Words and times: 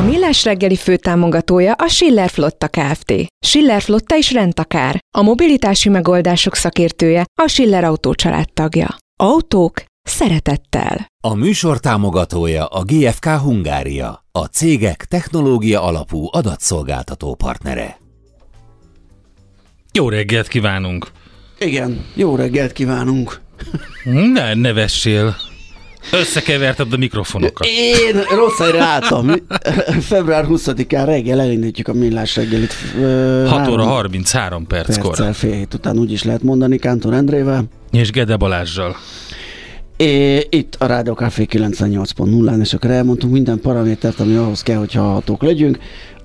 A 0.00 0.02
Millás 0.02 0.44
reggeli 0.44 0.76
főtámogatója 0.76 1.72
a 1.72 1.88
Schiller 1.88 2.30
Flotta 2.30 2.68
Kft. 2.68 3.12
Schiller 3.46 3.82
Flotta 3.82 4.16
is 4.16 4.32
rendtakár. 4.32 4.98
A 5.18 5.22
mobilitási 5.22 5.88
megoldások 5.88 6.54
szakértője 6.54 7.24
a 7.42 7.48
Schiller 7.48 7.84
Autó 7.84 8.14
tagja. 8.54 8.96
Autók 9.22 9.82
szeretettel. 10.02 11.06
A 11.24 11.34
műsor 11.34 11.80
támogatója 11.80 12.66
a 12.66 12.82
GFK 12.84 13.24
Hungária, 13.24 14.24
a 14.32 14.44
cégek 14.44 15.04
technológia 15.04 15.82
alapú 15.82 16.28
adatszolgáltató 16.30 17.34
partnere. 17.34 17.98
Jó 19.92 20.08
reggelt 20.08 20.48
kívánunk! 20.48 21.10
Igen, 21.58 22.04
jó 22.14 22.36
reggelt 22.36 22.72
kívánunk. 22.72 23.40
Ne, 24.04 24.54
ne 24.54 24.72
vessél. 24.72 25.49
Összekeverted 26.12 26.92
a 26.92 26.96
mikrofonokat. 26.96 27.66
Én 27.66 28.22
rossz 28.36 28.58
helyre 28.58 28.82
álltam. 28.82 29.30
Február 30.00 30.46
20-án 30.48 31.02
reggel 31.04 31.40
elindítjuk 31.40 31.88
a 31.88 31.92
millás 31.92 32.36
reggelit. 32.36 32.74
6 33.48 33.68
óra 33.68 33.84
33 33.84 34.66
perckor. 34.66 34.96
Perccel 34.96 35.32
fél 35.32 35.52
hét 35.52 35.74
után 35.74 35.98
úgy 35.98 36.12
is 36.12 36.22
lehet 36.22 36.42
mondani 36.42 36.78
Kántor 36.78 37.14
Endrével. 37.14 37.64
És 37.90 38.10
Gede 38.10 38.36
Balázsjal. 38.36 38.96
É, 39.96 40.46
itt 40.50 40.76
a 40.78 40.86
Rádió 40.86 41.12
Café 41.12 41.46
98.0-án, 41.50 42.60
és 42.60 42.74
akkor 42.74 42.90
elmondtunk 42.90 43.32
minden 43.32 43.60
paramétert, 43.60 44.20
ami 44.20 44.34
ahhoz 44.34 44.62
kell, 44.62 44.78
hogy 44.78 44.92
hallhatók 44.92 45.42
legyünk. 45.42 45.78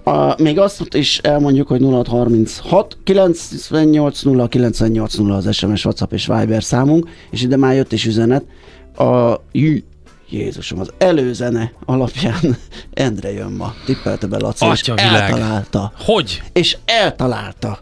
A, 0.03 0.42
még 0.42 0.59
azt 0.59 0.94
is 0.94 1.18
elmondjuk, 1.18 1.68
hogy 1.68 1.81
0636 1.81 2.97
98 3.03 4.22
0 4.22 4.47
98 4.47 5.16
0 5.16 5.36
az 5.36 5.56
SMS, 5.56 5.86
WhatsApp 5.86 6.13
és 6.13 6.28
Viber 6.28 6.63
számunk, 6.63 7.09
és 7.31 7.42
ide 7.42 7.57
már 7.57 7.75
jött 7.75 7.92
is 7.92 8.06
üzenet. 8.06 8.44
A 8.97 9.41
J- 9.51 9.83
Jézusom, 10.29 10.79
az 10.79 10.89
előzene 10.97 11.72
alapján 11.85 12.39
Endre 12.94 13.31
jön 13.31 13.51
ma. 13.51 13.73
Tippelte 13.85 14.28
be 14.28 14.38
Laci, 14.38 14.66
és 14.66 14.72
Atya 14.81 14.94
világ. 14.95 15.22
eltalálta. 15.31 15.91
Hogy? 16.00 16.41
És 16.53 16.78
eltalálta. 16.85 17.79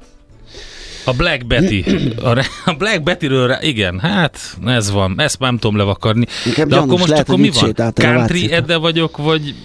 A 1.05 1.11
Black 1.13 1.45
Betty. 1.45 1.83
A, 2.23 2.33
re- 2.33 2.45
a 2.65 2.73
Black 2.73 3.03
Bettyről, 3.03 3.47
rá- 3.47 3.63
igen, 3.63 3.99
hát 3.99 4.57
ez 4.65 4.91
van. 4.91 5.13
Ezt 5.17 5.39
már 5.39 5.49
nem 5.49 5.59
tudom 5.59 5.77
levakarni. 5.77 6.25
Inkább 6.45 6.67
De 6.67 6.75
gyanús, 6.75 6.87
akkor 6.87 6.97
most 6.99 7.09
lehet, 7.11 7.27
akkor 7.27 7.39
mi 7.39 7.49
van? 7.49 7.93
Country. 7.93 8.51
Ede 8.51 8.77
vagyok, 8.77 9.17
vagy 9.17 9.55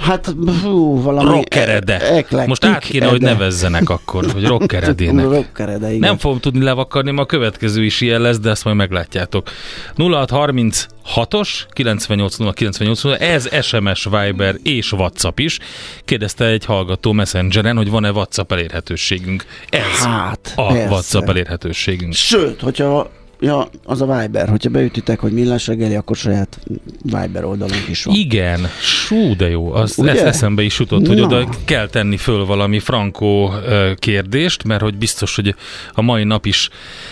Hát, 0.00 0.34
hú, 0.62 1.02
valami... 1.02 1.28
Rockerede? 1.30 2.00
eklektik 2.00 2.48
Most 2.48 2.64
át 2.64 2.78
kéne, 2.78 3.06
hogy 3.06 3.22
Ede. 3.22 3.32
nevezzenek 3.32 3.90
akkor, 3.90 4.30
hogy 4.32 4.44
rockeredének. 4.46 5.24
Rockerede, 5.36 5.88
igen. 5.88 5.98
Nem 5.98 6.18
fogom 6.18 6.40
tudni 6.40 6.64
levakarni, 6.64 7.10
ma 7.10 7.22
a 7.22 7.26
következő 7.26 7.84
is 7.84 8.00
ilyen 8.00 8.20
lesz, 8.20 8.38
de 8.38 8.50
ezt 8.50 8.64
majd 8.64 8.76
meglátjátok. 8.76 9.50
0636-os 9.96 11.48
98 11.70 12.54
98 12.54 13.04
ez 13.04 13.64
SMS, 13.64 14.04
Viber 14.04 14.54
és 14.62 14.92
WhatsApp 14.92 15.38
is. 15.38 15.58
Kérdezte 16.04 16.44
egy 16.44 16.64
hallgató 16.64 17.12
Messengeren, 17.12 17.76
hogy 17.76 17.90
van-e 17.90 18.10
WhatsApp 18.10 18.52
elérhetőségünk. 18.52 19.44
Ez 19.68 20.04
Hát, 20.04 20.52
a 20.56 20.66
persze. 20.66 20.88
WhatsApp 20.88 21.28
elérhetőségünk. 21.28 22.12
Sőt, 22.12 22.60
hogyha 22.60 23.10
Ja, 23.40 23.68
az 23.84 24.00
a 24.00 24.18
Viber. 24.18 24.48
Hogyha 24.48 24.70
beütitek, 24.70 25.20
hogy 25.20 25.32
millás 25.32 25.66
reggeli, 25.66 25.94
akkor 25.94 26.16
saját 26.16 26.60
Viber 27.02 27.44
oldalunk 27.44 27.88
is 27.88 28.04
van. 28.04 28.14
Igen, 28.14 28.66
sú, 28.80 29.34
de 29.36 29.48
jó. 29.48 29.72
Az 29.72 29.98
Ugye? 29.98 30.10
ez 30.10 30.20
eszembe 30.20 30.62
is 30.62 30.78
jutott, 30.78 31.06
hogy 31.06 31.16
Na. 31.16 31.24
oda 31.24 31.48
kell 31.64 31.88
tenni 31.88 32.16
föl 32.16 32.44
valami 32.46 32.78
frankó 32.78 33.52
kérdést, 33.94 34.64
mert 34.64 34.82
hogy 34.82 34.96
biztos, 34.96 35.34
hogy 35.34 35.54
a 35.92 36.02
mai 36.02 36.24
nap 36.24 36.46
is 36.46 36.68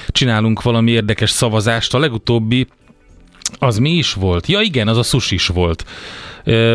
csinálunk 0.09 0.62
valami 0.62 0.91
érdekes 0.91 1.31
szavazást. 1.31 1.95
A 1.95 1.99
legutóbbi 1.99 2.67
az 3.59 3.79
mi 3.79 3.91
is 3.91 4.12
volt? 4.12 4.47
Ja 4.47 4.61
igen, 4.61 4.89
az 4.89 4.97
a 4.97 5.03
sushi 5.03 5.35
is 5.35 5.47
volt. 5.47 5.85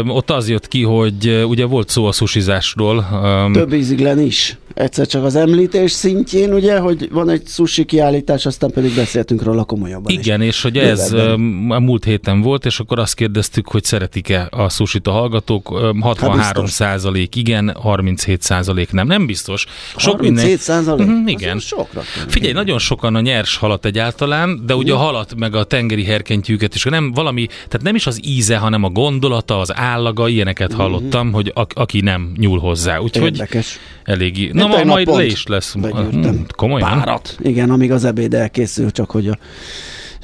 Ott 0.07 0.29
az 0.31 0.49
jött 0.49 0.67
ki, 0.67 0.83
hogy 0.83 1.43
ugye 1.47 1.65
volt 1.65 1.89
szó 1.89 2.05
a 2.05 2.11
sushizásról. 2.11 3.07
öm, 3.23 3.53
Több 3.53 3.73
íziglen 3.73 4.19
is. 4.19 4.57
Egyszer 4.73 5.07
csak 5.07 5.23
az 5.23 5.35
említés 5.35 5.91
szintjén, 5.91 6.53
ugye, 6.53 6.79
hogy 6.79 7.09
van 7.11 7.29
egy 7.29 7.47
sushi 7.47 7.85
kiállítás, 7.85 8.45
aztán 8.45 8.71
pedig 8.71 8.95
beszéltünk 8.95 9.43
róla 9.43 9.63
komolyabban 9.63 10.11
is. 10.11 10.17
Igen, 10.19 10.41
és 10.41 10.61
hogy 10.61 10.77
ez 10.77 11.11
a 11.11 11.79
múlt 11.79 12.03
héten 12.03 12.41
volt, 12.41 12.65
és 12.65 12.79
akkor 12.79 12.99
azt 12.99 13.15
kérdeztük, 13.15 13.67
hogy 13.67 13.83
szeretik-e 13.83 14.47
a 14.51 14.69
sushit 14.69 15.07
a 15.07 15.11
hallgatók. 15.11 15.71
Öm, 15.81 16.01
63 16.01 16.39
Hát 16.39 16.53
biztos. 16.53 16.71
százalék 16.71 17.35
igen, 17.35 17.73
37 17.75 18.41
százalék 18.41 18.91
nem. 18.91 19.07
Nem 19.07 19.25
biztos. 19.25 19.65
Sok 19.97 20.15
37 20.19 20.59
százalék? 20.59 21.07
Mhm, 21.07 21.27
igen. 21.27 21.59
Sokra. 21.59 22.01
Figyelj, 22.27 22.53
nagyon 22.53 22.79
sokan 22.79 23.15
a 23.15 23.19
nyers 23.19 23.57
halat 23.57 23.85
egyáltalán, 23.85 24.61
de 24.65 24.75
ugye 24.75 24.93
a 24.93 24.97
halat 24.97 25.35
meg 25.35 25.55
a 25.55 25.63
tengeri 25.63 26.03
herkentyűket 26.03 26.75
is, 26.75 26.83
nem 26.83 27.11
valami, 27.11 27.45
tehát 27.45 27.81
nem 27.81 27.95
is 27.95 28.07
az 28.07 28.19
íze, 28.23 28.57
hanem 28.57 28.83
a 28.83 28.89
gondolata, 28.89 29.58
az 29.59 29.75
állaga, 29.75 30.27
ilyeneket 30.27 30.73
hallottam, 30.73 31.31
hogy 31.31 31.51
a, 31.55 31.65
aki 31.73 32.01
nem 32.01 32.31
nyúl 32.37 32.59
hozzá. 32.59 32.97
Úgyhogy 32.97 33.25
Érdekes. 33.25 33.79
eléggé. 34.03 34.49
Na, 34.53 34.67
ma, 34.67 34.83
majd 34.83 35.07
le 35.07 35.25
is 35.25 35.45
lesz. 35.47 35.73
begyűrtem. 35.75 36.35
Hm, 36.35 36.41
Komolyan? 36.55 36.89
Párat. 36.89 37.37
Igen, 37.41 37.69
amíg 37.69 37.91
az 37.91 38.03
ebéd 38.05 38.33
elkészül, 38.33 38.91
csak 38.91 39.11
hogy 39.11 39.27
a 39.27 39.37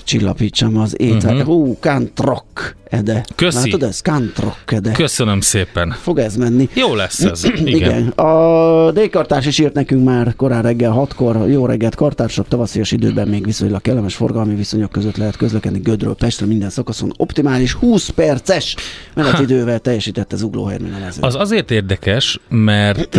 csillapítsam 0.03 0.78
az 0.78 0.95
étel. 1.00 1.34
Mhm. 1.34 1.40
Uh-huh. 1.40 1.66
Hú, 1.66 1.78
kantrok 1.79 2.75
ede. 2.95 3.25
Köszi. 3.35 3.72
Látod 3.72 3.89
ez? 3.89 4.01
Kantrok 4.01 4.57
ede. 4.66 4.91
Köszönöm 4.91 5.41
szépen. 5.41 5.95
Fog 6.01 6.19
ez 6.19 6.35
menni. 6.35 6.69
Jó 6.73 6.95
lesz 6.95 7.19
ez. 7.19 7.44
Igen. 7.56 7.75
Igen. 7.75 8.07
A 8.07 8.91
D-kartárs 8.91 9.45
is 9.45 9.59
írt 9.59 9.73
nekünk 9.73 10.06
már 10.06 10.35
korán 10.35 10.61
reggel 10.61 11.07
6-kor. 11.09 11.50
Jó 11.50 11.65
reggelt, 11.65 11.95
kartársak, 11.95 12.47
tavaszias 12.47 12.92
időben 12.92 13.27
még 13.27 13.45
viszonylag 13.45 13.81
kellemes 13.81 14.15
forgalmi 14.15 14.56
viszonyok 14.56 14.92
között 14.92 15.18
lehet 15.18 15.38
közlekedni 15.38 15.80
Gödről 15.80 16.15
Pestre 16.15 16.45
minden 16.45 16.69
szakaszon. 16.69 17.13
Optimális 17.18 17.74
20 17.74 18.09
perces 18.09 18.75
menetidővel 19.13 19.80
teljesítette 19.80 20.36
Zugló 20.36 20.65
Hermina 20.65 20.97
mező. 21.00 21.21
Az 21.21 21.36
azért 21.36 21.71
érdekes, 21.71 22.39
mert 22.50 23.18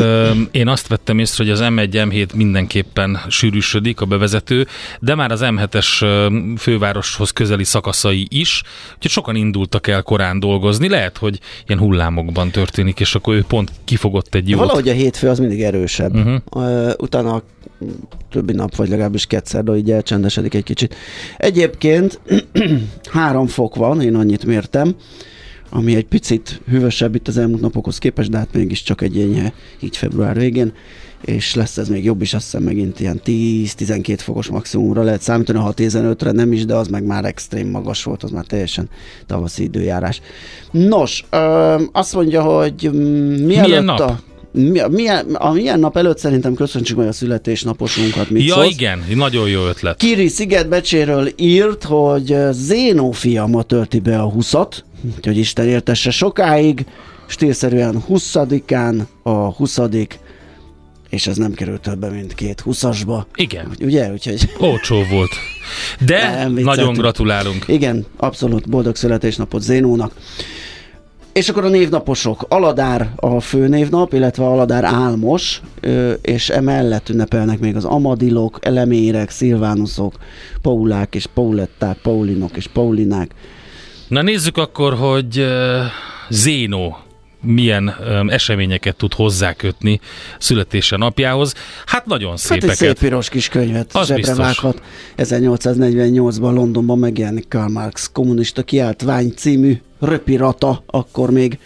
én 0.51 0.69
azt 0.69 0.87
vettem 0.87 1.19
észre, 1.19 1.45
hogy 1.45 1.53
az 1.53 1.61
M1, 1.63 1.89
M7 1.93 2.35
mindenképpen 2.35 3.19
sűrűsödik 3.29 4.01
a 4.01 4.05
bevezető, 4.05 4.67
de 5.01 5.15
már 5.15 5.33
az 5.33 5.41
M7-es 5.43 6.03
ö, 6.03 6.39
fővároshoz 6.59 7.31
közeli 7.31 7.65
szakaszai 7.65 8.27
is, 8.31 8.63
úgyhogy 8.95 9.11
sokan 9.11 9.37
indultak 9.67 9.87
el 9.87 10.03
korán 10.03 10.41
dolgozni. 10.41 10.89
Lehet, 10.89 11.19
hogy 11.19 11.41
ilyen 11.67 11.81
hullámokban 11.81 12.51
történik, 12.51 13.01
és 13.01 13.15
akkor 13.15 13.35
ő 13.35 13.45
pont 13.49 13.71
kifogott 13.85 14.35
egy 14.35 14.49
jót. 14.49 14.61
Valahogy 14.61 14.89
a 14.89 14.93
hétfő 14.93 15.29
az 15.29 15.39
mindig 15.39 15.63
erősebb. 15.63 16.15
Uh-huh. 16.15 16.93
Utána 16.99 17.35
a 17.35 17.43
többi 18.31 18.53
nap, 18.53 18.77
vagy 18.77 18.89
legalábbis 18.89 19.27
kétszer, 19.27 19.65
de 19.65 19.77
így 19.77 19.91
elcsendesedik 19.91 20.55
egy 20.55 20.63
kicsit. 20.63 20.95
Egyébként 21.37 22.21
három 23.19 23.47
fok 23.47 23.75
van, 23.75 24.01
én 24.01 24.15
annyit 24.15 24.45
mértem, 24.45 24.95
ami 25.71 25.95
egy 25.95 26.07
picit 26.07 26.61
hűvösebb 26.69 27.15
itt 27.15 27.29
az 27.29 27.39
elmúlt 27.39 27.61
napokhoz 27.61 27.99
képest, 27.99 28.31
de 28.31 28.39
hát 28.39 28.53
mégiscsak 28.53 29.01
egy 29.01 29.19
enyhe, 29.19 29.53
így 29.81 29.97
február 29.97 30.37
végén. 30.37 30.73
És 31.25 31.55
lesz 31.55 31.77
ez 31.77 31.89
még 31.89 32.05
jobb 32.05 32.23
is, 32.23 32.35
azt 32.35 32.45
hiszem 32.45 32.63
megint 32.63 33.01
ilyen 33.01 33.21
10-12 33.25 34.19
fokos 34.23 34.49
maximumra 34.49 35.03
lehet 35.03 35.21
számítani, 35.21 35.59
ha 35.59 35.73
15-re 35.77 36.31
nem 36.31 36.53
is, 36.53 36.65
de 36.65 36.75
az 36.75 36.89
meg 36.89 37.05
már 37.05 37.25
extrém 37.25 37.69
magas 37.69 38.03
volt, 38.03 38.23
az 38.23 38.31
már 38.31 38.45
teljesen 38.45 38.89
tavaszi 39.27 39.63
időjárás. 39.63 40.21
Nos, 40.71 41.25
ö, 41.31 41.75
azt 41.93 42.15
mondja, 42.15 42.43
hogy 42.43 42.91
mm, 42.95 43.45
mielőtt 43.45 43.67
Milyen 43.67 43.85
nap? 43.85 44.01
a 44.01 44.21
mi, 44.53 44.81
milyen, 44.91 45.35
a 45.35 45.53
milyen 45.53 45.79
nap 45.79 45.97
előtt 45.97 46.19
szerintem 46.19 46.55
köszöntsük 46.55 46.97
meg 46.97 47.07
a 47.09 47.13
születésnaposunkat. 47.13 48.31
Mit 48.31 48.47
Ja, 48.47 48.55
szólsz? 48.55 48.71
igen, 48.71 49.05
nagyon 49.15 49.49
jó 49.49 49.67
ötlet. 49.67 49.97
Kiri 49.97 50.29
Szigetbecséről 50.29 51.29
írt, 51.37 51.85
hogy 51.85 52.37
Zénó 52.51 53.11
fiama 53.11 53.63
tölti 53.63 53.99
be 54.01 54.19
a 54.19 54.33
20-at, 54.33 54.73
hogy 55.23 55.37
Isten 55.39 55.67
értesse 55.69 56.11
sokáig, 56.11 56.87
stílszerűen 57.27 58.05
20-án 58.09 59.01
a 59.23 59.31
20 59.31 59.79
és 61.09 61.27
ez 61.27 61.37
nem 61.37 61.53
került 61.53 61.81
többe, 61.81 62.09
mint 62.09 62.35
két 62.35 62.63
20-asba. 62.67 63.23
Igen, 63.35 63.77
Ugye? 63.81 64.13
Úgyhogy 64.13 64.51
olcsó 64.59 65.03
volt. 65.11 65.31
De 66.01 66.31
Nem, 66.31 66.53
nagyon 66.53 66.93
gratulálunk. 66.93 67.65
igen, 67.69 68.05
abszolút 68.17 68.69
boldog 68.69 68.97
születésnapot 68.97 69.63
Zénónak. 69.63 70.13
És 71.33 71.49
akkor 71.49 71.65
a 71.65 71.69
névnaposok. 71.69 72.45
Aladár 72.49 73.11
a 73.17 73.41
főnévnap, 73.41 74.13
illetve 74.13 74.45
Aladár 74.45 74.85
Álmos, 74.85 75.61
és 76.23 76.49
emellett 76.49 77.09
ünnepelnek 77.09 77.59
még 77.59 77.77
az 77.77 77.85
Amadilok, 77.85 78.59
Elemérek, 78.63 79.31
Szilvánuszok, 79.31 80.15
Paulák 80.63 81.15
és 81.15 81.27
Pauletták, 81.35 81.97
Paulinok 81.97 82.57
és 82.57 82.67
Paulinák. 82.67 83.31
Na 84.09 84.23
nézzük 84.23 84.57
akkor, 84.57 84.95
hogy 84.95 85.47
Zénó 86.29 86.97
milyen 87.47 87.95
um, 88.01 88.29
eseményeket 88.31 88.97
tud 88.97 89.13
hozzákötni 89.15 90.01
születése 90.39 90.97
napjához. 90.97 91.55
Hát 91.87 92.07
nagyon 92.07 92.31
Hát 92.31 92.39
egy 92.39 92.45
szépeket. 92.47 92.77
szép 92.77 92.99
piros 92.99 93.29
kis 93.29 93.49
könyvet 93.49 93.91
Az 93.95 94.07
zsebre 94.07 94.23
biztos. 94.23 94.39
vághat. 94.39 94.83
1848-ban 95.17 96.55
Londonban 96.55 96.99
megjelenik 96.99 97.49
Karl 97.49 97.73
Marx 97.73 98.11
kommunista 98.13 98.63
kiáltvány 98.63 99.33
című 99.37 99.81
röpirata, 100.01 100.83
akkor 100.87 101.31
még 101.31 101.59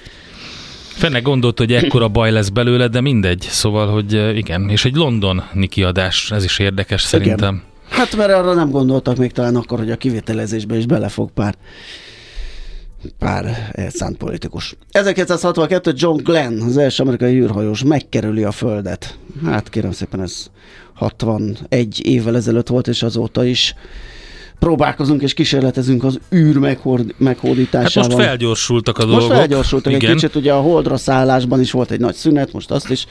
Fenne 1.01 1.21
gondolt, 1.21 1.59
hogy 1.59 1.73
ekkora 1.73 2.09
baj 2.09 2.31
lesz 2.31 2.49
belőle, 2.49 2.89
de 2.89 3.01
mindegy. 3.01 3.47
Szóval, 3.51 3.89
hogy 3.93 4.37
igen, 4.37 4.69
és 4.69 4.85
egy 4.85 4.95
londoni 4.95 5.69
kiadás, 5.69 6.31
ez 6.31 6.45
is 6.45 6.59
érdekes 6.59 7.03
szerintem. 7.03 7.63
Hát 7.89 8.17
mert 8.17 8.33
arra 8.33 8.55
nem 8.55 8.71
gondoltak 8.71 9.17
még 9.17 9.33
talán 9.33 9.57
akkor, 9.57 9.79
hogy 9.79 9.91
a 9.91 9.97
kivitelezésbe 9.97 10.77
is 10.77 10.87
belefog 10.87 11.31
pár 11.33 11.55
pár 13.19 13.71
elszánt 13.73 14.17
politikus. 14.17 14.77
1962 14.91 15.93
John 15.97 16.23
Glenn, 16.23 16.61
az 16.61 16.77
első 16.77 17.03
amerikai 17.03 17.35
űrhajós, 17.41 17.83
megkerüli 17.85 18.43
a 18.43 18.53
Földet. 18.53 19.19
Hát 19.45 19.69
kérem 19.69 19.93
szépen, 19.93 20.21
ez 20.23 20.47
61 20.95 22.07
évvel 22.07 22.37
ezelőtt 22.37 22.69
volt, 22.69 22.89
és 22.89 23.03
azóta 23.03 23.45
is 23.45 23.75
próbálkozunk 24.59 25.23
és 25.23 25.35
kísérletezünk 25.35 26.05
az 26.05 26.19
űr 26.35 26.57
meghord, 26.57 27.07
Hát 27.07 27.19
meghódításával. 27.19 28.11
most 28.11 28.27
felgyorsultak 28.27 28.99
a 28.99 29.07
Most 29.07 29.19
dolgok. 29.19 29.37
felgyorsultak 29.37 29.93
egy 29.93 30.03
Igen. 30.03 30.15
kicsit, 30.15 30.35
ugye 30.35 30.53
a 30.53 30.61
Holdra 30.61 30.97
szállásban 30.97 31.61
is 31.61 31.71
volt 31.71 31.91
egy 31.91 32.01
nagy 32.01 32.15
szünet, 32.15 32.53
most 32.53 32.71
azt 32.71 32.91
is 32.91 33.07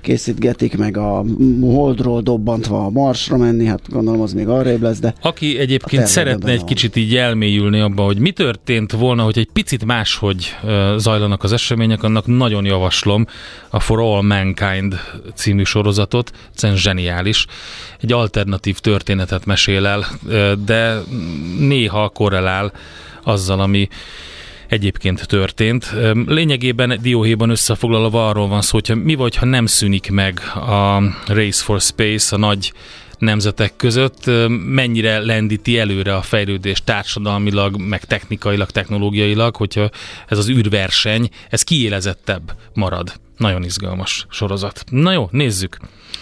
készítgetik, 0.00 0.76
meg 0.76 0.96
a 0.96 1.24
Holdról 1.60 2.20
dobbantva 2.20 2.84
a 2.84 2.90
Marsra 2.90 3.36
menni, 3.36 3.66
hát 3.66 3.80
gondolom 3.88 4.20
az 4.20 4.32
még 4.32 4.48
arrébb 4.48 4.82
lesz, 4.82 4.98
de 4.98 5.14
Aki 5.22 5.58
egyébként 5.58 6.06
szeretne 6.06 6.50
egy 6.50 6.56
van. 6.56 6.66
kicsit 6.66 6.96
így 6.96 7.16
elmélyülni 7.16 7.80
abba, 7.80 8.02
hogy 8.02 8.18
mi 8.18 8.30
történt 8.30 8.92
volna, 8.92 9.22
hogy 9.22 9.38
egy 9.38 9.48
picit 9.52 9.84
máshogy 9.84 10.56
zajlanak 10.96 11.42
az 11.42 11.52
események, 11.52 12.02
annak 12.02 12.26
nagyon 12.26 12.64
javaslom 12.64 13.26
a 13.70 13.80
For 13.80 14.00
All 14.00 14.22
Mankind 14.22 14.94
című 15.34 15.62
sorozatot, 15.62 16.30
egyszerűen 16.50 16.78
zseniális. 16.78 17.46
Egy 18.00 18.12
alternatív 18.12 18.78
történetet 18.78 19.44
mesél 19.46 19.86
el, 19.86 20.04
de 20.64 21.00
néha 21.58 22.08
korrelál 22.08 22.72
azzal, 23.22 23.60
ami 23.60 23.88
egyébként 24.70 25.26
történt. 25.26 25.94
Lényegében 26.26 26.98
dióhéjban 27.02 27.50
összefoglalva 27.50 28.28
arról 28.28 28.48
van 28.48 28.62
szó, 28.62 28.70
hogyha 28.72 28.94
mi 28.94 29.14
vagy, 29.14 29.36
ha 29.36 29.46
nem 29.46 29.66
szűnik 29.66 30.10
meg 30.10 30.40
a 30.54 31.02
Race 31.26 31.62
for 31.64 31.80
Space, 31.80 32.36
a 32.36 32.38
nagy 32.38 32.72
nemzetek 33.20 33.76
között, 33.76 34.30
mennyire 34.48 35.18
lendíti 35.18 35.78
előre 35.78 36.14
a 36.14 36.22
fejlődést 36.22 36.84
társadalmilag, 36.84 37.80
meg 37.80 38.04
technikailag, 38.04 38.70
technológiailag, 38.70 39.56
hogyha 39.56 39.90
ez 40.28 40.38
az 40.38 40.48
űrverseny, 40.48 41.28
ez 41.48 41.62
kiélezettebb 41.62 42.52
marad. 42.74 43.12
Nagyon 43.36 43.64
izgalmas 43.64 44.26
sorozat. 44.30 44.84
Na 44.90 45.12
jó, 45.12 45.28
nézzük. 45.30 45.76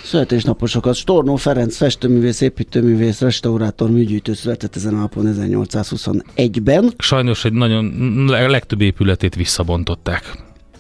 születésnaposokat. 0.05 0.95
Stornó 0.95 1.37
Ferenc, 1.37 1.77
festőművész, 1.77 2.41
építőművész, 2.41 3.21
restaurátor, 3.21 3.91
műgyűjtő 3.91 4.35
született 4.35 4.77
ezen 4.77 4.95
a 4.95 4.99
napon 4.99 5.35
1821-ben. 5.39 6.93
Sajnos 6.99 7.45
egy 7.45 7.53
nagyon 7.53 8.51
legtöbb 8.51 8.81
épületét 8.81 9.35
visszabontották. 9.35 10.33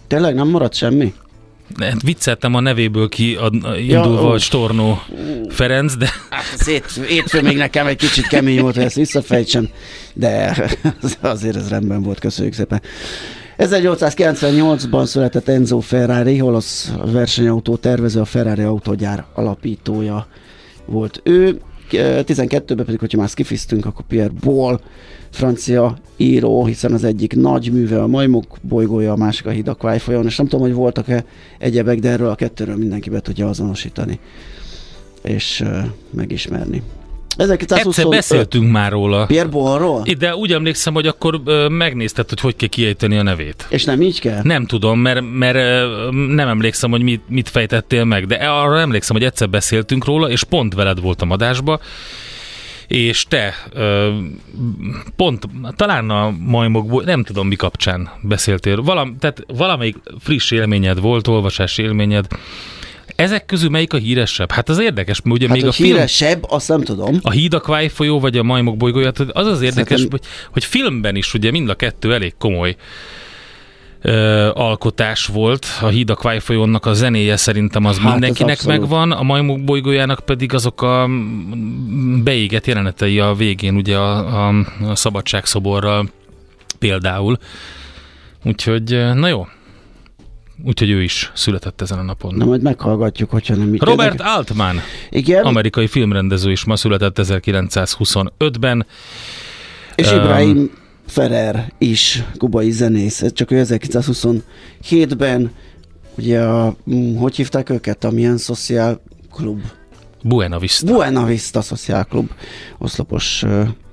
Tényleg 0.06 0.34
nem 0.34 0.48
maradt 0.48 0.74
semmi? 0.74 1.14
Hát 1.80 2.02
vicceltem 2.02 2.54
a 2.54 2.60
nevéből 2.60 3.08
ki 3.08 3.34
a, 3.34 3.44
a, 3.44 3.76
indulva, 3.76 4.30
hogy 4.30 4.40
Stornó 4.40 5.02
Ferenc, 5.48 5.96
de 5.96 6.08
Hát 6.30 6.44
ez 6.58 6.66
hétfő, 7.06 7.42
még 7.42 7.56
nekem 7.56 7.86
egy 7.86 7.96
kicsit 7.96 8.26
kemény 8.26 8.60
volt, 8.60 8.74
hogy 8.74 8.84
ezt 8.84 8.94
visszafejtsem, 8.94 9.68
de 10.14 10.54
azért 11.20 11.56
ez 11.56 11.68
rendben 11.68 12.02
volt, 12.02 12.18
köszönjük 12.18 12.54
szépen. 12.54 12.82
1898-ban 13.58 15.04
született 15.04 15.48
Enzo 15.48 15.80
Ferrari, 15.80 16.40
olasz 16.40 16.92
versenyautó 17.04 17.76
tervező, 17.76 18.20
a 18.20 18.24
Ferrari 18.24 18.62
autógyár 18.62 19.24
alapítója 19.34 20.26
volt 20.86 21.20
ő. 21.24 21.60
12-ben 21.90 22.84
pedig, 22.84 22.98
hogyha 22.98 23.18
már 23.18 23.28
skifiztünk, 23.28 23.86
akkor 23.86 24.04
Pierre 24.06 24.32
Ball, 24.40 24.80
francia 25.30 25.98
író, 26.16 26.64
hiszen 26.64 26.92
az 26.92 27.04
egyik 27.04 27.36
nagy 27.36 27.72
műve 27.72 28.02
a 28.02 28.06
Majmok 28.06 28.58
bolygója, 28.62 29.12
a 29.12 29.16
másik 29.16 29.46
a 29.46 29.50
Hidakvály 29.50 29.98
folyón, 29.98 30.26
és 30.26 30.36
nem 30.36 30.46
tudom, 30.46 30.66
hogy 30.66 30.74
voltak-e 30.74 31.24
egyebek, 31.58 31.98
de 31.98 32.08
erről 32.08 32.28
a 32.28 32.34
kettőről 32.34 32.76
mindenki 32.76 33.10
be 33.10 33.20
tudja 33.20 33.48
azonosítani 33.48 34.18
és 35.22 35.60
uh, 35.60 35.84
megismerni. 36.10 36.82
Egyszer 37.38 37.78
1925 37.78 38.10
beszéltünk 38.10 38.70
már 38.70 38.90
róla. 38.92 39.26
Pierre 39.26 39.48
Ballról? 39.48 40.02
De 40.18 40.36
úgy 40.36 40.52
emlékszem, 40.52 40.94
hogy 40.94 41.06
akkor 41.06 41.40
megnézted, 41.68 42.28
hogy 42.28 42.40
hogy 42.40 42.56
kell 42.56 42.68
kiejteni 42.68 43.16
a 43.18 43.22
nevét. 43.22 43.66
És 43.68 43.84
nem 43.84 44.02
így 44.02 44.20
kell? 44.20 44.40
Nem 44.42 44.66
tudom, 44.66 45.00
mert, 45.00 45.20
mert 45.32 45.58
nem 46.10 46.48
emlékszem, 46.48 46.90
hogy 46.90 47.02
mit, 47.02 47.22
mit 47.28 47.48
fejtettél 47.48 48.04
meg, 48.04 48.26
de 48.26 48.34
arra 48.34 48.78
emlékszem, 48.78 49.16
hogy 49.16 49.24
egyszer 49.24 49.50
beszéltünk 49.50 50.04
róla, 50.04 50.30
és 50.30 50.44
pont 50.44 50.74
veled 50.74 51.00
voltam 51.00 51.30
adásba, 51.30 51.80
és 52.86 53.24
te 53.24 53.54
ö, 53.72 54.10
pont, 55.16 55.44
talán 55.76 56.10
a 56.10 56.30
majmokból, 56.30 57.02
nem 57.02 57.24
tudom 57.24 57.48
mi 57.48 57.56
kapcsán 57.56 58.10
beszéltél, 58.22 58.82
Valam, 58.82 59.16
tehát 59.18 59.44
valamelyik 59.46 59.96
friss 60.18 60.50
élményed 60.50 61.00
volt, 61.00 61.26
olvasási 61.26 61.82
élményed, 61.82 62.26
ezek 63.18 63.46
közül 63.46 63.70
melyik 63.70 63.92
a 63.92 63.96
híresebb? 63.96 64.50
Hát 64.50 64.68
az 64.68 64.78
érdekes, 64.78 65.20
mert 65.22 65.36
ugye 65.36 65.48
Hát, 65.48 65.56
még 65.56 65.66
a 65.66 65.72
film... 65.72 65.88
híresebb, 65.88 66.44
azt 66.48 66.68
nem 66.68 66.82
tudom. 66.82 67.18
A 67.22 67.30
Híd 67.30 67.54
a 67.54 67.60
Kváj 67.60 67.88
folyó, 67.88 68.20
vagy 68.20 68.36
a 68.36 68.42
Majmok 68.42 68.76
bolygója, 68.76 69.10
az 69.32 69.46
az 69.46 69.62
érdekes, 69.62 69.98
Szerintem- 69.98 70.10
hogy, 70.10 70.28
hogy 70.52 70.64
filmben 70.64 71.16
is 71.16 71.34
ugye 71.34 71.50
mind 71.50 71.68
a 71.68 71.74
kettő 71.74 72.14
elég 72.14 72.34
komoly 72.38 72.76
ö, 74.00 74.48
alkotás 74.54 75.26
volt. 75.26 75.66
A 75.80 75.86
Híd 75.86 76.10
a 76.10 76.14
Kváj 76.14 76.38
folyónak 76.38 76.86
a 76.86 76.92
zenéje 76.92 77.36
szerintem 77.36 77.84
az 77.84 77.98
Hát, 77.98 78.10
mindenkinek 78.10 78.56
abszolút. 78.56 78.80
megvan, 78.80 79.12
a 79.12 79.22
Majmok 79.22 79.64
bolygójának 79.64 80.20
pedig 80.20 80.54
azok 80.54 80.82
a 80.82 81.06
mm, 81.06 82.22
beégett 82.22 82.66
jelenetei 82.66 83.18
a 83.20 83.34
végén, 83.34 83.74
ugye 83.74 83.96
a, 83.96 84.46
a, 84.48 84.54
a 84.88 84.94
szabadságszoborral 84.94 86.08
például. 86.78 87.38
Úgyhogy, 88.44 89.14
na 89.14 89.28
jó. 89.28 89.46
Úgyhogy 90.64 90.90
ő 90.90 91.02
is 91.02 91.32
született 91.34 91.80
ezen 91.80 91.98
a 91.98 92.02
napon. 92.02 92.34
Na 92.34 92.44
majd 92.44 92.62
meghallgatjuk, 92.62 93.30
hogyha 93.30 93.54
nem 93.54 93.76
Robert. 93.78 94.20
Altman, 94.20 94.80
Igen, 95.10 95.44
amerikai 95.44 95.86
filmrendező 95.86 96.50
is 96.50 96.64
ma 96.64 96.76
született 96.76 97.18
1925-ben. 97.22 98.86
és 99.94 100.10
Öm. 100.10 100.18
Ibrahim 100.18 100.70
Ferrer 101.06 101.72
is, 101.78 102.22
kubai 102.36 102.70
zenész, 102.70 103.24
csak 103.32 103.50
ő 103.50 103.64
1927-ben, 103.64 105.50
ugye 106.16 106.40
a, 106.42 106.76
mm, 106.90 107.16
hogy 107.16 107.36
hívták 107.36 107.70
őket, 107.70 108.04
a 108.04 108.10
milyen 108.10 108.36
szociál 108.36 109.00
klub? 109.32 109.60
Buena 110.22 110.58
Vista. 110.58 110.92
Buena 110.92 111.24
Vista 111.24 111.60
Szociál 111.60 112.04
Klub 112.04 112.30
oszlopos 112.78 113.44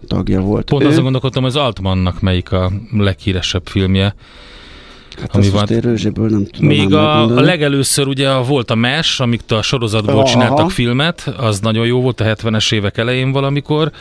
tagja 0.08 0.42
volt. 0.42 0.70
Pont 0.70 0.84
ő. 0.84 0.88
azon 0.88 1.04
gondolkodtam, 1.04 1.44
az 1.44 1.56
Altmannak 1.56 2.22
melyik 2.22 2.52
a 2.52 2.72
leghíresebb 2.92 3.68
filmje. 3.68 4.16
Hát 5.20 5.36
ami 5.36 5.50
van. 5.50 5.68
én 5.68 5.80
rőzséből 5.80 6.30
nem 6.30 6.46
tudom 6.46 6.68
Még 6.68 6.94
a, 6.94 7.22
a 7.24 7.42
legelőször 7.42 8.08
ugye 8.08 8.34
volt 8.34 8.72
a 8.72 8.76
MES, 8.76 9.20
amit 9.20 9.52
a 9.52 9.62
sorozatból 9.62 10.14
Aha. 10.14 10.26
csináltak 10.26 10.72
filmet, 10.72 11.34
az 11.38 11.60
nagyon 11.60 11.86
jó 11.86 12.02
volt 12.02 12.20
a 12.22 12.24
70-es 12.24 12.74
évek 12.74 12.98
elején 12.98 13.32
valamikor. 13.32 13.92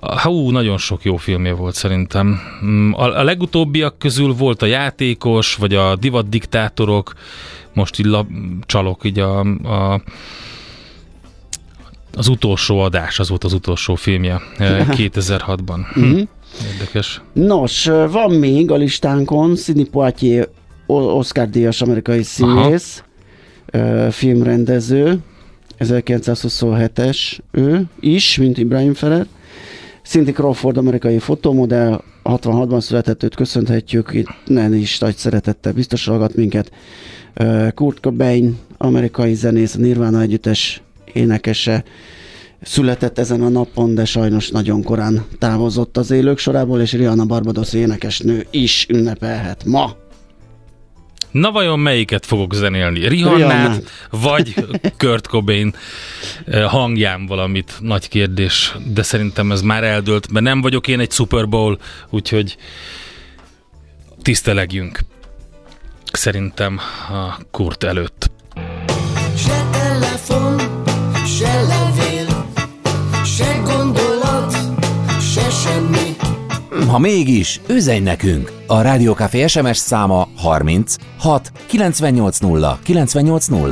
Hú, 0.00 0.50
nagyon 0.50 0.78
sok 0.78 1.04
jó 1.04 1.16
filmje 1.16 1.52
volt 1.52 1.74
szerintem. 1.74 2.40
Mm, 2.64 2.92
A, 2.92 3.18
a 3.18 3.22
legutóbbiak 3.22 3.98
közül 3.98 4.34
volt 4.34 4.62
a 4.62 4.66
játékos, 4.66 5.54
vagy 5.54 5.74
a 5.74 5.96
divatdiktátorok, 5.96 7.12
most 7.72 7.98
így 7.98 8.06
lab, 8.06 8.28
csalok 8.66 9.04
így 9.04 9.18
a, 9.18 9.40
a 9.40 10.02
az 12.16 12.28
utolsó 12.28 12.78
adás, 12.78 13.18
az 13.18 13.28
volt 13.28 13.44
az 13.44 13.52
utolsó 13.52 13.94
filmje 13.94 14.40
2006-ban. 14.58 15.78
Hm. 15.92 16.20
Érdekes. 16.72 17.22
Nos, 17.32 17.84
van 18.10 18.30
még 18.30 18.70
a 18.70 18.76
listánkon 18.76 19.56
Sidney 19.56 19.84
Poitier, 19.84 20.48
Oscar-díjas 20.86 21.82
amerikai 21.82 22.22
színész, 22.22 23.02
ö, 23.66 24.08
filmrendező, 24.10 25.18
1927-es 25.78 27.38
ő 27.50 27.82
is, 28.00 28.36
mint 28.36 28.58
Ibrahim 28.58 28.94
Ferrer. 28.94 29.26
Cindy 30.02 30.32
Crawford, 30.32 30.76
amerikai 30.76 31.18
fotomodell, 31.18 32.02
66-ban 32.24 32.80
született, 32.80 33.22
őt 33.22 33.34
köszönhetjük, 33.34 34.10
itt 34.12 34.28
nem 34.46 34.74
is 34.74 34.98
nagy 34.98 35.16
szeretettel 35.16 35.72
biztos 35.72 36.06
hallgat 36.06 36.34
minket. 36.34 36.72
Kurt 37.74 38.00
Cobain, 38.00 38.58
amerikai 38.76 39.34
zenész, 39.34 39.74
Nirvana 39.74 40.20
együttes 40.20 40.82
énekese, 41.12 41.84
született 42.62 43.18
ezen 43.18 43.42
a 43.42 43.48
napon, 43.48 43.94
de 43.94 44.04
sajnos 44.04 44.48
nagyon 44.48 44.82
korán 44.82 45.24
távozott 45.38 45.96
az 45.96 46.10
élők 46.10 46.38
sorából, 46.38 46.80
és 46.80 46.92
Rihanna 46.92 47.24
Barbados 47.24 47.72
énekesnő 47.72 48.46
is 48.50 48.86
ünnepelhet 48.88 49.64
ma. 49.64 49.96
Na 51.30 51.50
vajon 51.50 51.78
melyiket 51.78 52.26
fogok 52.26 52.54
zenélni? 52.54 53.08
Rihannát, 53.08 53.38
Rihannát. 53.38 53.82
vagy 54.10 54.54
Kurt 54.98 55.26
Cobain 55.26 55.74
eh, 56.46 56.70
hangján 56.70 57.26
valamit? 57.26 57.76
Nagy 57.80 58.08
kérdés, 58.08 58.76
de 58.86 59.02
szerintem 59.02 59.52
ez 59.52 59.62
már 59.62 59.84
eldőlt, 59.84 60.30
mert 60.30 60.44
nem 60.44 60.60
vagyok 60.60 60.88
én 60.88 61.00
egy 61.00 61.10
Super 61.10 61.48
Bowl, 61.48 61.78
úgyhogy 62.10 62.56
tisztelegjünk. 64.22 65.00
Szerintem 66.12 66.80
a 67.08 67.44
Kurt 67.50 67.84
előtt. 67.84 68.29
Ha 76.90 76.98
mégis, 76.98 77.60
üzenj 77.68 77.98
nekünk! 77.98 78.52
A 78.66 78.80
Rádiókafé 78.80 79.46
SMS 79.46 79.76
száma 79.76 80.28
30 80.36 80.96
6 81.18 81.52
980 81.66 82.78
980. 82.82 83.70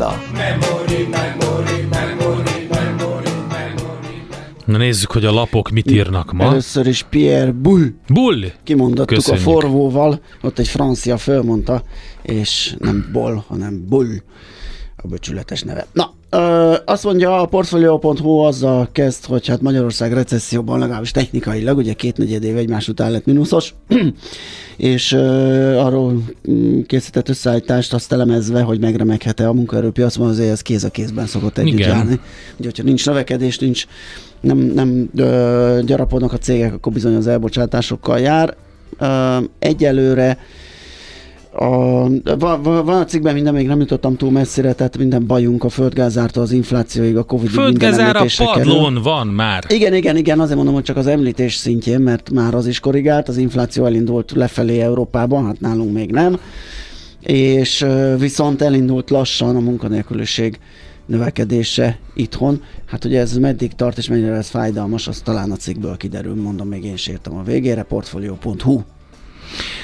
Na 4.65 4.77
nézzük, 4.77 5.11
hogy 5.11 5.25
a 5.25 5.33
lapok 5.33 5.71
mit 5.71 5.91
írnak 5.91 6.33
ma. 6.33 6.45
Először 6.45 6.87
is 6.87 7.03
Pierre 7.03 7.53
Bull, 7.53 7.87
Bull! 8.09 8.45
kimondottuk 8.65 9.17
Köszönjük. 9.17 9.47
a 9.47 9.51
forvóval, 9.51 10.21
ott 10.43 10.59
egy 10.59 10.69
francia 10.69 11.17
fölmondta, 11.17 11.83
és 12.23 12.75
nem 12.79 13.09
Boll, 13.13 13.43
hanem 13.47 13.85
Bull 13.89 14.23
a 14.97 15.07
becsületes 15.07 15.63
neve. 15.63 15.87
Na, 15.93 16.15
ö, 16.31 16.75
azt 16.85 17.05
mondja 17.05 17.41
a 17.41 17.47
Portfolio.hu 17.47 18.39
azzal 18.39 18.89
kezd, 18.93 19.25
hogy 19.25 19.47
hát 19.47 19.61
Magyarország 19.61 20.13
recesszióban 20.13 20.79
legalábbis 20.79 21.11
technikailag, 21.11 21.77
ugye 21.77 21.93
két 21.93 22.17
negyed 22.17 22.45
év 22.45 22.57
egymás 22.57 22.89
után 22.89 23.11
lett 23.11 23.25
mínuszos, 23.25 23.75
és 24.77 25.13
ö, 25.13 25.77
arról 25.77 26.23
mm, 26.51 26.81
készített 26.81 27.29
összeállítást 27.29 27.95
azt 27.95 28.13
elemezve, 28.13 28.63
hogy 28.63 28.81
megremeghet-e 28.81 29.49
a 29.49 29.53
munkaerőpiacban, 29.53 30.29
azért 30.29 30.51
ez 30.51 30.63
kéz 30.63 30.85
a 30.85 30.91
kézben 30.91 31.27
szokott 31.27 31.59
együtt 31.59 31.79
Igen. 31.79 31.89
járni. 31.89 32.21
Ugye, 32.57 32.69
hogyha 32.69 32.83
nincs 32.83 33.07
növekedés, 33.07 33.59
nincs 33.59 33.87
nem, 34.41 34.59
nem 34.59 35.11
ö, 35.17 35.81
gyarapodnak 35.85 36.33
a 36.33 36.39
cégek, 36.39 36.75
akkor 36.75 36.93
bizony 36.93 37.15
az 37.15 37.27
elbocsátásokkal 37.27 38.19
jár. 38.19 38.57
Ö, 38.99 39.37
egyelőre 39.59 40.39
a, 41.61 42.09
van, 42.39 42.63
van 42.63 43.01
a 43.01 43.05
cikkben 43.05 43.35
minden, 43.35 43.55
még 43.55 43.67
nem 43.67 43.81
jutottam 43.81 44.17
túl 44.17 44.31
messzire, 44.31 44.73
tehát 44.73 44.99
minden 44.99 45.27
bajunk 45.27 45.65
a 45.65 45.69
földgázártól 45.69 46.43
az 46.43 46.53
inflációig, 46.53 47.17
a 47.17 47.23
Covid 47.23 47.51
Földgázár 47.51 48.15
a 48.15 48.19
említésre 48.19 48.45
kerül. 48.55 48.73
padlón 48.73 49.03
van 49.03 49.27
már. 49.27 49.65
Igen, 49.69 49.95
igen, 49.95 50.17
igen, 50.17 50.41
azért 50.41 50.57
mondom, 50.57 50.75
hogy 50.75 50.83
csak 50.83 50.97
az 50.97 51.07
említés 51.07 51.55
szintjén, 51.55 52.01
mert 52.01 52.31
már 52.31 52.55
az 52.55 52.67
is 52.67 52.81
korrigált, 52.81 53.29
az 53.29 53.37
infláció 53.37 53.85
elindult 53.85 54.33
lefelé 54.35 54.81
Európában, 54.81 55.47
hát 55.47 55.61
nálunk 55.61 55.93
még 55.93 56.11
nem, 56.11 56.39
és 57.21 57.87
viszont 58.19 58.63
elindult 58.63 59.11
lassan 59.11 59.57
a 59.57 59.61
munkanélküliség 59.61 60.59
növekedése 61.07 61.99
itthon. 62.15 62.63
Hát 62.87 63.05
ugye 63.05 63.21
ez 63.21 63.37
meddig 63.37 63.73
tart 63.73 63.99
és 63.99 64.09
mennyire 64.09 64.35
ez 64.35 64.49
fájdalmas, 64.49 65.09
az 65.09 65.21
talán 65.21 65.51
a 65.51 65.57
cikkből 65.57 65.97
kiderül, 65.97 66.35
mondom, 66.35 66.69
még 66.69 66.85
én 66.85 66.93
is 66.93 67.07
értem 67.07 67.37
a 67.37 67.43
végére, 67.43 67.83
portfolio.hu. 67.83 68.81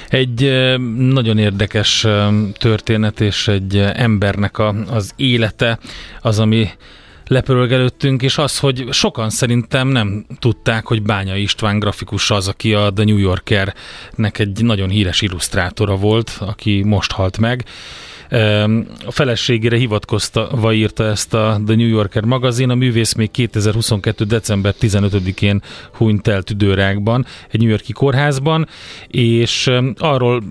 Egy 0.09 0.69
nagyon 0.97 1.39
érdekes 1.39 2.07
történet, 2.53 3.21
és 3.21 3.49
egy 3.49 3.77
embernek 3.77 4.59
a, 4.59 4.75
az 4.91 5.13
élete 5.17 5.79
az, 6.21 6.39
ami 6.39 6.69
lepörög 7.27 7.73
előttünk, 7.73 8.23
és 8.23 8.39
az, 8.39 8.59
hogy 8.59 8.87
sokan 8.91 9.31
szerintem 9.31 9.89
nem 9.89 10.27
tudták, 10.39 10.87
hogy 10.87 11.03
Bánya 11.03 11.37
István 11.37 11.79
grafikus 11.79 12.31
az, 12.31 12.49
aki 12.49 12.75
a 12.75 12.93
The 12.93 13.05
New 13.05 13.17
Yorkernek 13.17 14.39
egy 14.39 14.65
nagyon 14.65 14.89
híres 14.89 15.21
illusztrátora 15.21 15.97
volt, 15.97 16.37
aki 16.41 16.83
most 16.83 17.13
halt 17.13 17.39
meg. 17.39 17.65
A 19.07 19.11
feleségére 19.11 19.77
hivatkozva 19.77 20.73
írta 20.73 21.05
ezt 21.05 21.35
a 21.35 21.61
The 21.67 21.77
New 21.77 21.87
Yorker 21.87 22.25
magazin, 22.25 22.71
a 22.71 22.75
művész 22.75 23.13
még 23.13 23.31
2022. 23.31 24.25
december 24.25 24.75
15-én 24.81 25.63
hunyt 25.93 26.29
el 26.29 26.43
tüdőrákban, 26.43 27.27
egy 27.51 27.61
New 27.61 27.69
Yorki 27.69 27.93
kórházban, 27.93 28.69
és 29.09 29.71
arról, 29.97 30.43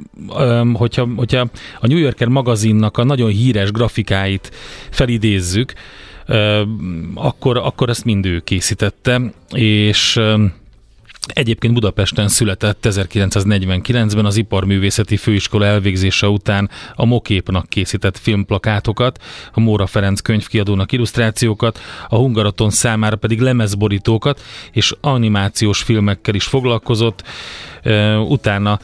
hogyha, 0.73 1.07
hogyha 1.15 1.47
a 1.79 1.87
New 1.87 1.97
Yorker 1.97 2.27
magazinnak 2.27 2.97
a 2.97 3.03
nagyon 3.03 3.29
híres 3.29 3.71
grafikáit 3.71 4.51
felidézzük, 4.89 5.73
akkor, 7.13 7.57
akkor 7.57 7.89
ezt 7.89 8.05
mind 8.05 8.25
ő 8.25 8.39
készítette, 8.39 9.21
és 9.51 10.19
Egyébként 11.27 11.73
Budapesten 11.73 12.27
született 12.27 12.85
1949-ben 12.89 14.25
az 14.25 14.37
Iparművészeti 14.37 15.17
Főiskola 15.17 15.65
elvégzése 15.65 16.27
után 16.27 16.69
a 16.95 17.05
Moképnak 17.05 17.69
készített 17.69 18.17
filmplakátokat, 18.17 19.23
a 19.51 19.59
Móra 19.59 19.87
Ferenc 19.87 20.19
könyvkiadónak 20.19 20.91
illusztrációkat, 20.91 21.79
a 22.09 22.15
Hungaroton 22.15 22.69
számára 22.69 23.15
pedig 23.15 23.41
lemezborítókat 23.41 24.41
és 24.71 24.93
animációs 25.01 25.81
filmekkel 25.81 26.35
is 26.35 26.45
foglalkozott. 26.45 27.23
Utána 28.27 28.79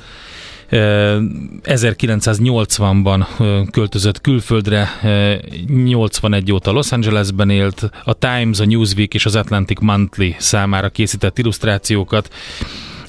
1980-ban 0.69 3.25
ö, 3.39 3.61
költözött 3.71 4.21
külföldre, 4.21 4.87
ö, 5.03 5.33
81 5.67 6.51
óta 6.51 6.71
Los 6.71 6.91
Angelesben 6.91 7.49
élt, 7.49 7.89
a 8.03 8.13
Times, 8.13 8.59
a 8.59 8.65
Newsweek 8.65 9.13
és 9.13 9.25
az 9.25 9.35
Atlantic 9.35 9.79
Monthly 9.79 10.35
számára 10.37 10.89
készített 10.89 11.37
illusztrációkat, 11.37 12.33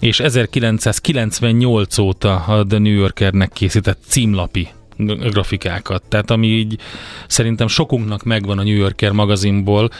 és 0.00 0.20
1998 0.20 1.98
óta 1.98 2.34
a 2.34 2.66
The 2.66 2.78
New 2.78 2.92
Yorkernek 2.92 3.52
készített 3.52 3.98
címlapi 4.06 4.68
grafikákat. 5.06 6.02
Tehát 6.08 6.30
ami 6.30 6.46
így 6.46 6.78
szerintem 7.26 7.68
sokunknak 7.68 8.22
megvan 8.22 8.58
a 8.58 8.62
New 8.62 8.76
Yorker 8.76 9.12
magazinból, 9.12 9.90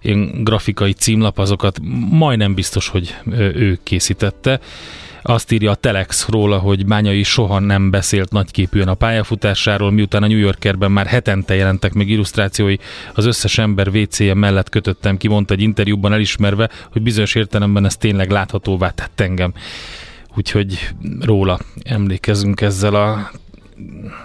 én 0.00 0.44
grafikai 0.44 0.92
címlap, 0.92 1.38
azokat 1.38 1.78
majdnem 2.10 2.54
biztos, 2.54 2.88
hogy 2.88 3.16
ő 3.36 3.78
készítette. 3.82 4.60
Azt 5.26 5.52
írja 5.52 5.70
a 5.70 5.74
Telex 5.74 6.28
róla, 6.28 6.58
hogy 6.58 6.86
Bányai 6.86 7.22
soha 7.22 7.58
nem 7.58 7.90
beszélt 7.90 8.30
nagyképűen 8.30 8.88
a 8.88 8.94
pályafutásáról, 8.94 9.90
miután 9.90 10.22
a 10.22 10.26
New 10.26 10.38
Yorkerben 10.38 10.92
már 10.92 11.06
hetente 11.06 11.54
jelentek 11.54 11.92
meg 11.92 12.08
illusztrációi, 12.08 12.76
az 13.14 13.24
összes 13.24 13.58
ember 13.58 13.88
WC-je 13.88 14.34
mellett 14.34 14.68
kötöttem 14.68 15.16
ki, 15.16 15.28
mondta 15.28 15.54
egy 15.54 15.60
interjúban 15.60 16.12
elismerve, 16.12 16.70
hogy 16.92 17.02
bizonyos 17.02 17.34
értelemben 17.34 17.84
ez 17.84 17.96
tényleg 17.96 18.30
láthatóvá 18.30 18.90
tett 18.90 19.20
engem. 19.20 19.52
Úgyhogy 20.36 20.88
róla 21.20 21.58
emlékezünk 21.82 22.60
ezzel 22.60 22.94
a 22.94 23.30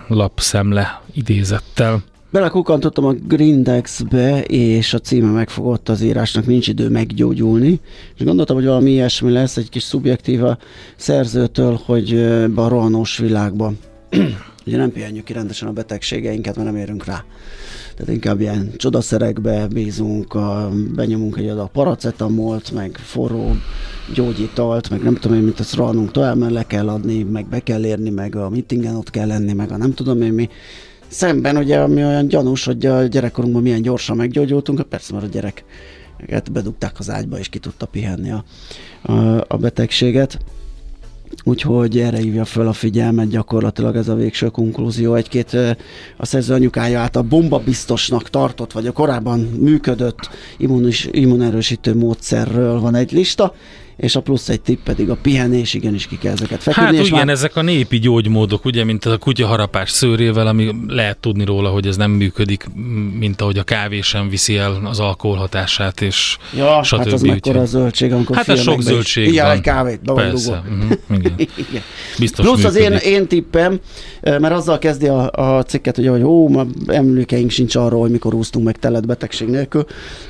lapszemle 0.08 1.02
idézettel. 1.14 2.04
Belekukkantottam 2.32 3.06
a 3.06 3.14
Grindexbe, 3.14 4.42
és 4.42 4.94
a 4.94 5.00
címe 5.00 5.32
megfogott 5.32 5.90
az 5.90 6.02
írásnak, 6.02 6.46
nincs 6.46 6.68
idő 6.68 6.90
meggyógyulni, 6.90 7.80
és 8.18 8.24
gondoltam, 8.24 8.56
hogy 8.56 8.66
valami 8.66 8.92
ilyesmi 8.92 9.32
lesz, 9.32 9.58
egy 9.58 9.70
kis 9.70 9.84
szubjektív 9.84 10.44
a 10.44 10.58
szerzőtől, 10.96 11.80
hogy 11.86 12.14
ebbe 12.14 12.62
a 12.62 12.68
rohanós 12.68 13.18
világba. 13.18 13.74
Ugye 14.66 14.78
nem 14.78 14.92
pihenjük 14.92 15.24
ki 15.24 15.34
rendesen 15.34 15.68
a 15.68 15.72
betegségeinket, 15.72 16.56
mert 16.56 16.68
nem 16.68 16.78
érünk 16.80 17.06
rá. 17.06 17.24
Tehát 17.96 18.14
inkább 18.14 18.40
ilyen 18.40 18.72
csodaszerekbe 18.78 19.68
bízunk, 19.68 20.34
a, 20.34 20.70
benyomunk 20.96 21.38
egy 21.38 21.48
adag 21.48 21.70
paracetamolt, 21.72 22.72
meg 22.72 23.00
forró 23.04 23.56
gyógyitalt, 24.14 24.90
meg 24.90 25.04
nem 25.04 25.16
tudom 25.16 25.38
én, 25.38 25.44
mint 25.44 25.60
ezt 25.60 25.76
rohanunk 25.76 26.12
tovább, 26.12 26.38
mert 26.38 26.54
le 26.54 26.64
kell 26.64 26.90
adni, 26.90 27.24
meg 27.24 27.48
be 27.48 27.60
kell 27.60 27.86
érni, 27.86 28.10
meg 28.10 28.36
a 28.36 28.50
meetingen 28.50 28.96
ott 28.96 29.10
kell 29.10 29.28
lenni, 29.28 29.54
meg 29.54 29.72
a 29.72 29.78
nem 29.78 29.94
tudom 29.94 30.22
én 30.22 30.34
mi. 30.34 30.50
Szemben 31.10 31.58
ugye, 31.58 31.80
ami 31.80 32.04
olyan 32.04 32.28
gyanús, 32.28 32.66
hogy 32.66 32.86
a 32.86 33.04
gyerekkorunkban 33.04 33.62
milyen 33.62 33.82
gyorsan 33.82 34.16
meggyógyultunk, 34.16 34.78
hát 34.78 34.88
persze, 34.88 35.14
mert 35.14 35.26
a 35.26 35.28
gyereket 35.28 36.52
bedugták 36.52 37.00
az 37.00 37.10
ágyba, 37.10 37.40
és 37.40 37.50
ki 37.50 37.60
tudta 37.60 37.86
pihenni 37.86 38.32
a, 38.32 38.44
a, 39.02 39.46
a 39.48 39.58
betegséget. 39.58 40.38
úgyhogy 41.44 42.00
erre 42.00 42.18
hívja 42.18 42.46
föl 42.46 42.68
a 42.68 42.74
figyelmet 42.74 43.30
gyakorlatilag 43.30 43.96
ez 43.96 44.08
a 44.08 44.16
végső 44.16 44.48
konklúzió. 44.48 45.16
Egy-két 45.16 45.54
a 46.18 46.26
szerző 46.26 46.54
anyukája 46.54 47.00
által 47.00 47.22
bombabiztosnak 47.22 48.30
tartott, 48.30 48.72
vagy 48.72 48.88
a 48.88 48.92
korábban 48.92 49.40
működött 49.40 50.30
immunis, 50.58 51.10
immunerősítő 51.12 51.96
módszerről 51.96 52.80
van 52.80 52.96
egy 52.96 53.12
lista, 53.12 53.54
és 54.00 54.16
a 54.16 54.22
plusz 54.22 54.50
egy 54.50 54.62
tipp 54.62 54.84
pedig 54.84 55.10
a 55.10 55.16
pihenés, 55.22 55.74
igenis 55.74 56.08
ki 56.08 56.18
kell 56.18 56.32
ezeket 56.32 56.64
feküdni. 56.64 56.98
Hát 56.98 57.06
igen, 57.06 57.26
már- 57.26 57.30
ezek 57.36 57.56
a 57.56 57.62
népi 57.62 58.00
gyógymódok, 58.00 58.66
ugye, 58.66 58.84
mint 58.84 59.06
a 59.06 59.18
kutyaharapás 59.18 59.92
szőrével, 59.92 60.48
ami 60.48 60.76
lehet 60.88 61.18
tudni 61.18 61.46
róla, 61.46 61.70
hogy 61.70 61.88
ez 61.88 61.98
nem 61.98 62.12
működik, 62.12 62.66
mint 63.20 63.42
ahogy 63.42 63.58
a 63.58 63.64
kávé 63.64 64.02
sem 64.02 64.30
viszi 64.30 64.58
el 64.58 64.82
az 64.84 65.00
alkoholhatását, 65.00 66.02
és 66.02 66.38
Ja, 66.58 66.84
stb. 66.84 66.98
hát 66.98 67.12
az 67.12 67.22
mekkora 67.22 67.62
a 67.62 67.66
zöldség, 67.66 68.12
amikor 68.14 68.36
Hát 68.36 68.48
ez 68.50 68.56
sok 68.56 68.64
filmekben 68.64 68.88
is 68.88 68.94
zöldség 68.94 69.28
Igyál 69.28 69.46
van. 69.48 69.56
egy 69.56 69.62
kávét, 69.62 70.00
Persze, 70.14 70.64
uh-huh, 70.70 70.92
igen. 71.18 71.34
Igen. 71.70 71.82
Biztos 72.20 72.46
Plusz 72.46 72.64
az 72.64 72.76
én, 72.76 72.90
működik. 72.92 73.08
én 73.08 73.28
tippem, 73.28 73.80
mert 74.22 74.52
azzal 74.52 74.80
kezdi 74.80 75.08
a, 75.08 75.32
a 75.32 75.64
cikket, 75.64 75.96
hogy, 75.96 76.08
hogy 76.08 76.24
ó, 76.24 76.48
ma 76.48 76.66
emlékeink 76.88 77.50
sincs 77.50 77.76
arról, 77.76 78.02
hogy 78.02 78.12
mikor 78.12 78.34
úsztunk 78.34 78.66
meg 78.66 78.78
telet 78.78 79.06
betegség 79.06 79.48
nélkül, 79.48 79.86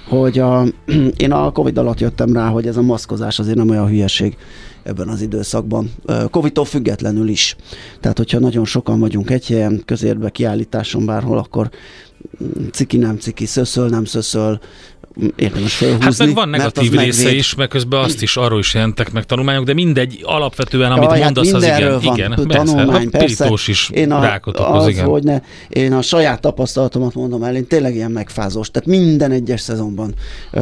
hogy 0.07 0.39
a, 0.39 0.65
én 1.17 1.31
a 1.31 1.51
Covid 1.51 1.77
alatt 1.77 1.99
jöttem 1.99 2.33
rá, 2.33 2.47
hogy 2.47 2.67
ez 2.67 2.77
a 2.77 2.81
maszkozás 2.81 3.39
azért 3.39 3.57
nem 3.57 3.69
olyan 3.69 3.87
hülyeség 3.87 4.37
ebben 4.83 5.07
az 5.07 5.21
időszakban. 5.21 5.91
Covid-tól 6.31 6.65
függetlenül 6.65 7.27
is. 7.27 7.55
Tehát, 7.99 8.17
hogyha 8.17 8.39
nagyon 8.39 8.65
sokan 8.65 8.99
vagyunk 8.99 9.29
egy 9.29 9.47
helyen, 9.47 9.81
közérbe, 9.85 10.29
kiállításon 10.29 11.05
bárhol, 11.05 11.37
akkor 11.37 11.69
mm, 12.43 12.67
ciki 12.71 12.97
nem 12.97 13.17
ciki, 13.17 13.45
szöszöl 13.45 13.89
nem 13.89 14.05
szöszöl, 14.05 14.59
érdemes 15.35 15.75
felhúzni. 15.75 16.03
Hát 16.05 16.17
meg 16.17 16.33
van 16.33 16.49
mert 16.49 16.65
az 16.65 16.71
negatív 16.73 16.99
része 16.99 17.23
megvéd. 17.23 17.39
is, 17.39 17.55
meg 17.55 17.67
közben 17.67 17.99
azt 17.99 18.21
is 18.21 18.37
arról 18.37 18.59
is 18.59 18.73
jelentek 18.73 19.11
meg 19.11 19.25
tanulmányok, 19.25 19.65
de 19.65 19.73
mindegy, 19.73 20.19
alapvetően, 20.23 20.91
amit 20.91 21.09
Jaj, 21.09 21.19
mondasz, 21.19 21.53
az 21.53 21.63
igen. 21.63 21.91
van 21.91 22.15
igen, 22.15 22.47
tanulmány, 22.47 23.07
a 23.07 23.09
persze. 23.09 23.25
pirítós 23.25 23.67
is 23.67 23.89
Én 23.93 24.11
a, 24.11 24.21
rákot 24.21 24.57
az, 24.59 24.65
okoz, 24.65 24.87
igen. 24.87 25.05
hogy 25.05 25.23
ne, 25.23 25.41
én 25.69 25.93
a 25.93 26.01
saját 26.01 26.41
tapasztalatomat 26.41 27.13
mondom 27.13 27.43
el, 27.43 27.55
én 27.55 27.67
tényleg 27.67 27.95
ilyen 27.95 28.11
megfázós, 28.11 28.71
tehát 28.71 28.87
minden 28.87 29.31
egyes 29.31 29.61
szezonban 29.61 30.13
ö, 30.51 30.59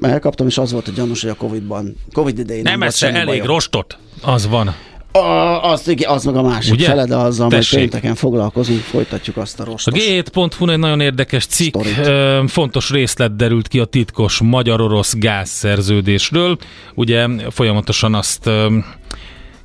elkaptam, 0.00 0.46
és 0.46 0.58
az 0.58 0.72
volt 0.72 0.88
a 0.88 0.92
gyanús, 0.94 1.20
hogy 1.20 1.30
a 1.30 1.34
Covid-ban, 1.34 1.96
Covid 2.12 2.38
idején 2.38 2.62
Nem 2.62 2.78
volt 2.78 2.90
esze 2.90 3.06
semmi 3.06 3.18
elég 3.18 3.26
bajom. 3.26 3.46
rostot, 3.46 3.98
az 4.22 4.48
van. 4.48 4.74
A, 5.12 5.70
az, 5.70 5.88
igen, 5.88 6.10
az 6.10 6.24
meg 6.24 6.36
a 6.36 6.42
másik 6.42 6.72
Ugye? 6.72 6.86
fele, 6.86 7.04
de 7.04 7.16
azzal 7.16 7.48
majd 7.48 7.60
Tessék. 7.60 7.78
pénteken 7.78 8.14
foglalkozunk, 8.14 8.80
folytatjuk 8.80 9.36
azt 9.36 9.60
a 9.60 9.62
A 9.62 9.66
rostos. 9.66 10.02
G7.hu 10.02 10.68
egy 10.70 10.78
nagyon 10.78 11.00
érdekes 11.00 11.46
cikk. 11.46 11.76
Ö, 12.04 12.42
fontos 12.46 12.90
részlet 12.90 13.36
derült 13.36 13.68
ki 13.68 13.78
a 13.78 13.84
titkos 13.84 14.40
magyar-orosz 14.40 15.14
gázszerződésről. 15.16 16.56
Ugye 16.94 17.26
folyamatosan 17.50 18.14
azt 18.14 18.46
ö, 18.46 18.76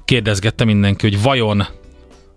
kérdezgette 0.05 0.63
mindenki, 0.65 1.09
hogy 1.09 1.21
vajon 1.21 1.65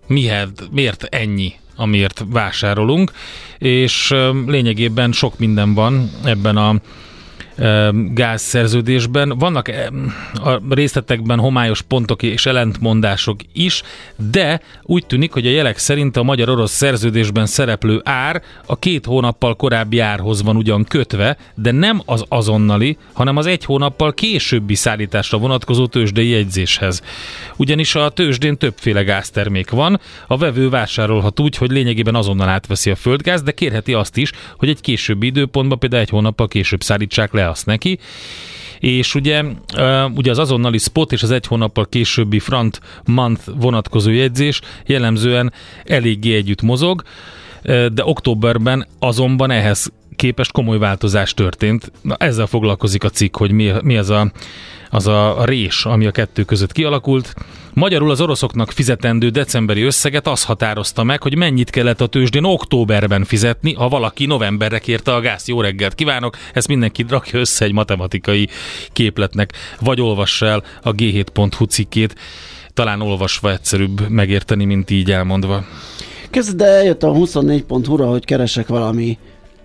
miért, 0.07 0.63
miért 0.71 1.03
ennyi, 1.03 1.53
amiért 1.75 2.25
vásárolunk, 2.29 3.11
és 3.57 4.11
ö, 4.11 4.31
lényegében 4.45 5.11
sok 5.11 5.39
minden 5.39 5.73
van 5.73 6.11
ebben 6.23 6.57
a 6.57 6.75
gázszerződésben. 8.13 9.37
Vannak 9.37 9.71
a 10.43 10.59
részletekben 10.69 11.39
homályos 11.39 11.81
pontok 11.81 12.23
és 12.23 12.45
ellentmondások 12.45 13.39
is, 13.53 13.81
de 14.31 14.61
úgy 14.83 15.05
tűnik, 15.05 15.31
hogy 15.31 15.47
a 15.47 15.51
jelek 15.51 15.77
szerint 15.77 16.17
a 16.17 16.23
magyar-orosz 16.23 16.71
szerződésben 16.71 17.45
szereplő 17.45 18.01
ár 18.03 18.41
a 18.65 18.79
két 18.79 19.05
hónappal 19.05 19.55
korábbi 19.55 19.99
árhoz 19.99 20.43
van 20.43 20.55
ugyan 20.55 20.83
kötve, 20.83 21.37
de 21.55 21.71
nem 21.71 22.01
az 22.05 22.25
azonnali, 22.27 22.97
hanem 23.13 23.37
az 23.37 23.45
egy 23.45 23.65
hónappal 23.65 24.13
későbbi 24.13 24.75
szállításra 24.75 25.37
vonatkozó 25.37 25.87
tőzsdei 25.87 26.27
jegyzéshez. 26.27 27.01
Ugyanis 27.55 27.95
a 27.95 28.09
tőzsdén 28.09 28.57
többféle 28.57 29.03
gáztermék 29.03 29.69
van, 29.69 29.99
a 30.27 30.37
vevő 30.37 30.69
vásárolhat 30.69 31.39
úgy, 31.39 31.57
hogy 31.57 31.71
lényegében 31.71 32.15
azonnal 32.15 32.49
átveszi 32.49 32.89
a 32.89 32.95
földgáz, 32.95 33.41
de 33.41 33.51
kérheti 33.51 33.93
azt 33.93 34.17
is, 34.17 34.31
hogy 34.57 34.69
egy 34.69 34.81
későbbi 34.81 35.25
időpontban, 35.25 35.79
például 35.79 36.01
egy 36.01 36.09
hónappal 36.09 36.47
később 36.47 36.81
szállítsák 36.83 37.33
le 37.33 37.48
azt 37.49 37.65
neki, 37.65 37.99
és 38.79 39.15
ugye, 39.15 39.43
ugye 40.15 40.31
az 40.31 40.37
azonnali 40.37 40.77
spot 40.77 41.11
és 41.11 41.23
az 41.23 41.31
egy 41.31 41.47
hónappal 41.47 41.87
későbbi 41.89 42.39
front 42.39 42.81
month 43.05 43.41
vonatkozó 43.55 44.11
jegyzés 44.11 44.61
jellemzően 44.85 45.53
eléggé 45.85 46.35
együtt 46.35 46.61
mozog, 46.61 47.03
de 47.63 48.03
októberben 48.03 48.87
azonban 48.99 49.51
ehhez 49.51 49.91
képest 50.15 50.51
komoly 50.51 50.77
változás 50.77 51.33
történt. 51.33 51.91
Na, 52.01 52.15
ezzel 52.15 52.45
foglalkozik 52.45 53.03
a 53.03 53.09
cikk, 53.09 53.37
hogy 53.37 53.51
mi, 53.51 53.71
mi 53.81 53.97
az 53.97 54.09
a 54.09 54.31
az 54.89 55.07
a 55.07 55.45
rés, 55.45 55.85
ami 55.85 56.05
a 56.05 56.11
kettő 56.11 56.43
között 56.43 56.71
kialakult. 56.71 57.33
Magyarul 57.73 58.11
az 58.11 58.21
oroszoknak 58.21 58.71
fizetendő 58.71 59.29
decemberi 59.29 59.81
összeget 59.81 60.27
az 60.27 60.43
határozta 60.43 61.03
meg, 61.03 61.21
hogy 61.21 61.35
mennyit 61.35 61.69
kellett 61.69 62.01
a 62.01 62.07
tőzsdén 62.07 62.43
októberben 62.43 63.23
fizetni, 63.23 63.73
ha 63.73 63.89
valaki 63.89 64.25
novemberre 64.25 64.79
kérte 64.79 65.13
a 65.13 65.19
gáz. 65.19 65.47
Jó 65.47 65.61
reggelt 65.61 65.95
kívánok! 65.95 66.37
Ezt 66.53 66.67
mindenki 66.67 67.05
rakja 67.09 67.39
össze 67.39 67.65
egy 67.65 67.73
matematikai 67.73 68.49
képletnek, 68.93 69.53
vagy 69.79 70.01
olvassa 70.01 70.45
el 70.45 70.63
a 70.81 70.91
g7.hu 70.91 71.65
cikkét, 71.65 72.15
talán 72.73 73.01
olvasva 73.01 73.51
egyszerűbb 73.51 74.09
megérteni, 74.09 74.65
mint 74.65 74.89
így 74.89 75.11
elmondva. 75.11 75.65
Kezd, 76.29 76.55
de 76.55 76.65
eljött 76.65 77.03
a 77.03 77.11
24.hu-ra, 77.11 78.05
hogy 78.05 78.25
keresek 78.25 78.67
valami 78.67 79.17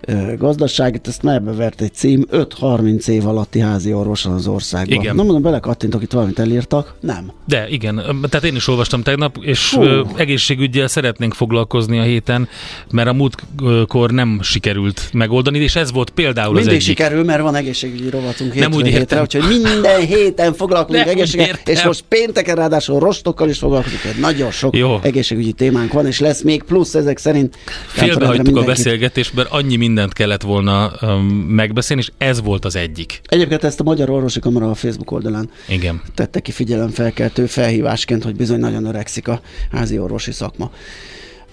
ö, 0.05 0.35
gazdaságot, 0.37 1.07
ezt 1.07 1.21
merbe 1.23 1.51
vert 1.51 1.81
egy 1.81 1.93
cím, 1.93 2.25
5-30 2.31 3.07
év 3.07 3.27
alatti 3.27 3.59
házi 3.59 3.93
orvoson 3.93 4.33
az 4.33 4.47
országban. 4.47 4.99
Igen. 4.99 5.15
Na 5.15 5.23
mondom, 5.23 5.41
belekattintok, 5.41 6.01
itt 6.01 6.11
valamit 6.11 6.39
elírtak. 6.39 6.93
Nem. 6.99 7.31
De 7.47 7.67
igen, 7.69 7.95
tehát 8.29 8.45
én 8.45 8.55
is 8.55 8.67
olvastam 8.67 9.01
tegnap, 9.01 9.37
és 9.41 9.75
ö, 9.79 10.01
egészségügyel 10.15 10.87
szeretnénk 10.87 11.33
foglalkozni 11.33 11.99
a 11.99 12.03
héten, 12.03 12.47
mert 12.91 13.07
a 13.07 13.13
múltkor 13.13 14.11
nem 14.11 14.39
sikerült 14.41 15.09
megoldani, 15.13 15.59
és 15.59 15.75
ez 15.75 15.91
volt 15.91 16.09
például 16.09 16.53
Mindig 16.53 16.67
az 16.67 16.73
egyik. 16.73 16.87
sikerül, 16.87 17.23
mert 17.23 17.41
van 17.41 17.55
egészségügyi 17.55 18.09
rovatunk 18.09 18.53
Nem 18.53 18.71
hétről 18.71 18.77
úgy 18.81 18.85
hétre, 18.85 18.99
értem. 18.99 19.21
úgyhogy 19.21 19.61
minden 19.61 19.99
héten 20.15 20.53
foglalkozunk 20.53 21.05
Nem 21.05 21.13
úgy 21.13 21.19
egészséggel, 21.21 21.59
és 21.65 21.83
most 21.83 22.03
pénteken 22.07 22.55
ráadásul 22.55 22.99
rostokkal 22.99 23.49
is 23.49 23.57
foglalkozunk, 23.57 24.01
tehát 24.01 24.17
nagyon 24.17 24.51
sok 24.51 24.75
Jó. 24.77 24.99
egészségügyi 25.01 25.51
témánk 25.51 25.93
van, 25.93 26.05
és 26.05 26.19
lesz 26.19 26.41
még 26.41 26.63
plusz 26.63 26.95
ezek 26.95 27.17
szerint. 27.17 27.57
Félbehagytuk 27.87 28.57
a 28.57 28.63
beszélgetést, 28.63 29.33
mert 29.33 29.47
annyi 29.51 29.75
mindent 29.95 30.17
kellett 30.17 30.41
volna 30.41 30.91
um, 31.01 31.25
megbeszélni, 31.35 32.01
és 32.01 32.11
ez 32.17 32.41
volt 32.41 32.65
az 32.65 32.75
egyik. 32.75 33.21
Egyébként 33.25 33.63
ezt 33.63 33.79
a 33.79 33.83
Magyar 33.83 34.09
Orvosi 34.09 34.39
Kamara 34.39 34.69
a 34.69 34.73
Facebook 34.73 35.11
oldalán 35.11 35.49
Igen. 35.67 36.01
tette 36.15 36.39
ki 36.39 36.51
figyelemfelkeltő 36.51 37.45
felhívásként, 37.45 38.23
hogy 38.23 38.35
bizony 38.35 38.59
nagyon 38.59 38.85
öregszik 38.85 39.27
a 39.27 39.41
házi 39.71 39.99
orvosi 39.99 40.31
szakma. 40.31 40.71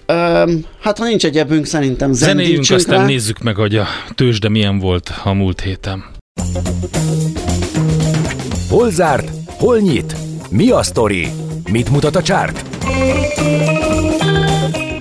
Öm, 0.05 0.65
hát 0.81 0.97
ha 0.97 1.05
nincs 1.05 1.25
egyebünk, 1.25 1.65
szerintem 1.65 2.13
Zenéljünk, 2.13 2.69
aztán 2.69 2.97
rá. 2.99 3.05
nézzük 3.05 3.39
meg, 3.39 3.55
hogy 3.55 3.75
a 3.75 3.85
tőzsde 4.15 4.49
milyen 4.49 4.79
volt 4.79 5.11
a 5.23 5.33
múlt 5.33 5.61
héten. 5.61 6.05
Hol 8.69 8.91
zárt? 8.91 9.31
Hol 9.45 9.79
nyit? 9.79 10.15
Mi 10.49 10.69
a 10.69 10.83
sztori? 10.83 11.27
Mit 11.71 11.89
mutat 11.89 12.15
a 12.15 12.21
csárt? 12.21 12.63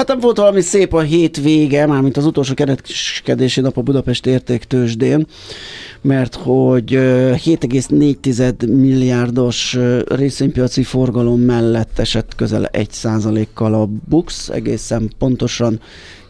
Hát 0.00 0.08
nem 0.08 0.20
volt 0.20 0.36
valami 0.36 0.60
szép 0.60 0.94
a 0.94 1.00
hét 1.00 1.36
vége, 1.36 1.86
mármint 1.86 2.16
az 2.16 2.26
utolsó 2.26 2.54
kereskedési 2.54 3.60
nap 3.60 3.76
a 3.76 3.82
Budapest 3.82 4.26
értéktősdén, 4.26 5.26
mert 6.00 6.34
hogy 6.34 6.94
ö, 6.94 7.32
7,4 7.34 8.66
milliárdos 8.66 9.78
részvénypiaci 10.06 10.82
forgalom 10.82 11.40
mellett 11.40 11.98
esett 11.98 12.34
közel 12.34 12.66
1 12.66 13.48
kal 13.54 13.74
a 13.74 13.88
Bux, 14.08 14.48
egészen 14.48 15.10
pontosan 15.18 15.80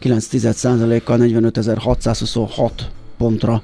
9% 0.02 1.00
kal 1.04 1.18
45.626 1.20 2.70
pontra 3.18 3.62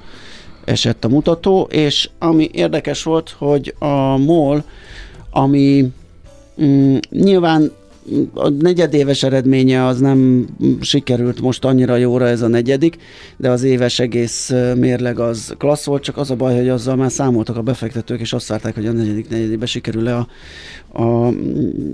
esett 0.65 1.05
a 1.05 1.09
mutató, 1.09 1.67
és 1.71 2.09
ami 2.19 2.49
érdekes 2.51 3.03
volt, 3.03 3.35
hogy 3.37 3.75
a 3.79 4.17
MOL, 4.17 4.63
ami 5.31 5.91
mm, 6.61 6.97
nyilván 7.09 7.71
a 8.33 8.49
negyedéves 8.49 9.23
eredménye 9.23 9.85
az 9.85 9.99
nem 9.99 10.47
sikerült 10.81 11.41
most 11.41 11.65
annyira 11.65 11.95
jóra 11.95 12.27
ez 12.27 12.41
a 12.41 12.47
negyedik, 12.47 12.97
de 13.37 13.49
az 13.49 13.63
éves 13.63 13.99
egész 13.99 14.53
mérleg 14.75 15.19
az 15.19 15.53
klassz 15.57 15.85
volt, 15.85 16.03
csak 16.03 16.17
az 16.17 16.31
a 16.31 16.35
baj, 16.35 16.55
hogy 16.55 16.69
azzal 16.69 16.95
már 16.95 17.11
számoltak 17.11 17.57
a 17.57 17.61
befektetők, 17.61 18.19
és 18.19 18.33
azt 18.33 18.47
várták, 18.47 18.75
hogy 18.75 18.85
a 18.85 18.91
negyedik 18.91 19.29
negyedébe 19.29 19.65
sikerül-e 19.65 20.17
a, 20.17 20.27
a 21.03 21.33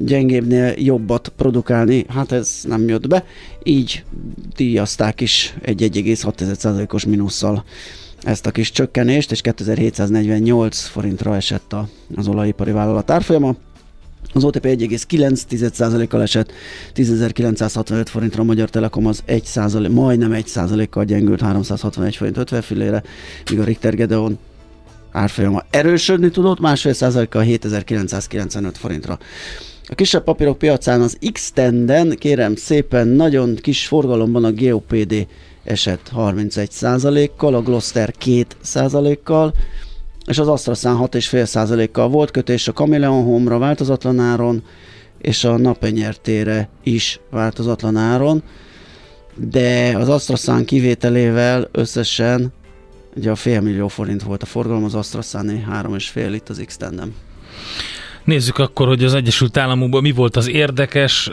gyengébbnél 0.05 0.73
jobbat 0.77 1.31
produkálni. 1.37 2.05
Hát 2.07 2.31
ez 2.31 2.59
nem 2.67 2.87
jött 2.87 3.07
be, 3.07 3.25
így 3.63 4.03
díjazták 4.55 5.21
is 5.21 5.55
egy 5.61 5.89
1,6%-os 5.93 7.05
mínusszal 7.05 7.63
ezt 8.23 8.45
a 8.45 8.51
kis 8.51 8.71
csökkenést, 8.71 9.31
és 9.31 9.41
2748 9.41 10.79
forintra 10.79 11.35
esett 11.35 11.73
a, 11.73 11.87
az 12.15 12.27
olajipari 12.27 12.71
vállalat 12.71 13.11
árfolyama. 13.11 13.55
Az 14.33 14.43
OTP 14.43 14.65
1,9%-kal 14.65 16.21
esett, 16.21 16.51
10.965 16.95 18.05
forintra 18.09 18.41
a 18.41 18.45
Magyar 18.45 18.69
Telekom 18.69 19.05
az 19.05 19.23
1 19.25 19.49
majdnem 19.89 20.31
1%-kal 20.33 21.03
gyengült 21.03 21.41
361 21.41 22.15
forint 22.15 22.37
50 22.37 22.61
fillére, 22.61 23.03
míg 23.49 23.59
a 23.59 23.63
Richter 23.63 23.95
Gedeon 23.95 24.37
árfolyama 25.11 25.63
erősödni 25.69 26.29
tudott, 26.29 26.59
másfél 26.59 26.93
százalékkal 26.93 27.41
7995 27.41 28.77
forintra. 28.77 29.19
A 29.87 29.95
kisebb 29.95 30.23
papírok 30.23 30.57
piacán 30.57 31.01
az 31.01 31.17
X-Tenden, 31.31 32.15
kérem 32.17 32.55
szépen, 32.55 33.07
nagyon 33.07 33.55
kis 33.55 33.87
forgalomban 33.87 34.43
a 34.43 34.53
GOPD 34.53 35.27
esett 35.63 36.09
31 36.09 36.69
kal 37.37 37.55
a 37.55 37.61
Gloster 37.61 38.13
2% 38.25 39.17
kal 39.23 39.53
és 40.25 40.39
az 40.39 40.47
AstraZán 40.47 40.97
6,5 40.97 41.89
kal 41.91 42.09
volt 42.09 42.31
kötés 42.31 42.67
a 42.67 42.71
Chameleon 42.71 43.23
Home-ra 43.23 43.57
változatlan 43.57 44.19
áron, 44.19 44.63
és 45.21 45.43
a 45.43 45.57
napenyertére 45.57 46.69
is 46.83 47.19
változatlan 47.31 47.95
áron, 47.95 48.43
de 49.35 49.97
az 49.97 50.09
AstraZán 50.09 50.65
kivételével 50.65 51.69
összesen 51.71 52.53
ugye 53.15 53.31
a 53.31 53.35
fél 53.35 53.61
millió 53.61 53.87
forint 53.87 54.23
volt 54.23 54.43
a 54.43 54.45
forgalom, 54.45 54.83
az 54.83 54.95
AstraZán 54.95 55.65
3,5 55.71 56.31
itt 56.33 56.49
az 56.49 56.63
X-Tendem. 56.65 57.15
Nézzük 58.23 58.57
akkor, 58.57 58.87
hogy 58.87 59.03
az 59.03 59.13
Egyesült 59.13 59.57
Államokban 59.57 60.01
mi 60.01 60.11
volt 60.11 60.35
az 60.35 60.49
érdekes. 60.49 61.29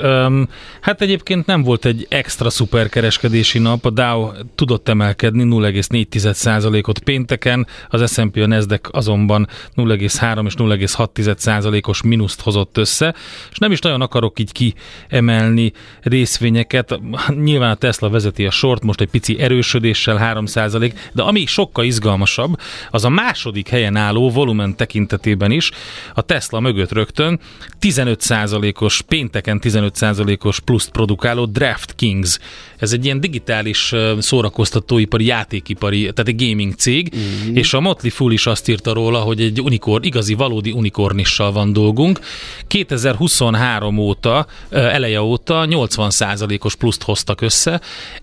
Hát 0.80 1.00
egyébként 1.00 1.46
nem 1.46 1.62
volt 1.62 1.84
egy 1.84 2.06
extra 2.08 2.50
szuperkereskedési 2.50 3.58
nap, 3.58 3.84
a 3.84 3.90
Dow 3.90 4.30
tudott 4.54 4.88
emelkedni 4.88 5.44
0,4%-ot 5.44 6.98
pénteken, 6.98 7.66
az 7.88 8.12
S&P 8.12 8.36
a 8.36 8.46
Nasdaq 8.46 8.88
azonban 8.92 9.48
0,3 9.76 10.46
és 10.46 10.54
0,6%-os 10.54 12.02
mínuszt 12.02 12.40
hozott 12.40 12.76
össze, 12.76 13.14
és 13.50 13.58
nem 13.58 13.72
is 13.72 13.78
nagyon 13.78 14.00
akarok 14.00 14.38
így 14.38 14.74
kiemelni 15.08 15.72
részvényeket. 16.02 17.00
Nyilván 17.28 17.70
a 17.70 17.74
Tesla 17.74 18.08
vezeti 18.08 18.46
a 18.46 18.50
sort, 18.50 18.82
most 18.82 19.00
egy 19.00 19.10
pici 19.10 19.38
erősödéssel 19.40 20.34
3%, 20.34 20.92
de 21.12 21.22
ami 21.22 21.46
sokkal 21.46 21.84
izgalmasabb, 21.84 22.60
az 22.90 23.04
a 23.04 23.08
második 23.08 23.68
helyen 23.68 23.96
álló 23.96 24.30
volumen 24.30 24.76
tekintetében 24.76 25.50
is, 25.50 25.70
a 26.14 26.22
Tesla 26.22 26.60
mögött 26.60 26.79
mögött 26.80 26.92
rögtön 26.92 27.40
15%-os, 27.80 29.00
pénteken 29.02 29.60
15%-os 29.62 30.60
pluszt 30.60 30.90
produkáló 30.90 31.44
Draft 31.44 31.94
Kings. 31.94 32.38
Ez 32.76 32.92
egy 32.92 33.04
ilyen 33.04 33.20
digitális 33.20 33.92
szórakoztatóipari, 34.18 35.24
játékipari, 35.24 36.00
tehát 36.00 36.28
egy 36.28 36.48
gaming 36.48 36.74
cég, 36.74 37.12
mm-hmm. 37.16 37.56
és 37.56 37.74
a 37.74 37.80
Motley 37.80 38.10
Fool 38.10 38.32
is 38.32 38.46
azt 38.46 38.68
írta 38.68 38.92
róla, 38.92 39.18
hogy 39.18 39.40
egy 39.40 39.60
unikorn, 39.60 40.04
igazi, 40.04 40.34
valódi 40.34 40.70
unikornissal 40.70 41.52
van 41.52 41.72
dolgunk. 41.72 42.20
2023 42.66 43.98
óta, 43.98 44.46
eleje 44.70 45.22
óta 45.22 45.66
80%-os 45.68 46.74
pluszt 46.74 47.02
hoztak 47.02 47.40
össze, 47.40 47.80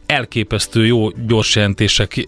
elképesztő 0.07 0.85
jó 0.85 1.09
gyorsjelentések 1.09 2.25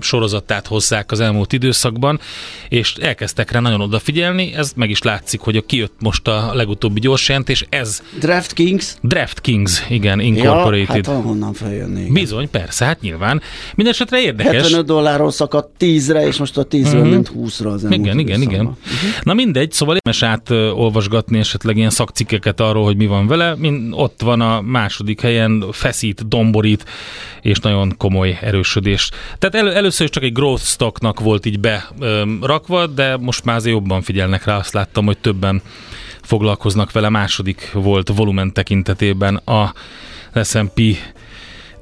sorozatát 0.00 0.66
hozzák 0.66 1.12
az 1.12 1.20
elmúlt 1.20 1.52
időszakban, 1.52 2.20
és 2.68 2.94
elkezdtek 2.94 3.50
rá 3.50 3.60
nagyon 3.60 3.80
odafigyelni, 3.80 4.52
ez 4.54 4.72
meg 4.76 4.90
is 4.90 5.02
látszik, 5.02 5.40
hogy 5.40 5.56
a 5.56 5.62
kijött 5.62 5.94
most 6.00 6.28
a 6.28 6.50
legutóbbi 6.54 7.00
gyors 7.00 7.28
jelentés, 7.28 7.66
ez... 7.68 8.02
Draft 8.18 8.52
Kings? 8.52 8.94
Draft 9.02 9.40
Kings, 9.40 9.86
igen, 9.88 10.20
Incorporated. 10.20 10.88
Ja, 10.88 10.94
hát 10.94 11.06
valahonnan 11.06 11.52
feljönni. 11.52 12.00
Igen. 12.00 12.12
Bizony, 12.12 12.50
persze, 12.50 12.84
hát 12.84 13.00
nyilván. 13.00 13.40
Mindenesetre 13.74 14.20
érdekes. 14.20 14.52
75 14.52 14.86
dollárról 14.86 15.30
szakadt 15.30 15.70
10-re, 15.80 16.26
és 16.26 16.36
most 16.36 16.56
a 16.56 16.66
10-ről 16.66 16.84
uh-huh. 16.84 17.00
Mhm. 17.00 17.10
ment 17.10 17.32
20-ra 17.36 17.72
az 17.72 17.84
Igen, 17.90 18.18
igen, 18.18 18.42
igen. 18.42 18.60
Uh-huh. 18.60 18.76
Na 19.22 19.34
mindegy, 19.34 19.72
szóval 19.72 19.94
érdemes 19.94 20.22
átolvasgatni 20.22 21.38
esetleg 21.38 21.76
ilyen 21.76 21.90
szakcikkeket 21.90 22.60
arról, 22.60 22.84
hogy 22.84 22.96
mi 22.96 23.06
van 23.06 23.26
vele. 23.26 23.54
Min, 23.56 23.92
ott 23.92 24.20
van 24.22 24.40
a 24.40 24.60
második 24.60 25.20
helyen, 25.20 25.64
feszít, 25.70 26.28
domborít, 26.28 26.84
és 27.40 27.58
nagyon 27.58 27.96
komoly 27.96 28.38
erősödés. 28.40 29.10
Tehát 29.38 29.54
el, 29.54 29.74
először 29.74 30.06
is 30.06 30.12
csak 30.12 30.22
egy 30.22 30.32
growth 30.32 30.62
stocknak 30.62 31.20
volt 31.20 31.46
így 31.46 31.60
berakva, 31.60 32.86
de 32.86 33.16
most 33.16 33.44
már 33.44 33.56
azért 33.56 33.74
jobban 33.74 34.02
figyelnek 34.02 34.44
rá, 34.44 34.56
azt 34.56 34.72
láttam, 34.72 35.04
hogy 35.04 35.18
többen 35.18 35.62
foglalkoznak 36.22 36.92
vele. 36.92 37.08
Második 37.08 37.70
volt 37.72 38.08
volumen 38.08 38.52
tekintetében 38.52 39.36
a 39.36 39.74
S&P 40.42 40.80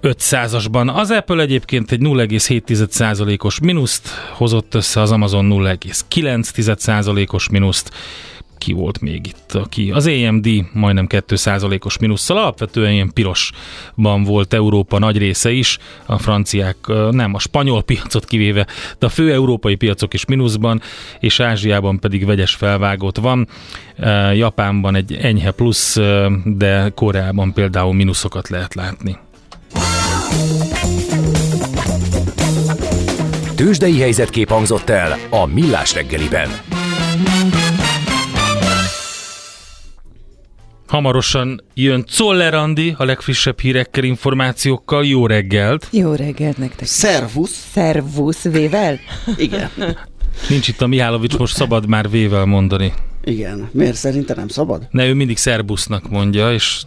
500-asban. 0.03 0.95
Az 0.95 1.11
Apple 1.11 1.43
egyébként 1.43 1.93
egy 1.93 2.01
0,7%-os 2.01 3.61
mínuszt 3.61 4.09
hozott 4.33 4.75
össze, 4.75 5.01
az 5.01 5.13
Amazon 5.13 5.49
0,9%-os 5.51 7.49
mínuszt, 7.49 7.91
ki 8.59 8.73
volt 8.73 9.01
még 9.01 9.27
itt, 9.27 9.53
aki 9.53 9.91
az 9.91 10.07
AMD 10.07 10.49
majdnem 10.73 11.07
2%-os 11.09 11.99
mínusszal, 11.99 12.37
alapvetően 12.37 12.93
ilyen 12.93 13.13
pirosban 13.13 14.25
volt 14.25 14.55
Európa 14.55 14.99
nagy 14.99 15.19
része 15.19 15.51
is, 15.51 15.79
a 16.07 16.19
franciák 16.19 16.77
nem, 17.11 17.35
a 17.35 17.39
spanyol 17.39 17.83
piacot 17.83 18.25
kivéve, 18.25 18.67
de 18.99 19.07
a 19.07 19.11
fő 19.11 19.33
európai 19.33 19.75
piacok 19.75 20.15
is 20.15 20.25
mínuszban, 20.25 20.81
és 21.21 21.41
Ázsiában 21.41 21.99
pedig 21.99 22.27
vegyes 22.27 22.55
felvágott 22.55 23.19
van. 23.19 23.49
Japánban 24.35 24.95
egy 24.95 25.13
enyhe 25.13 25.51
plusz, 25.51 25.99
de 26.45 26.93
Koreában 26.95 27.53
például 27.53 27.95
mínuszokat 27.95 28.49
lehet 28.49 28.75
látni. 28.75 29.19
Tőzsdei 33.55 34.01
helyzetkép 34.01 34.49
hangzott 34.49 34.89
el 34.89 35.19
a 35.31 35.47
Millás 35.47 35.95
reggeliben. 35.95 36.49
Hamarosan 40.89 41.61
jön 41.75 42.05
Czoller 42.07 42.55
Andi 42.55 42.95
a 42.97 43.05
legfrissebb 43.05 43.61
hírekkel, 43.61 44.05
információkkal. 44.05 45.05
Jó 45.05 45.27
reggelt! 45.27 45.89
Jó 45.91 46.13
reggelt 46.13 46.59
nektek! 46.59 46.87
Szervusz! 46.87 47.67
Szervusz, 47.73 48.43
vével? 48.43 48.99
Igen. 49.37 49.71
Nincs 50.49 50.69
itt 50.69 50.81
a 50.81 50.87
Mihálovics, 50.87 51.37
most 51.37 51.55
szabad 51.55 51.89
már 51.89 52.11
vével 52.11 52.45
mondani. 52.45 52.93
Igen. 53.25 53.69
Miért 53.73 53.95
szerinte 53.95 54.35
nem 54.35 54.49
szabad? 54.49 54.89
Ne, 54.91 55.07
ő 55.07 55.15
mindig 55.15 55.37
szerbusznak 55.37 56.11
mondja, 56.11 56.53
és 56.53 56.83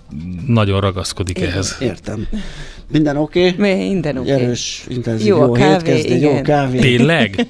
nagyon 0.48 0.80
ragaszkodik 0.80 1.38
Igen, 1.38 1.50
ehhez. 1.50 1.78
Értem. 1.80 2.28
Minden 2.92 3.18
oké? 3.18 3.50
Okay? 3.50 3.76
Minden 3.76 4.18
oké. 4.18 4.32
Okay. 4.32 4.44
Erős, 4.44 4.84
intenzív, 4.88 5.28
Jó, 5.28 5.38
jó 5.38 5.44
a 5.44 5.52
kávé, 5.52 5.72
hétkezdi, 5.72 6.16
igen. 6.16 6.36
jó 6.36 6.42
kávé. 6.42 6.80
Tényleg? 6.80 7.48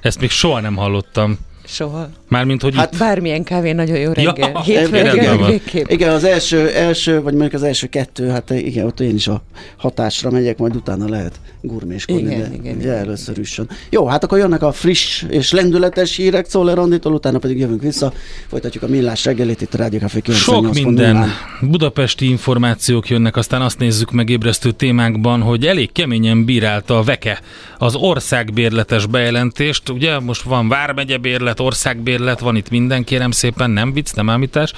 Ezt 0.00 0.20
még 0.20 0.30
soha 0.30 0.60
nem 0.60 0.76
hallottam. 0.76 1.38
Soha. 1.66 2.08
Mármint, 2.28 2.62
hogy 2.62 2.74
Hát 2.74 2.92
itt... 2.92 2.98
Bármilyen 2.98 3.42
kávé 3.42 3.72
nagyon 3.72 3.98
jó 3.98 4.12
reggel. 4.12 4.50
Ja, 4.54 4.60
Hétfő 4.64 5.02
reggel. 5.02 5.60
Igen, 5.72 6.12
az 6.12 6.24
első, 6.24 6.70
első, 6.70 7.22
vagy 7.22 7.32
mondjuk 7.32 7.52
az 7.52 7.62
első 7.62 7.86
kettő, 7.86 8.28
hát 8.28 8.50
igen, 8.50 8.86
ott 8.86 9.00
én 9.00 9.14
is 9.14 9.28
a 9.28 9.42
hatásra 9.76 10.30
megyek, 10.30 10.58
majd 10.58 10.76
utána 10.76 11.08
lehet 11.08 11.40
gurméskodni, 11.60 12.22
Igen, 12.22 12.38
de 12.38 12.48
igen, 12.54 12.76
ugye 12.76 12.84
igen. 12.84 12.96
először 12.96 13.38
üssön. 13.38 13.68
Jó, 13.90 14.06
hát 14.06 14.24
akkor 14.24 14.38
jönnek 14.38 14.62
a 14.62 14.72
friss 14.72 15.24
és 15.28 15.52
lendületes 15.52 16.16
hírek 16.16 16.46
Czoller 16.46 16.78
Anditól, 16.78 17.12
utána 17.12 17.38
pedig 17.38 17.58
jövünk 17.58 17.82
vissza, 17.82 18.12
folytatjuk 18.48 18.82
a 18.82 18.86
millás 18.86 19.24
reggelit 19.24 19.60
itt 19.60 19.74
a 19.74 19.76
Rádió 19.76 19.98
Café 19.98 20.20
98.0-án. 20.26 20.34
Sok 20.34 20.74
minden 20.74 21.30
budapesti 21.60 22.28
információk 22.28 23.08
jönnek, 23.08 23.36
aztán 23.36 23.62
azt 23.62 23.78
nézzük 23.78 24.10
meg 24.10 24.28
ébresztő 24.28 24.70
témákban, 24.70 25.40
hogy 25.40 25.66
elég 25.66 25.92
keményen 25.92 26.44
bírálta 26.44 26.98
a 26.98 27.02
Veke 27.02 27.40
az 27.78 27.94
országbérletes 27.94 29.06
bejelentést. 29.06 29.88
Ugye 29.88 30.18
most 30.18 30.42
van 30.42 30.68
Vármegye 30.68 31.18
bérlet, 31.18 31.53
országbérlet, 31.60 32.40
van 32.40 32.56
itt 32.56 32.70
minden, 32.70 33.04
kérem 33.04 33.30
szépen, 33.30 33.70
nem 33.70 33.92
vicc, 33.92 34.14
nem 34.14 34.30
ámítás. 34.30 34.72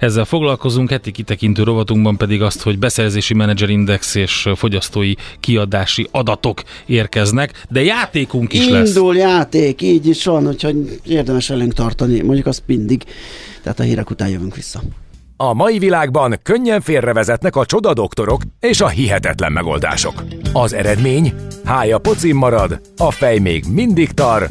Ezzel 0.00 0.24
foglalkozunk, 0.24 0.90
heti 0.90 1.10
kitekintő 1.10 1.62
rovatunkban 1.62 2.16
pedig 2.16 2.42
azt, 2.42 2.62
hogy 2.62 2.78
beszerzési 2.78 3.34
menedzserindex 3.34 4.14
és 4.14 4.48
fogyasztói 4.54 5.14
kiadási 5.40 6.08
adatok 6.10 6.62
érkeznek, 6.86 7.64
de 7.68 7.82
játékunk 7.82 8.52
is 8.52 8.68
lesz. 8.68 8.88
Indul 8.88 9.16
játék, 9.16 9.82
így 9.82 10.06
is 10.06 10.24
van, 10.24 10.46
úgyhogy 10.46 11.00
érdemes 11.04 11.50
elünk 11.50 11.74
tartani, 11.74 12.22
mondjuk 12.22 12.46
azt 12.46 12.62
mindig. 12.66 13.04
Tehát 13.62 13.80
a 13.80 13.82
hírek 13.82 14.10
után 14.10 14.28
jövünk 14.28 14.54
vissza. 14.54 14.82
A 15.38 15.54
mai 15.54 15.78
világban 15.78 16.38
könnyen 16.42 16.80
félrevezetnek 16.80 17.56
a 17.56 17.66
csoda 17.66 17.92
doktorok 17.92 18.42
és 18.60 18.80
a 18.80 18.88
hihetetlen 18.88 19.52
megoldások. 19.52 20.24
Az 20.52 20.72
eredmény? 20.72 21.34
Hája 21.64 21.98
pocim 21.98 22.36
marad, 22.36 22.80
a 22.96 23.10
fej 23.10 23.38
még 23.38 23.64
mindig 23.72 24.10
tar, 24.10 24.50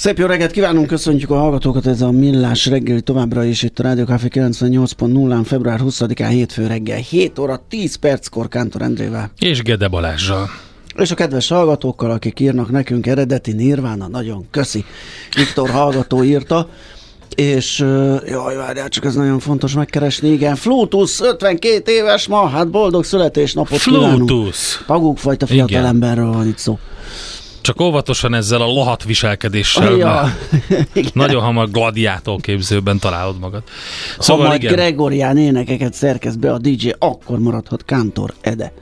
Szép 0.00 0.18
jó 0.18 0.26
reggelt 0.26 0.50
kívánunk, 0.50 0.86
köszöntjük 0.86 1.30
a 1.30 1.38
hallgatókat, 1.38 1.86
ez 1.86 2.00
a 2.00 2.10
Millás 2.10 2.66
reggeli 2.66 3.00
továbbra 3.00 3.44
is 3.44 3.62
itt 3.62 3.78
a 3.78 3.82
Rádió 3.82 4.04
Café 4.04 4.28
98.0-án, 4.30 5.42
február 5.44 5.80
20-án, 5.82 6.28
hétfő 6.30 6.66
reggel, 6.66 6.96
7 6.98 7.38
óra 7.38 7.62
10 7.68 7.94
perckor 7.94 8.48
Kántor 8.48 8.82
Endrével. 8.82 9.30
És 9.38 9.62
Gede 9.62 9.88
Balázsral. 9.88 10.48
És 10.96 11.10
a 11.10 11.14
kedves 11.14 11.48
hallgatókkal, 11.48 12.10
akik 12.10 12.40
írnak 12.40 12.70
nekünk 12.70 13.06
eredeti 13.06 13.52
Nirvana, 13.52 14.08
nagyon 14.08 14.46
köszi. 14.50 14.84
Viktor 15.36 15.70
hallgató 15.70 16.24
írta, 16.24 16.68
és 17.34 17.78
jaj, 18.26 18.56
várjál, 18.56 18.88
csak 18.88 19.04
ez 19.04 19.14
nagyon 19.14 19.38
fontos 19.38 19.74
megkeresni, 19.74 20.28
igen, 20.28 20.56
Flutus, 20.56 21.20
52 21.20 21.92
éves 21.92 22.26
ma, 22.26 22.46
hát 22.46 22.70
boldog 22.70 23.04
születésnapot 23.04 23.78
kívánunk. 23.78 24.28
Flutus. 24.28 24.82
Pagukfajta 24.86 25.46
Igen. 25.50 25.66
fiatalemberről 25.66 26.32
van 26.32 26.46
itt 26.46 26.58
szó. 26.58 26.78
Csak 27.60 27.80
óvatosan 27.80 28.34
ezzel 28.34 28.60
a 28.60 28.66
lohat 28.66 29.04
viselkedéssel, 29.04 29.96
Ja, 29.96 30.36
nagyon 31.12 31.42
hamar 31.42 31.70
gladiátor 31.70 32.40
képzőben 32.40 32.98
találod 32.98 33.38
magad. 33.38 33.62
Szóval 34.18 34.42
ha 34.42 34.48
majd 34.48 34.62
igen, 34.62 34.74
Gregorián 34.74 35.36
énekeket 35.36 35.94
szerkesz 35.94 36.34
be 36.34 36.52
a 36.52 36.58
DJ, 36.58 36.90
akkor 36.98 37.38
maradhat 37.38 37.84
Kántor 37.84 38.34
Ede. 38.40 38.72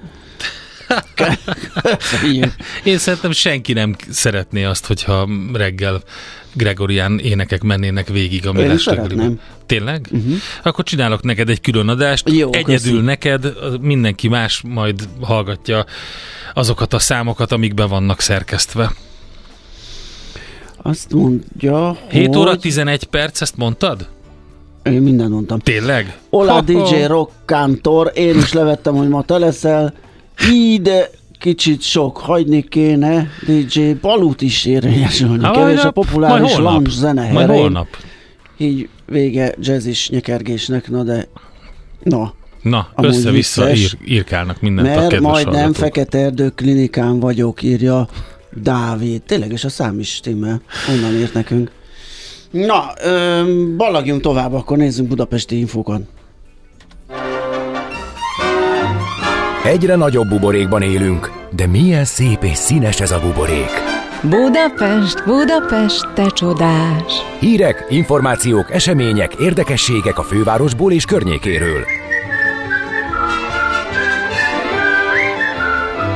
Én 2.84 2.98
szerintem 2.98 3.32
senki 3.32 3.72
nem 3.72 3.96
szeretné 4.10 4.64
azt, 4.64 4.86
hogyha 4.86 5.28
reggel 5.52 6.02
Gregorián 6.52 7.18
énekek 7.18 7.62
mennének 7.62 8.08
végig 8.08 8.46
a 8.46 8.52
millás. 8.52 8.88
Tényleg? 9.66 10.08
Uh-huh. 10.10 10.34
Akkor 10.62 10.84
csinálok 10.84 11.22
neked 11.22 11.48
egy 11.48 11.60
külön 11.60 11.88
adást, 11.88 12.30
Jó, 12.30 12.52
egyedül 12.52 12.92
köszi. 12.92 13.04
neked, 13.04 13.52
mindenki 13.80 14.28
más 14.28 14.62
majd 14.66 15.08
hallgatja 15.20 15.84
azokat 16.54 16.92
a 16.92 16.98
számokat, 16.98 17.52
amik 17.52 17.74
be 17.74 17.84
vannak 17.84 18.20
szerkesztve. 18.20 18.92
Azt 20.82 21.12
mondja, 21.12 21.98
7 22.10 22.36
óra 22.36 22.48
hogy... 22.48 22.60
11 22.60 23.04
perc, 23.04 23.40
ezt 23.40 23.56
mondtad? 23.56 24.08
Én 24.82 25.02
mindent 25.02 25.30
mondtam. 25.30 25.58
Tényleg? 25.58 26.18
Ola 26.30 26.50
Ha-ha. 26.50 26.62
DJ 26.62 27.04
Rock 27.06 27.32
Kántor, 27.44 28.12
én 28.14 28.36
is 28.36 28.52
levettem, 28.52 28.94
hogy 28.94 29.08
ma 29.08 29.22
te 29.22 29.38
leszel. 29.38 29.94
Ide 30.50 31.10
kicsit 31.38 31.82
sok, 31.82 32.16
hagyni 32.16 32.62
kéne. 32.62 33.28
DJ 33.46 33.92
Balut 34.00 34.42
is 34.42 34.64
érvényesülni. 34.64 35.44
Há, 35.44 35.50
Kevés 35.50 35.84
a 35.84 35.90
populáris 35.90 36.56
lounge 36.56 36.90
zene 36.90 37.32
Majd 37.32 37.48
holnap. 37.48 37.86
Így 38.56 38.88
vége 39.06 39.54
jazzis 39.60 40.08
nyekergésnek, 40.08 40.90
na 40.90 41.02
de... 41.02 41.28
Na, 42.02 42.34
Na, 42.62 42.88
Amúgy 42.94 43.10
össze-vissza 43.10 43.64
vicces. 43.64 43.82
ír, 44.00 44.12
írkálnak 44.14 44.60
mindent 44.60 44.86
a 44.86 44.90
mert 44.90 45.08
kedves 45.08 45.30
majdnem 45.30 45.54
hallgatók. 45.54 45.74
Fekete 45.76 46.18
Erdő 46.18 46.48
klinikán 46.50 47.20
vagyok, 47.20 47.62
írja 47.62 48.08
Dávid. 48.62 49.22
Tényleg, 49.22 49.52
és 49.52 49.64
a 49.64 49.68
szám 49.68 49.98
is 49.98 50.08
stimmel. 50.14 50.60
Onnan 50.90 51.12
írt 51.14 51.34
nekünk. 51.34 51.70
Na, 52.50 52.92
ö, 53.04 53.42
ballagjunk 53.76 54.20
tovább, 54.20 54.52
akkor 54.52 54.76
nézzünk 54.76 55.08
budapesti 55.08 55.58
infókat. 55.58 56.00
Egyre 59.68 59.96
nagyobb 59.96 60.28
buborékban 60.28 60.82
élünk, 60.82 61.32
de 61.50 61.66
milyen 61.66 62.04
szép 62.04 62.42
és 62.42 62.56
színes 62.56 63.00
ez 63.00 63.10
a 63.10 63.20
buborék. 63.20 63.70
Budapest, 64.22 65.24
Budapest, 65.24 66.12
te 66.14 66.26
csodás! 66.26 67.12
Hírek, 67.40 67.86
információk, 67.88 68.70
események, 68.70 69.34
érdekességek 69.34 70.18
a 70.18 70.22
fővárosból 70.22 70.92
és 70.92 71.04
környékéről. 71.04 71.84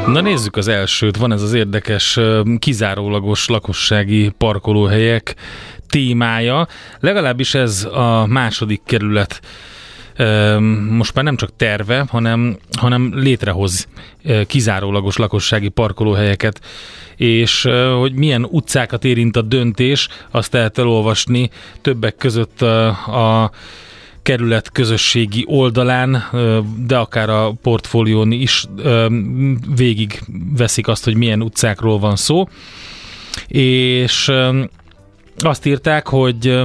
Na 0.06 0.20
nézzük 0.20 0.56
az 0.56 0.68
elsőt. 0.68 1.16
Van 1.16 1.32
ez 1.32 1.42
az 1.42 1.52
érdekes, 1.52 2.18
kizárólagos 2.58 3.48
lakossági 3.48 4.32
parkolóhelyek 4.38 5.34
témája. 5.88 6.66
Legalábbis 7.00 7.54
ez 7.54 7.84
a 7.84 8.26
második 8.26 8.80
kerület 8.84 9.40
most 10.90 11.14
már 11.14 11.24
nem 11.24 11.36
csak 11.36 11.56
terve, 11.56 12.04
hanem, 12.08 12.56
hanem 12.78 13.12
létrehoz 13.14 13.88
kizárólagos 14.46 15.16
lakossági 15.16 15.68
parkolóhelyeket, 15.68 16.60
és 17.16 17.68
hogy 17.98 18.12
milyen 18.12 18.44
utcákat 18.44 19.04
érint 19.04 19.36
a 19.36 19.42
döntés, 19.42 20.08
azt 20.30 20.52
lehet 20.52 20.78
elolvasni 20.78 21.50
többek 21.80 22.16
között 22.16 22.60
ö, 22.60 22.86
a 22.86 23.50
kerület 24.22 24.72
közösségi 24.72 25.44
oldalán, 25.46 26.24
de 26.86 26.96
akár 26.96 27.30
a 27.30 27.52
portfólión 27.62 28.32
is 28.32 28.64
végig 29.76 30.22
veszik 30.56 30.88
azt, 30.88 31.04
hogy 31.04 31.14
milyen 31.14 31.42
utcákról 31.42 31.98
van 31.98 32.16
szó. 32.16 32.48
És 33.46 34.32
azt 35.38 35.66
írták, 35.66 36.08
hogy 36.08 36.60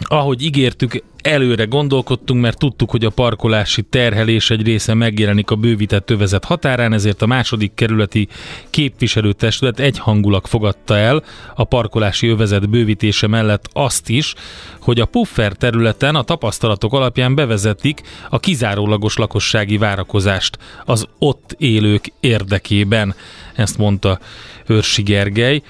ahogy 0.00 0.42
ígértük, 0.42 1.02
előre 1.22 1.64
gondolkodtunk, 1.64 2.40
mert 2.40 2.58
tudtuk, 2.58 2.90
hogy 2.90 3.04
a 3.04 3.10
parkolási 3.10 3.82
terhelés 3.82 4.50
egy 4.50 4.62
része 4.62 4.94
megjelenik 4.94 5.50
a 5.50 5.54
bővített 5.54 6.10
övezet 6.10 6.44
határán, 6.44 6.92
ezért 6.92 7.22
a 7.22 7.26
második 7.26 7.74
kerületi 7.74 8.28
képviselőtestület 8.70 9.80
egyhangulag 9.80 10.46
fogadta 10.46 10.96
el 10.96 11.22
a 11.54 11.64
parkolási 11.64 12.26
övezet 12.26 12.70
bővítése 12.70 13.26
mellett 13.26 13.68
azt 13.72 14.08
is, 14.08 14.34
hogy 14.80 15.00
a 15.00 15.04
puffer 15.06 15.52
területen 15.52 16.14
a 16.14 16.22
tapasztalatok 16.22 16.92
alapján 16.92 17.34
bevezetik 17.34 18.00
a 18.30 18.40
kizárólagos 18.40 19.16
lakossági 19.16 19.78
várakozást 19.78 20.58
az 20.84 21.06
ott 21.18 21.54
élők 21.58 22.12
érdekében. 22.20 23.14
Ezt 23.54 23.78
mondta 23.78 24.18
Őrsi 24.66 25.02
Gergely. 25.02 25.62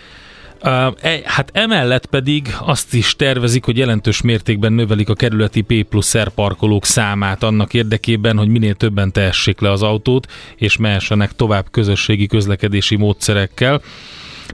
E- 0.63 1.23
hát 1.25 1.51
emellett 1.53 2.07
pedig 2.07 2.55
azt 2.61 2.95
is 2.95 3.17
tervezik, 3.17 3.65
hogy 3.65 3.77
jelentős 3.77 4.21
mértékben 4.21 4.73
növelik 4.73 5.09
a 5.09 5.15
kerületi 5.15 5.61
P 5.61 5.83
plusz 5.83 6.19
R 6.19 6.29
parkolók 6.29 6.85
számát 6.85 7.43
annak 7.43 7.75
érdekében, 7.75 8.39
hogy 8.39 8.49
minél 8.49 8.75
többen 8.75 9.13
tehessék 9.13 9.61
le 9.61 9.71
az 9.71 9.83
autót, 9.83 10.33
és 10.57 10.77
mehessenek 10.77 11.33
tovább 11.33 11.67
közösségi 11.71 12.27
közlekedési 12.27 12.97
módszerekkel. 12.97 13.83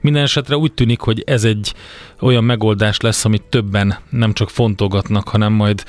Minden 0.00 0.22
esetre 0.22 0.56
úgy 0.56 0.72
tűnik, 0.72 1.00
hogy 1.00 1.22
ez 1.26 1.44
egy 1.44 1.74
olyan 2.20 2.44
megoldás 2.44 3.00
lesz, 3.00 3.24
amit 3.24 3.42
többen 3.42 3.98
nem 4.10 4.32
csak 4.32 4.50
fontolgatnak, 4.50 5.28
hanem 5.28 5.52
majd 5.52 5.84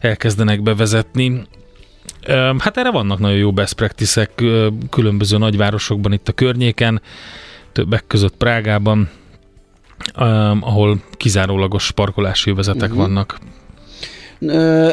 elkezdenek 0.00 0.62
bevezetni. 0.62 1.46
Hát 2.58 2.76
erre 2.76 2.90
vannak 2.90 3.18
nagyon 3.18 3.36
jó 3.36 3.52
best 3.52 3.74
practice-ek 3.74 4.40
ö, 4.40 4.68
különböző 4.90 5.38
nagyvárosokban 5.38 6.12
itt 6.12 6.28
a 6.28 6.32
környéken, 6.32 7.02
többek 7.72 8.04
között 8.06 8.36
Prágában, 8.36 9.08
um, 10.18 10.58
ahol 10.62 10.98
kizárólagos 11.16 11.90
parkolási 11.90 12.50
övezetek 12.50 12.90
uh-huh. 12.90 12.96
vannak. 12.96 13.38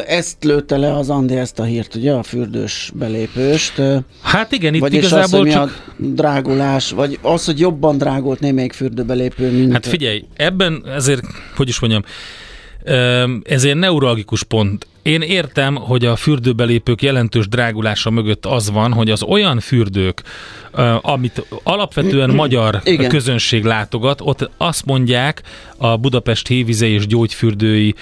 Ezt 0.06 0.44
lőtte 0.44 0.76
le 0.76 0.94
az 0.96 1.10
Andi 1.10 1.36
ezt 1.36 1.58
a 1.58 1.64
hírt, 1.64 1.94
ugye, 1.94 2.12
a 2.12 2.22
fürdős 2.22 2.92
belépőst. 2.94 3.82
Hát 4.22 4.52
igen, 4.52 4.74
itt 4.74 4.80
Vagyis 4.80 5.04
az, 5.04 5.10
igazából 5.10 5.42
mi 5.42 5.50
csak... 5.50 5.84
a 5.88 5.92
drágulás, 5.96 6.90
vagy 6.90 7.18
az, 7.22 7.44
hogy 7.44 7.58
jobban 7.58 7.98
drágult 7.98 8.40
némelyik 8.40 8.72
fürdőbelépő, 8.72 9.50
mint... 9.50 9.72
Hát 9.72 9.86
figyelj, 9.86 10.24
ebben 10.36 10.82
ezért, 10.86 11.24
hogy 11.56 11.68
is 11.68 11.80
mondjam, 11.80 12.02
ez 13.42 13.64
egy 13.64 13.76
neuralgikus 13.76 14.42
pont. 14.42 14.86
Én 15.02 15.20
értem, 15.20 15.74
hogy 15.74 16.04
a 16.04 16.16
fürdőbelépők 16.16 17.02
jelentős 17.02 17.48
drágulása 17.48 18.10
mögött 18.10 18.46
az 18.46 18.70
van, 18.70 18.92
hogy 18.92 19.10
az 19.10 19.22
olyan 19.22 19.60
fürdők, 19.60 20.22
amit 21.00 21.46
alapvetően 21.62 22.30
magyar 22.30 22.80
Igen. 22.84 23.08
közönség 23.08 23.64
látogat, 23.64 24.20
ott 24.20 24.50
azt 24.56 24.84
mondják 24.84 25.42
a 25.76 25.96
Budapest 25.96 26.46
Hévize 26.46 26.86
és 26.86 27.06
Gyógyfürdői 27.06 27.94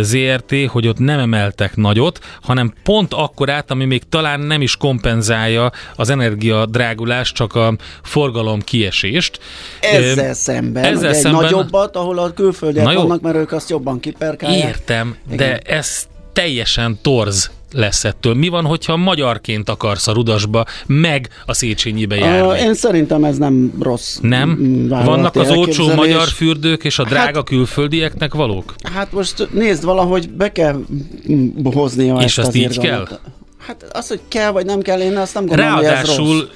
ZRT, 0.00 0.54
hogy 0.68 0.88
ott 0.88 0.98
nem 0.98 1.18
emeltek 1.18 1.76
nagyot, 1.76 2.20
hanem 2.42 2.72
pont 2.82 3.14
akkorát, 3.14 3.70
ami 3.70 3.84
még 3.84 4.02
talán 4.08 4.40
nem 4.40 4.62
is 4.62 4.76
kompenzálja 4.76 5.72
az 5.96 6.10
energia 6.10 6.66
drágulást, 6.66 7.34
csak 7.34 7.54
a 7.54 7.74
forgalom 8.02 8.60
kiesést. 8.60 9.40
Ezzel 9.80 10.34
szemben, 10.34 10.84
ezzel 10.84 11.10
egy 11.10 11.14
szemben- 11.14 11.42
nagyobbat, 11.42 11.96
ahol 11.96 12.18
a 12.18 12.32
külföldiek 12.32 12.92
vannak, 12.92 13.20
mert 13.20 13.36
ők 13.36 13.52
azt 13.52 13.70
jobban 13.70 14.00
kiperkálják. 14.00 14.68
Értem, 14.68 15.16
Igen. 15.26 15.36
de 15.36 15.58
ez 15.58 16.06
teljesen 16.38 16.98
torz 17.02 17.50
lesz 17.72 18.04
ettől? 18.04 18.34
Mi 18.34 18.48
van, 18.48 18.64
hogyha 18.64 18.96
magyarként 18.96 19.68
akarsz 19.68 20.06
a 20.06 20.12
Rudasba, 20.12 20.64
meg 20.86 21.28
a 21.46 21.54
Széchenyibe 21.54 22.16
járni? 22.16 22.48
Uh, 22.48 22.60
én 22.60 22.74
szerintem 22.74 23.24
ez 23.24 23.38
nem 23.38 23.72
rossz. 23.80 24.18
Nem? 24.22 24.86
Vannak 24.88 25.36
az 25.36 25.50
olcsó 25.50 25.94
magyar 25.94 26.28
fürdők 26.28 26.84
és 26.84 26.98
a 26.98 27.04
drága 27.04 27.36
Hát- 27.36 27.44
külföldieknek 27.44 28.34
valók? 28.34 28.74
Hát 28.92 29.12
most 29.12 29.48
nézd, 29.52 29.84
valahogy 29.84 30.30
be 30.30 30.52
kell 30.52 30.84
mm, 31.32 31.48
hoznia 31.64 32.16
És 32.16 32.24
ezt 32.24 32.38
azt 32.38 32.48
az 32.48 32.54
így 32.54 32.62
irgalmat. 32.62 33.08
kell? 33.08 33.18
Hát 33.58 33.86
az, 33.92 34.08
hogy 34.08 34.20
kell 34.28 34.50
vagy 34.50 34.66
nem 34.66 34.80
kell, 34.80 35.00
én 35.00 35.16
azt 35.16 35.34
nem 35.34 35.46
gondolom, 35.46 35.72
hogy 35.72 35.84
ez 35.84 36.06
rossz. 36.06 36.16
Ráadásul, 36.16 36.48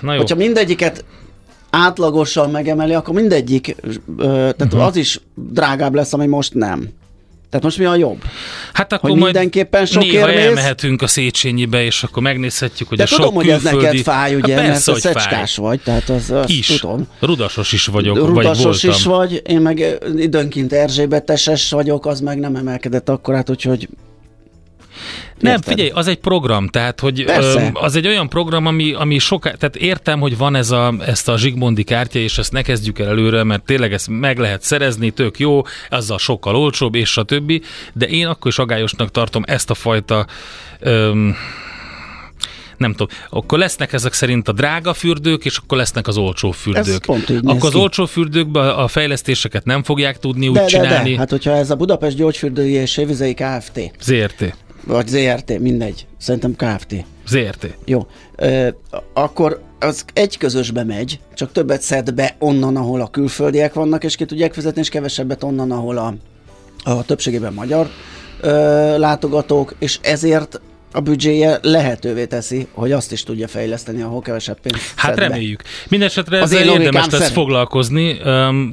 na 0.00 0.12
jó, 0.12 0.18
Hogyha 0.18 0.36
mindegyiket 0.36 1.04
átlagosan 1.70 2.50
megemeli, 2.50 2.94
akkor 2.94 3.14
mindegyik, 3.14 3.76
tehát 4.18 4.62
uh-huh. 4.62 4.86
az 4.86 4.96
is 4.96 5.20
drágább 5.34 5.94
lesz, 5.94 6.12
ami 6.12 6.26
most 6.26 6.54
nem. 6.54 6.88
Tehát 7.50 7.64
most 7.64 7.78
mi 7.78 7.84
a 7.84 7.96
jobb? 7.96 8.22
hát 8.72 8.92
akkor 8.92 9.10
hogy 9.10 9.18
majd 9.18 9.32
mindenképpen 9.34 9.86
sok 9.86 10.02
néha 10.02 10.30
érmész? 10.30 10.44
elmehetünk 10.44 11.02
a 11.02 11.06
Széchenyibe, 11.06 11.84
és 11.84 12.02
akkor 12.02 12.22
megnézhetjük, 12.22 12.88
hogy 12.88 12.98
De 12.98 13.04
a 13.04 13.06
tudom, 13.06 13.24
sok 13.24 13.34
hogy 13.34 13.48
ez 13.48 13.60
külföldi... 13.60 13.84
neked 13.86 14.00
fáj, 14.02 14.34
ugye, 14.34 14.54
hát 14.54 14.62
mert 14.62 14.72
persze, 14.72 14.84
te 14.84 14.92
hogy 14.92 15.00
fáj. 15.00 15.12
szecskás 15.12 15.56
vagy, 15.56 15.80
tehát 15.80 16.08
az, 16.08 16.30
azt 16.30 16.48
Is. 16.50 16.66
tudom. 16.66 17.06
Rudasos 17.20 17.72
is 17.72 17.86
vagyok, 17.86 18.16
vagy 18.18 18.26
Rudasos 18.26 18.62
voltam. 18.64 18.90
is 18.90 19.04
vagy, 19.04 19.42
én 19.46 19.60
meg 19.60 19.98
időnként 20.16 20.72
Erzsébeteses 20.72 21.70
vagyok, 21.70 22.06
az 22.06 22.20
meg 22.20 22.38
nem 22.38 22.56
emelkedett 22.56 23.08
akkorát, 23.08 23.50
úgyhogy 23.50 23.88
Nem, 25.38 25.52
Érted? 25.52 25.72
figyelj, 25.72 25.90
az 25.94 26.06
egy 26.06 26.18
program, 26.18 26.68
tehát 26.68 27.00
hogy 27.00 27.24
Persze. 27.24 27.70
az 27.72 27.96
egy 27.96 28.06
olyan 28.06 28.28
program, 28.28 28.66
ami, 28.66 28.92
ami 28.92 29.18
soká, 29.18 29.50
tehát 29.50 29.76
értem, 29.76 30.20
hogy 30.20 30.36
van 30.36 30.54
ez 30.54 30.70
a, 30.70 30.94
ezt 31.06 31.28
a 31.28 31.38
Zsigmondi 31.38 31.82
kártya, 31.84 32.18
és 32.18 32.38
ezt 32.38 32.52
ne 32.52 32.62
kezdjük 32.62 32.98
el 32.98 33.08
előre, 33.08 33.44
mert 33.44 33.62
tényleg 33.64 33.92
ezt 33.92 34.08
meg 34.08 34.38
lehet 34.38 34.62
szerezni, 34.62 35.10
tök 35.10 35.38
jó, 35.38 35.62
azzal 35.90 36.18
sokkal 36.18 36.56
olcsóbb, 36.56 36.94
és 36.94 37.16
a 37.16 37.22
többi, 37.22 37.62
de 37.92 38.06
én 38.06 38.26
akkor 38.26 38.50
is 38.50 38.58
agályosnak 38.58 39.10
tartom 39.10 39.42
ezt 39.46 39.70
a 39.70 39.74
fajta 39.74 40.26
öm, 40.80 41.36
nem 42.76 42.90
tudom, 42.90 43.16
akkor 43.30 43.58
lesznek 43.58 43.92
ezek 43.92 44.12
szerint 44.12 44.48
a 44.48 44.52
drága 44.52 44.94
fürdők, 44.94 45.44
és 45.44 45.56
akkor 45.56 45.78
lesznek 45.78 46.06
az 46.06 46.16
olcsó 46.16 46.50
fürdők. 46.50 47.04
pont 47.06 47.30
így 47.30 47.40
akkor 47.44 47.66
az 47.68 47.72
ki. 47.72 47.78
olcsó 47.78 48.06
fürdőkben 48.06 48.68
a 48.68 48.88
fejlesztéseket 48.88 49.64
nem 49.64 49.82
fogják 49.82 50.18
tudni 50.18 50.48
úgy 50.48 50.54
de, 50.54 50.60
de, 50.60 50.66
csinálni. 50.66 51.10
de, 51.10 51.18
hát 51.18 51.30
hogyha 51.30 51.50
ez 51.50 51.70
a 51.70 51.74
Budapest 51.74 52.16
Gyógyfürdői 52.16 52.72
és 52.72 52.96
Évizei 52.96 53.34
Kft. 53.34 53.80
ZRT. 54.00 54.65
Vagy 54.86 55.06
ZRT, 55.06 55.58
mindegy, 55.58 56.06
szerintem 56.18 56.54
Kft. 56.56 57.04
ZRT. 57.26 57.76
Jó, 57.84 58.06
ö, 58.36 58.68
akkor 59.12 59.60
az 59.78 60.04
egy 60.12 60.38
közösbe 60.38 60.84
megy, 60.84 61.20
csak 61.34 61.52
többet 61.52 61.82
szed 61.82 62.14
be 62.14 62.36
onnan, 62.38 62.76
ahol 62.76 63.00
a 63.00 63.10
külföldiek 63.10 63.74
vannak, 63.74 64.04
és 64.04 64.16
ki 64.16 64.24
tudják 64.24 64.54
fizetni, 64.54 64.80
és 64.80 64.88
kevesebbet 64.88 65.42
onnan, 65.42 65.70
ahol 65.70 65.96
a, 65.96 66.14
a 66.90 67.04
többségében 67.04 67.52
magyar 67.52 67.88
ö, 68.40 68.50
látogatók, 68.98 69.74
és 69.78 69.98
ezért 70.02 70.60
a 70.96 71.00
büdzséje 71.00 71.58
lehetővé 71.62 72.26
teszi, 72.26 72.66
hogy 72.72 72.92
azt 72.92 73.12
is 73.12 73.22
tudja 73.22 73.48
fejleszteni, 73.48 74.02
ahol 74.02 74.20
kevesebb 74.20 74.60
pénzt 74.60 74.92
Hát 74.96 75.14
szed 75.14 75.16
be. 75.16 75.28
reméljük. 75.28 75.62
Mindenesetre 75.88 76.38
ezzel 76.38 76.68
érdemes 76.68 77.10
lesz 77.10 77.30
foglalkozni. 77.30 78.16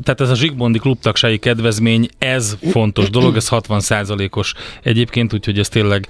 Tehát 0.04 0.22
ez 0.22 0.30
a 0.30 0.36
Zsigmondi 0.36 0.80
klubtagsági 0.80 1.38
kedvezmény, 1.38 2.10
ez 2.18 2.58
fontos 2.72 3.10
dolog, 3.10 3.36
ez 3.36 3.48
60%-os 3.52 4.54
egyébként, 4.84 5.34
úgyhogy 5.34 5.60
ez 5.60 5.70
tényleg 5.70 6.08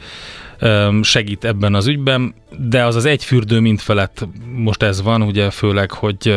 segít 1.02 1.46
ebben 1.46 1.76
az 1.76 1.88
ügyben, 1.88 2.34
de 2.70 2.84
az 2.86 2.96
az 2.96 3.06
egy 3.06 3.24
fürdő 3.24 3.60
mint 3.60 3.82
felett 3.82 4.28
most 4.56 4.84
ez 4.84 5.02
van, 5.02 5.22
ugye 5.22 5.50
főleg, 5.50 5.92
hogy 5.92 6.36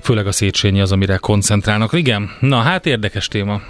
főleg 0.00 0.26
a 0.26 0.32
Széchenyi 0.32 0.80
az, 0.80 0.92
amire 0.92 1.16
koncentrálnak. 1.16 1.92
Igen, 1.92 2.30
na 2.40 2.56
hát 2.56 2.86
érdekes 2.86 3.28
téma. 3.28 3.60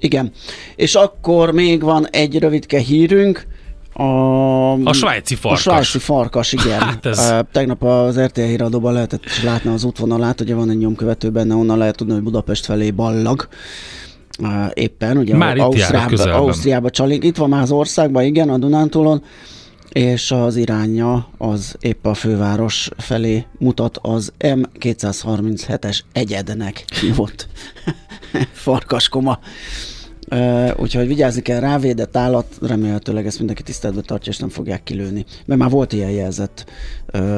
Igen. 0.00 0.32
És 0.76 0.94
akkor 0.94 1.52
még 1.52 1.82
van 1.82 2.08
egy 2.10 2.38
rövidke 2.38 2.78
hírünk, 2.78 3.46
a, 3.92 4.72
A 4.72 4.92
svájci 4.92 5.34
farkas. 5.34 5.66
A 5.66 5.70
svájci 5.70 5.98
farkas, 5.98 6.52
igen. 6.52 6.80
Hát 6.88 7.06
ez- 7.06 7.32
Tegnap 7.52 7.82
az 7.82 8.20
RTL 8.20 8.40
híradóban 8.40 8.92
lehetett 8.92 9.24
is 9.24 9.42
látni 9.42 9.70
az 9.70 9.84
útvonalát, 9.84 10.40
ugye 10.40 10.54
van 10.54 10.70
egy 10.70 10.78
nyomkövető 10.78 11.30
benne, 11.30 11.54
onnan 11.54 11.78
lehet 11.78 11.96
tudni, 11.96 12.12
hogy 12.12 12.22
Budapest 12.22 12.64
felé 12.64 12.90
ballag. 12.90 13.48
Éppen, 14.74 15.16
ugye 15.16 15.36
Már 15.36 15.58
Ausztriába. 15.58 16.32
Ausztriába 16.34 16.90
csalik. 16.90 17.24
Itt 17.24 17.36
van 17.36 17.48
már 17.48 17.62
az 17.62 17.70
országban, 17.70 18.24
igen, 18.24 18.48
a 18.48 18.58
Dunántúlon, 18.58 19.22
és 19.92 20.30
az 20.30 20.56
iránya 20.56 21.28
az 21.38 21.76
épp 21.80 22.06
a 22.06 22.14
főváros 22.14 22.88
felé 22.96 23.46
mutat 23.58 23.98
az 24.02 24.32
M237-es 24.38 26.00
egyednek 26.12 26.84
hívott 27.00 27.48
farkaskoma. 28.52 29.38
Úgyhogy 30.76 31.06
vigyázni 31.06 31.42
kell 31.42 31.60
rá, 31.60 31.78
védett 31.78 32.16
állat, 32.16 32.46
remélhetőleg 32.60 33.26
ezt 33.26 33.38
mindenki 33.38 33.62
tiszteletben 33.62 34.04
tartja, 34.06 34.32
és 34.32 34.38
nem 34.38 34.48
fogják 34.48 34.82
kilőni. 34.82 35.24
Mert 35.46 35.60
már 35.60 35.70
volt 35.70 35.92
ilyen 35.92 36.10
jelzett 36.10 36.64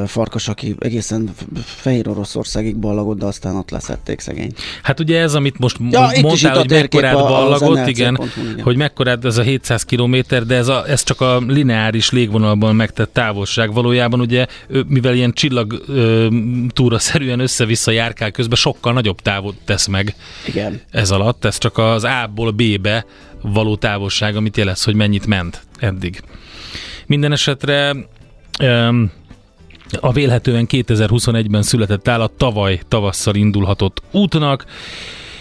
farkas, 0.07 0.49
aki 0.49 0.75
egészen 0.79 1.31
Fehér 1.65 2.09
Oroszországig 2.09 2.77
ballagott, 2.77 3.19
de 3.19 3.27
aztán 3.27 3.57
ott 3.57 3.71
leszették 3.71 4.21
szegény. 4.21 4.53
Hát 4.83 5.01
ugye 5.01 5.21
ez, 5.21 5.35
amit 5.35 5.59
most 5.59 5.77
Ja, 5.91 6.09
itt 6.13 6.17
is 6.17 6.23
mondtál, 6.23 6.51
itt 6.51 6.57
a 6.57 6.59
hogy 6.59 6.71
mekkorát 6.71 7.15
ballagott, 7.15 7.87
igen, 7.87 8.19
igen. 8.53 8.63
hogy 8.63 8.77
mekkorát 8.77 9.25
ez 9.25 9.37
a 9.37 9.43
700 9.43 9.83
km, 9.85 10.17
de 10.47 10.55
ez, 10.55 10.69
a, 10.69 10.89
ez 10.89 11.03
csak 11.03 11.21
a 11.21 11.39
lineáris 11.39 12.11
légvonalban 12.11 12.77
megtett 12.77 13.13
távolság. 13.13 13.73
Valójában 13.73 14.21
ugye, 14.21 14.47
mivel 14.87 15.15
ilyen 15.15 15.33
csillag 15.33 15.83
ö, 15.89 16.29
túraszerűen 16.69 17.41
össze-vissza 17.41 17.91
járkál 17.91 18.31
közben, 18.31 18.57
sokkal 18.57 18.93
nagyobb 18.93 19.21
távot 19.21 19.57
tesz 19.65 19.87
meg 19.87 20.15
Igen. 20.47 20.81
ez 20.91 21.11
alatt. 21.11 21.45
Ez 21.45 21.59
csak 21.59 21.79
az 21.79 22.05
A-ból 22.05 22.51
B-be 22.51 23.05
való 23.43 23.77
távolság, 23.77 24.37
amit 24.37 24.57
jelez, 24.57 24.83
hogy 24.85 24.95
mennyit 24.95 25.27
ment 25.27 25.63
eddig. 25.79 26.23
Minden 27.07 27.33
esetre 27.33 27.97
öm, 28.61 29.11
a 30.01 30.13
vélhetően 30.13 30.67
2021-ben 30.71 31.63
született 31.63 32.09
állat 32.09 32.33
tavaly 32.33 32.81
tavasszal 32.89 33.35
indulhatott 33.35 34.03
útnak, 34.11 34.65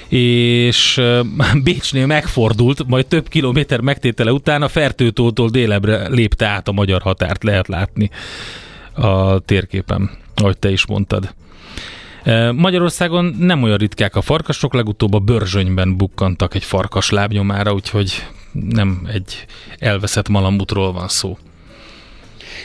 és 0.08 1.02
Bécsnél 1.64 2.06
megfordult, 2.06 2.88
majd 2.88 3.06
több 3.06 3.28
kilométer 3.28 3.80
megtétele 3.80 4.32
után 4.32 4.62
a 4.62 4.68
Fertőtótól 4.68 5.50
délebre 5.50 6.08
lépte 6.08 6.46
át 6.46 6.68
a 6.68 6.72
magyar 6.72 7.02
határt, 7.02 7.44
lehet 7.44 7.68
látni 7.68 8.10
a 8.94 9.40
térképen, 9.40 10.10
ahogy 10.36 10.58
te 10.58 10.72
is 10.72 10.86
mondtad. 10.86 11.34
Magyarországon 12.52 13.26
nem 13.40 13.64
olyan 13.64 13.78
ritkák 13.78 14.16
a 14.16 14.22
farkasok, 14.22 14.74
legutóbb 14.74 15.14
a 15.14 15.20
Börzsönyben 15.20 15.98
bukkantak 15.98 16.56
egy 16.56 16.64
farkas 16.64 17.10
lábnyomára, 17.10 17.74
úgyhogy 17.74 18.26
nem 18.52 19.08
egy 19.14 19.46
elveszett 19.78 20.30
malambutról 20.30 20.92
van 20.92 21.08
szó. 21.08 21.38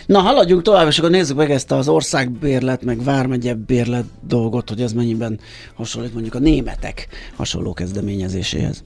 Na, 0.07 0.18
haladjunk 0.18 0.62
tovább, 0.62 0.87
és 0.87 0.98
akkor 0.98 1.11
nézzük 1.11 1.37
meg 1.37 1.51
ezt 1.51 1.72
az 1.72 1.88
országbérlet, 1.88 2.85
meg 2.85 3.05
vármegye 3.05 3.55
bérlet 3.55 4.05
dolgot, 4.27 4.68
hogy 4.68 4.81
ez 4.81 4.92
mennyiben 4.92 5.40
hasonlít 5.74 6.12
mondjuk 6.12 6.35
a 6.35 6.38
németek 6.38 7.09
hasonló 7.37 7.72
kezdeményezéséhez. 7.72 8.85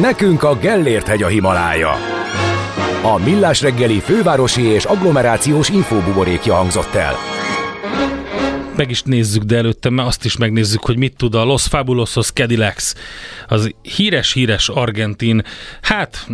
Nekünk 0.00 0.42
a 0.42 0.56
Gellért 0.56 1.06
hegy 1.06 1.22
a 1.22 1.26
Himalája. 1.26 1.92
A 3.02 3.18
Millás 3.24 3.62
reggeli 3.62 3.98
fővárosi 3.98 4.62
és 4.62 4.84
agglomerációs 4.84 5.68
infóbuborékja 5.68 6.54
hangzott 6.54 6.94
el. 6.94 7.14
Meg 8.76 8.90
is 8.90 9.02
nézzük, 9.02 9.42
de 9.42 9.56
előtte 9.56 9.90
már 9.90 10.06
azt 10.06 10.24
is 10.24 10.36
megnézzük, 10.36 10.84
hogy 10.84 10.96
mit 10.96 11.16
tud 11.16 11.34
a 11.34 11.44
Los 11.44 11.62
Fabulosos 11.62 12.32
Cadillacs, 12.32 12.92
az 13.48 13.74
híres-híres 13.96 14.68
argentin, 14.68 15.42
hát 15.82 16.26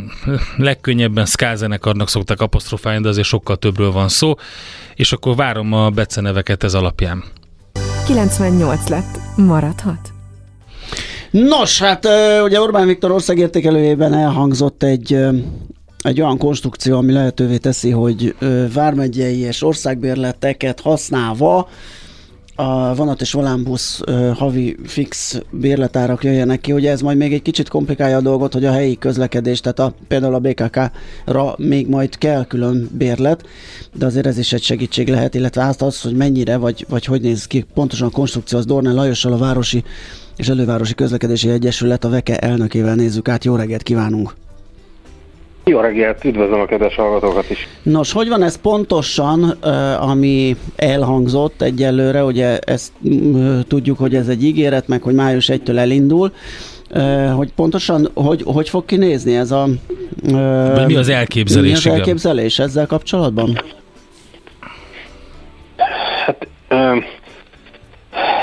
legkönnyebben 0.56 1.26
ska 1.26 1.54
zenekarnak 1.56 2.08
szokták 2.08 2.40
apostrofálni, 2.40 3.02
de 3.02 3.08
azért 3.08 3.26
sokkal 3.26 3.56
többről 3.56 3.92
van 3.92 4.08
szó, 4.08 4.34
és 4.94 5.12
akkor 5.12 5.36
várom 5.36 5.72
a 5.72 5.90
beceneveket 5.90 6.62
ez 6.62 6.74
alapján. 6.74 7.24
98 8.06 8.88
lett. 8.88 9.18
Maradhat? 9.36 10.12
Nos, 11.30 11.78
hát 11.78 12.08
ugye 12.44 12.60
Orbán 12.60 12.86
Viktor 12.86 13.10
országértékelőjében 13.10 14.14
elhangzott 14.14 14.82
egy 14.82 15.18
egy 15.98 16.20
olyan 16.20 16.38
konstrukció, 16.38 16.96
ami 16.96 17.12
lehetővé 17.12 17.56
teszi, 17.56 17.90
hogy 17.90 18.34
vármegyei 18.74 19.38
és 19.38 19.62
országbérleteket 19.62 20.80
használva 20.80 21.68
a 22.62 22.94
vonat 22.94 23.20
és 23.20 23.32
volánbusz 23.32 24.00
havi 24.34 24.76
fix 24.84 25.40
bérletárak 25.50 26.24
jöjjenek 26.24 26.60
ki. 26.60 26.72
Ugye 26.72 26.90
ez 26.90 27.00
majd 27.00 27.16
még 27.16 27.32
egy 27.32 27.42
kicsit 27.42 27.68
komplikálja 27.68 28.16
a 28.16 28.20
dolgot, 28.20 28.52
hogy 28.52 28.64
a 28.64 28.72
helyi 28.72 28.98
közlekedés, 28.98 29.60
tehát 29.60 29.78
a, 29.78 29.94
például 30.08 30.34
a 30.34 30.38
BKK-ra 30.38 31.54
még 31.56 31.88
majd 31.88 32.18
kell 32.18 32.44
külön 32.44 32.90
bérlet, 32.92 33.46
de 33.94 34.06
azért 34.06 34.26
ez 34.26 34.38
is 34.38 34.52
egy 34.52 34.62
segítség 34.62 35.08
lehet, 35.08 35.34
illetve 35.34 35.66
azt 35.66 35.82
az, 35.82 36.00
hogy 36.00 36.14
mennyire, 36.14 36.56
vagy, 36.56 36.86
vagy 36.88 37.04
hogy 37.04 37.20
néz 37.20 37.46
ki 37.46 37.64
pontosan 37.74 38.06
a 38.06 38.10
konstrukció, 38.10 38.58
az 38.58 38.66
Dornán 38.66 38.94
Lajossal 38.94 39.32
a 39.32 39.38
Városi 39.38 39.84
és 40.36 40.48
Elővárosi 40.48 40.94
Közlekedési 40.94 41.48
Egyesület 41.48 42.04
a 42.04 42.08
VEKE 42.08 42.38
elnökével 42.38 42.94
nézzük 42.94 43.28
át. 43.28 43.44
Jó 43.44 43.56
reggelt 43.56 43.82
kívánunk! 43.82 44.41
Jó 45.64 45.80
reggelt, 45.80 46.24
üdvözlöm 46.24 46.60
a 46.60 46.64
kedves 46.64 46.94
hallgatókat 46.94 47.50
is. 47.50 47.68
Nos, 47.82 48.12
hogy 48.12 48.28
van 48.28 48.42
ez 48.42 48.60
pontosan, 48.60 49.58
uh, 49.62 50.08
ami 50.10 50.56
elhangzott 50.76 51.62
egyelőre, 51.62 52.24
ugye 52.24 52.58
ezt 52.58 52.92
uh, 53.02 53.60
tudjuk, 53.68 53.98
hogy 53.98 54.14
ez 54.14 54.28
egy 54.28 54.44
ígéret, 54.44 54.88
meg 54.88 55.02
hogy 55.02 55.14
május 55.14 55.50
1-től 55.52 55.78
elindul. 55.78 56.32
Ö, 56.94 57.26
hogy 57.36 57.52
pontosan, 57.52 58.08
hogy, 58.14 58.42
hogy 58.44 58.68
fog 58.68 58.84
kinézni 58.84 59.36
ez 59.36 59.50
a... 59.50 59.66
Vagy 60.74 60.86
mi 60.86 60.94
az 60.94 61.08
elképzelés, 61.08 61.70
Mi 61.70 61.76
az 61.76 61.84
igen. 61.84 61.96
elképzelés 61.96 62.58
ezzel 62.58 62.86
kapcsolatban? 62.86 63.62
Hát 66.24 66.46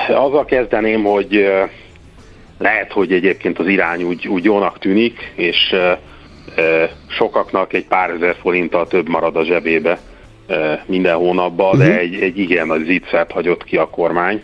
azzal 0.10 0.46
kezdeném, 0.46 1.04
hogy 1.04 1.46
lehet, 2.58 2.92
hogy 2.92 3.12
egyébként 3.12 3.60
az 3.60 3.68
irány 3.68 4.04
úgy, 4.04 4.28
úgy 4.28 4.44
jónak 4.44 4.80
tűnik, 4.80 5.34
és 5.36 5.76
sokaknak 7.20 7.74
egy 7.74 7.86
pár 7.86 8.10
ezer 8.10 8.36
forinttal 8.42 8.88
több 8.88 9.10
marad 9.10 9.36
a 9.36 9.44
zsebébe 9.44 10.00
ö, 10.48 10.74
minden 10.86 11.16
hónapban, 11.16 11.78
de 11.78 11.98
egy, 12.00 12.16
egy 12.16 12.38
igen 12.38 12.68
nagy 12.68 12.86
zicsert 12.86 13.32
hagyott 13.32 13.64
ki 13.64 13.78
a 13.78 13.90
kormány. 13.90 14.44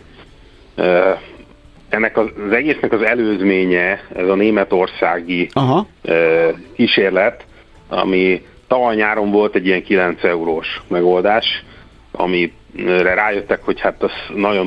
Ö, 0.74 1.10
ennek 1.88 2.16
az, 2.16 2.26
az 2.46 2.52
egésznek 2.52 2.92
az 2.92 3.02
előzménye, 3.02 4.00
ez 4.16 4.28
a 4.28 4.34
németországi 4.34 5.48
Aha. 5.52 5.86
ö, 6.02 6.48
kísérlet, 6.74 7.44
ami 7.88 8.42
tavaly 8.68 8.94
nyáron 8.94 9.30
volt 9.30 9.54
egy 9.54 9.66
ilyen 9.66 9.82
9 9.82 10.24
eurós 10.24 10.82
megoldás, 10.88 11.64
amire 12.12 13.14
rájöttek, 13.14 13.64
hogy 13.64 13.80
hát 13.80 14.02
az 14.02 14.12
nagyon 14.34 14.66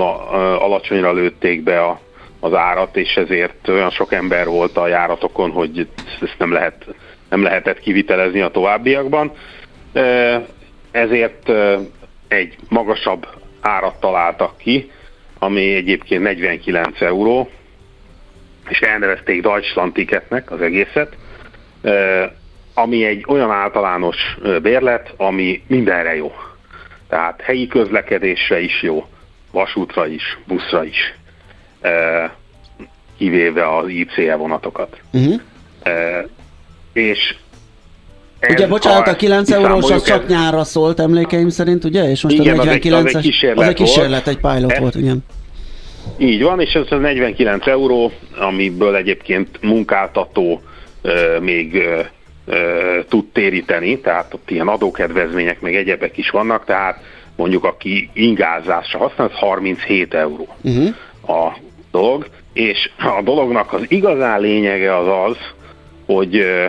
alacsonyra 0.60 1.14
lőtték 1.14 1.64
be 1.64 1.82
a, 1.84 2.00
az 2.40 2.54
árat, 2.54 2.98
és 2.98 3.16
ezért 3.16 3.68
olyan 3.68 3.90
sok 3.90 4.14
ember 4.14 4.48
volt 4.48 4.78
a 4.78 4.88
járatokon, 4.88 5.52
hogy 5.52 5.88
ezt 6.22 6.36
nem, 6.38 6.52
lehet, 6.52 6.86
nem 7.30 7.44
lehetett 7.44 7.80
kivitelezni 7.80 8.42
a 8.42 8.50
továbbiakban. 8.50 9.32
Ezért 10.92 11.52
egy 12.28 12.56
magasabb 12.70 13.28
árat 13.62 14.00
találtak 14.00 14.58
ki, 14.58 14.92
ami 15.40 15.74
egyébként 15.74 16.24
49 16.24 17.02
euró, 17.02 17.50
és 18.70 18.80
elnevezték 18.80 19.42
Deutschland 19.42 19.94
ticketnek 19.94 20.52
az 20.52 20.62
egészet, 20.62 21.16
ami 22.74 23.06
egy 23.06 23.26
olyan 23.28 23.52
általános 23.52 24.38
bérlet, 24.62 25.14
ami 25.18 25.64
mindenre 25.68 26.16
jó. 26.16 26.32
Tehát 27.10 27.42
helyi 27.42 27.68
közlekedésre 27.68 28.60
is 28.60 28.82
jó, 28.82 29.06
vasútra 29.52 30.08
is, 30.08 30.38
buszra 30.48 30.84
is, 30.84 31.14
kivéve 33.18 33.78
az 33.78 33.88
ICE 33.88 34.36
vonatokat. 34.36 35.02
Uh-huh. 35.14 35.42
És 37.00 37.36
Ugye, 38.50 38.64
ez, 38.64 38.70
bocsánat, 38.70 39.04
ha 39.06 39.12
a 39.12 39.16
9 39.16 39.52
eurós 39.52 39.92
az 39.92 40.04
csak 40.04 40.24
ez- 40.24 40.30
nyárra 40.30 40.64
szólt 40.64 41.00
emlékeim 41.00 41.50
szerint, 41.50 41.84
ugye? 41.84 42.10
És 42.10 42.22
most 42.24 42.36
Igen, 42.36 42.58
a 42.58 42.62
az 42.62 42.68
egy- 42.68 42.82
49-es... 42.88 43.06
az 43.06 43.16
egy 43.16 43.22
kísérlet 43.22 43.58
az 43.64 43.68
egy 43.68 43.74
kísérlet, 43.76 44.24
volt. 44.26 44.28
egy 44.28 44.38
pilot 44.56 44.72
Ez- 44.72 44.80
volt, 44.80 44.96
igen. 44.96 45.20
Így 46.18 46.42
van, 46.44 46.62
és 46.62 46.74
ez 46.74 46.82
az 46.90 47.00
49 47.00 47.68
euró, 47.68 48.12
amiből 48.40 48.96
egyébként 48.96 49.48
munkáltató 49.62 50.62
ö, 51.02 51.40
még 51.40 51.76
ö, 52.46 53.00
tud 53.10 53.26
téríteni, 53.26 54.00
tehát 54.00 54.34
ott 54.34 54.50
ilyen 54.52 54.68
adókedvezmények, 54.68 55.62
meg 55.62 55.76
egyebek 55.76 56.18
is 56.18 56.30
vannak, 56.30 56.66
tehát 56.66 57.00
mondjuk 57.36 57.64
aki 57.64 58.10
ingázásra 58.14 59.00
használ, 59.00 59.28
az 59.28 59.40
37 59.40 60.14
euró 60.14 60.48
Uh-huh. 60.62 60.96
a 61.40 61.58
dolog, 61.92 62.28
és 62.54 62.90
a 62.98 63.22
dolognak 63.24 63.74
az 63.74 63.82
igazán 63.88 64.40
lényege 64.42 64.98
az 64.98 65.08
az, 65.30 65.38
hogy 66.06 66.36
ö, 66.38 66.66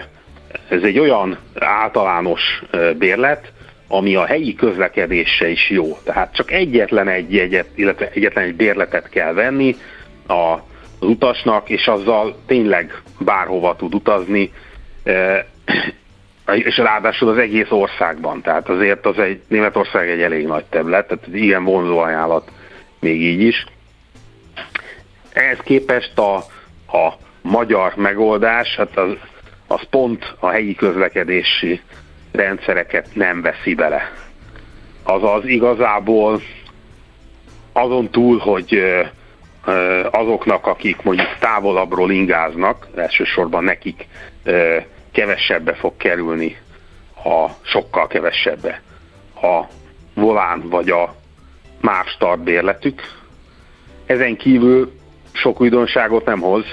ez 0.70 0.82
egy 0.82 0.98
olyan 0.98 1.38
általános 1.58 2.62
bérlet, 2.98 3.52
ami 3.88 4.14
a 4.14 4.24
helyi 4.24 4.54
közlekedésre 4.54 5.48
is 5.48 5.70
jó. 5.70 5.98
Tehát 6.04 6.34
csak 6.34 6.50
egyetlen 6.50 7.08
egy 7.08 7.34
jegyet, 7.34 7.68
illetve 7.74 8.10
egyetlen 8.14 8.44
egy 8.44 8.54
bérletet 8.54 9.08
kell 9.08 9.32
venni 9.32 9.76
a, 10.26 10.32
az 10.32 11.08
utasnak, 11.08 11.68
és 11.68 11.86
azzal 11.86 12.36
tényleg 12.46 13.02
bárhova 13.18 13.76
tud 13.76 13.94
utazni, 13.94 14.52
és 16.68 16.76
ráadásul 16.76 17.28
az 17.28 17.38
egész 17.38 17.70
országban. 17.70 18.42
Tehát 18.42 18.68
azért 18.68 19.06
az 19.06 19.18
egy, 19.18 19.40
Németország 19.48 20.10
egy 20.10 20.22
elég 20.22 20.46
nagy 20.46 20.64
terület, 20.64 21.06
tehát 21.06 21.26
ilyen 21.32 21.64
vonzó 21.64 21.98
ajánlat 21.98 22.50
még 23.00 23.22
így 23.22 23.40
is. 23.40 23.66
Ehhez 25.32 25.58
képest 25.58 26.18
a, 26.18 26.36
a 26.96 27.12
magyar 27.42 27.92
megoldás, 27.96 28.76
hát 28.76 28.98
az, 28.98 29.16
az 29.70 29.82
pont 29.90 30.34
a 30.38 30.48
helyi 30.48 30.74
közlekedési 30.74 31.80
rendszereket 32.32 33.08
nem 33.14 33.42
veszi 33.42 33.74
bele. 33.74 34.12
Azaz 35.02 35.44
igazából 35.44 36.40
azon 37.72 38.10
túl, 38.10 38.38
hogy 38.38 38.82
azoknak, 40.10 40.66
akik 40.66 41.02
mondjuk 41.02 41.36
távolabbról 41.38 42.10
ingáznak, 42.10 42.88
elsősorban 42.96 43.64
nekik 43.64 44.06
kevesebbe 45.12 45.74
fog 45.74 45.96
kerülni, 45.96 46.56
a 47.24 47.46
sokkal 47.62 48.06
kevesebbe 48.06 48.82
a 49.34 49.60
volán 50.14 50.68
vagy 50.68 50.90
a 50.90 51.14
más 51.80 52.10
startbérletük. 52.10 53.02
Ezen 54.06 54.36
kívül 54.36 54.92
sok 55.32 55.60
újdonságot 55.60 56.24
nem 56.24 56.40
hoz, 56.40 56.64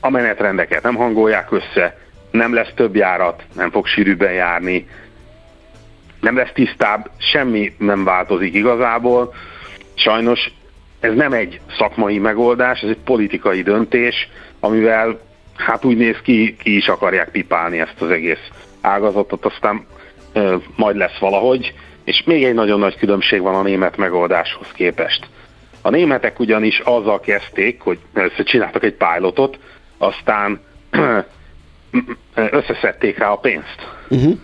a 0.00 0.10
menetrendeket 0.10 0.82
nem 0.82 0.94
hangolják 0.94 1.52
össze, 1.52 1.98
nem 2.30 2.54
lesz 2.54 2.72
több 2.74 2.96
járat, 2.96 3.42
nem 3.54 3.70
fog 3.70 3.86
sűrűbben 3.86 4.32
járni, 4.32 4.88
nem 6.20 6.36
lesz 6.36 6.52
tisztább, 6.54 7.10
semmi 7.18 7.72
nem 7.78 8.04
változik 8.04 8.54
igazából. 8.54 9.34
Sajnos 9.94 10.50
ez 11.00 11.14
nem 11.14 11.32
egy 11.32 11.60
szakmai 11.78 12.18
megoldás, 12.18 12.80
ez 12.80 12.88
egy 12.88 12.98
politikai 13.04 13.62
döntés, 13.62 14.28
amivel 14.60 15.20
hát 15.56 15.84
úgy 15.84 15.96
néz 15.96 16.16
ki, 16.22 16.56
ki 16.56 16.76
is 16.76 16.88
akarják 16.88 17.30
pipálni 17.30 17.80
ezt 17.80 18.00
az 18.00 18.10
egész 18.10 18.48
ágazatot, 18.80 19.44
aztán 19.44 19.86
ö, 20.32 20.56
majd 20.76 20.96
lesz 20.96 21.18
valahogy. 21.18 21.74
És 22.04 22.22
még 22.26 22.44
egy 22.44 22.54
nagyon 22.54 22.78
nagy 22.78 22.96
különbség 22.96 23.40
van 23.40 23.54
a 23.54 23.62
német 23.62 23.96
megoldáshoz 23.96 24.66
képest. 24.72 25.26
A 25.82 25.90
németek 25.90 26.38
ugyanis 26.38 26.78
azzal 26.78 27.20
kezdték, 27.20 27.80
hogy 27.80 27.98
először 28.14 28.44
csináltak 28.44 28.84
egy 28.84 28.94
pilotot, 28.94 29.58
aztán 30.00 30.60
összeszedték 32.34 33.18
rá 33.18 33.30
a 33.30 33.36
pénzt. 33.36 33.88
Uh-huh. 34.08 34.38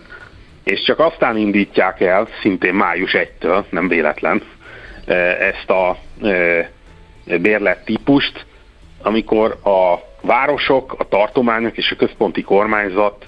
És 0.63 0.81
csak 0.81 0.99
aztán 0.99 1.37
indítják 1.37 2.01
el, 2.01 2.27
szintén 2.41 2.73
május 2.73 3.15
1-től, 3.17 3.63
nem 3.69 3.87
véletlen, 3.87 4.41
ezt 5.39 5.69
a 5.69 5.97
bérlet 7.25 7.85
típust, 7.85 8.45
amikor 9.01 9.57
a 9.63 9.95
városok, 10.21 10.95
a 10.97 11.07
tartományok 11.07 11.77
és 11.77 11.91
a 11.91 11.95
központi 11.95 12.41
kormányzat 12.41 13.25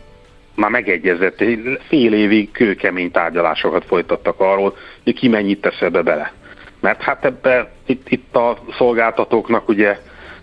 már 0.56 0.70
megegyezett, 0.70 1.44
fél 1.88 2.14
évig 2.14 2.52
kőkemény 2.52 3.12
tárgyalásokat 3.12 3.86
folytattak 3.86 4.40
arról, 4.40 4.76
hogy 5.04 5.14
ki 5.14 5.28
mennyit 5.28 5.62
tesz 5.62 5.82
ebbe 5.82 6.02
bele. 6.02 6.34
Mert 6.80 7.02
hát 7.02 7.26
ebbe 7.26 7.72
itt, 7.86 8.10
itt 8.10 8.36
a 8.36 8.58
szolgáltatóknak 8.78 9.68
ugye 9.68 9.98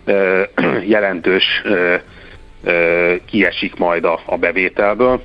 jelentős 0.95 1.63
kiesik 3.27 3.77
majd 3.77 4.05
a, 4.05 4.21
a 4.27 4.37
bevételből. 4.37 5.23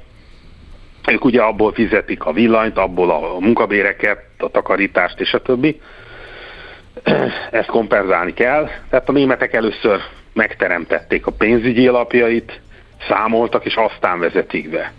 Ők 1.12 1.26
ugye 1.26 1.42
abból 1.42 1.72
fizetik 1.72 2.24
a 2.24 2.34
villanyt, 2.34 2.78
abból 2.78 3.12
a 3.12 3.40
munkabéreket, 3.40 4.24
a 4.38 4.50
takarítást 4.50 5.20
és 5.20 5.34
a 5.34 5.42
többi. 5.42 5.82
Ezt 7.52 7.68
kompenzálni 7.68 8.34
kell. 8.34 8.70
Tehát 8.90 9.10
a 9.10 9.12
németek 9.12 9.54
először 9.54 10.00
megteremtették 10.34 11.26
a 11.26 11.32
pénzügyi 11.32 11.88
alapjait, 11.88 12.62
számoltak, 13.08 13.66
és 13.66 13.76
aztán 13.76 14.20
vezetik 14.20 14.70
be. 14.70 14.94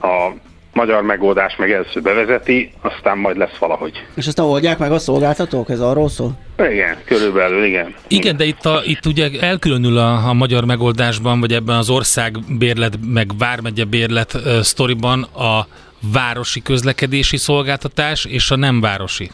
A 0.00 0.30
magyar 0.72 1.02
megoldás 1.02 1.56
meg 1.56 1.70
először 1.70 2.02
bevezeti, 2.02 2.72
aztán 2.80 3.18
majd 3.18 3.36
lesz 3.36 3.56
valahogy. 3.58 4.04
És 4.14 4.26
ezt 4.26 4.38
oldják 4.38 4.78
meg 4.78 4.92
a 4.92 4.98
szolgáltatók? 4.98 5.70
Ez 5.70 5.80
arról 5.80 6.08
szól? 6.08 6.38
Igen, 6.58 6.96
körülbelül, 7.04 7.64
igen. 7.64 7.94
Igen, 8.08 8.36
de 8.36 8.44
itt, 8.44 8.64
a, 8.64 8.80
itt 8.84 9.06
ugye 9.06 9.28
elkülönül 9.40 9.98
a, 9.98 10.28
a 10.28 10.32
magyar 10.32 10.64
megoldásban, 10.64 11.40
vagy 11.40 11.52
ebben 11.52 11.76
az 11.76 11.90
ország 11.90 12.38
bérlet, 12.58 12.98
meg 13.06 13.30
vármegye 13.38 13.84
bérlet 13.84 14.34
uh, 14.34 14.60
sztoriban 14.60 15.22
a 15.22 15.66
városi 16.12 16.62
közlekedési 16.62 17.36
szolgáltatás 17.36 18.24
és 18.24 18.50
a 18.50 18.56
nem 18.56 18.80
városi. 18.80 19.30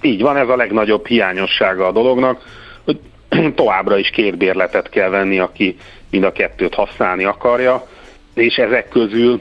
Így 0.00 0.20
van, 0.20 0.36
ez 0.36 0.48
a 0.48 0.56
legnagyobb 0.56 1.06
hiányossága 1.06 1.86
a 1.86 1.92
dolognak, 1.92 2.44
hogy 2.84 2.98
továbbra 3.54 3.98
is 3.98 4.10
két 4.10 4.36
bérletet 4.36 4.88
kell 4.88 5.08
venni, 5.08 5.38
aki 5.38 5.76
mind 6.10 6.24
a 6.24 6.32
kettőt 6.32 6.74
használni 6.74 7.24
akarja, 7.24 7.86
és 8.34 8.56
ezek 8.56 8.88
közül 8.88 9.40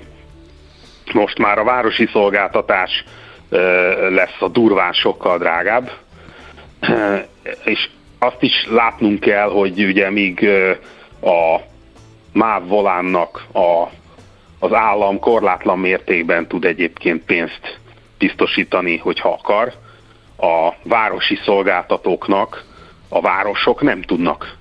most 1.13 1.37
már 1.37 1.57
a 1.57 1.63
városi 1.63 2.07
szolgáltatás 2.11 3.03
lesz 4.09 4.35
a 4.39 4.47
durván 4.47 4.93
sokkal 4.93 5.37
drágább, 5.37 5.91
és 7.63 7.89
azt 8.19 8.41
is 8.41 8.67
látnunk 8.69 9.19
kell, 9.19 9.49
hogy 9.49 9.83
ugye 9.83 10.09
míg 10.09 10.49
a 11.21 11.59
MÁV 12.33 12.67
volánnak 12.67 13.45
a, 13.53 13.83
az 14.59 14.73
állam 14.73 15.19
korlátlan 15.19 15.79
mértékben 15.79 16.47
tud 16.47 16.65
egyébként 16.65 17.25
pénzt 17.25 17.79
biztosítani, 18.17 18.97
hogyha 18.97 19.29
akar, 19.29 19.73
a 20.37 20.73
városi 20.83 21.39
szolgáltatóknak 21.43 22.63
a 23.09 23.21
városok 23.21 23.81
nem 23.81 24.01
tudnak 24.01 24.57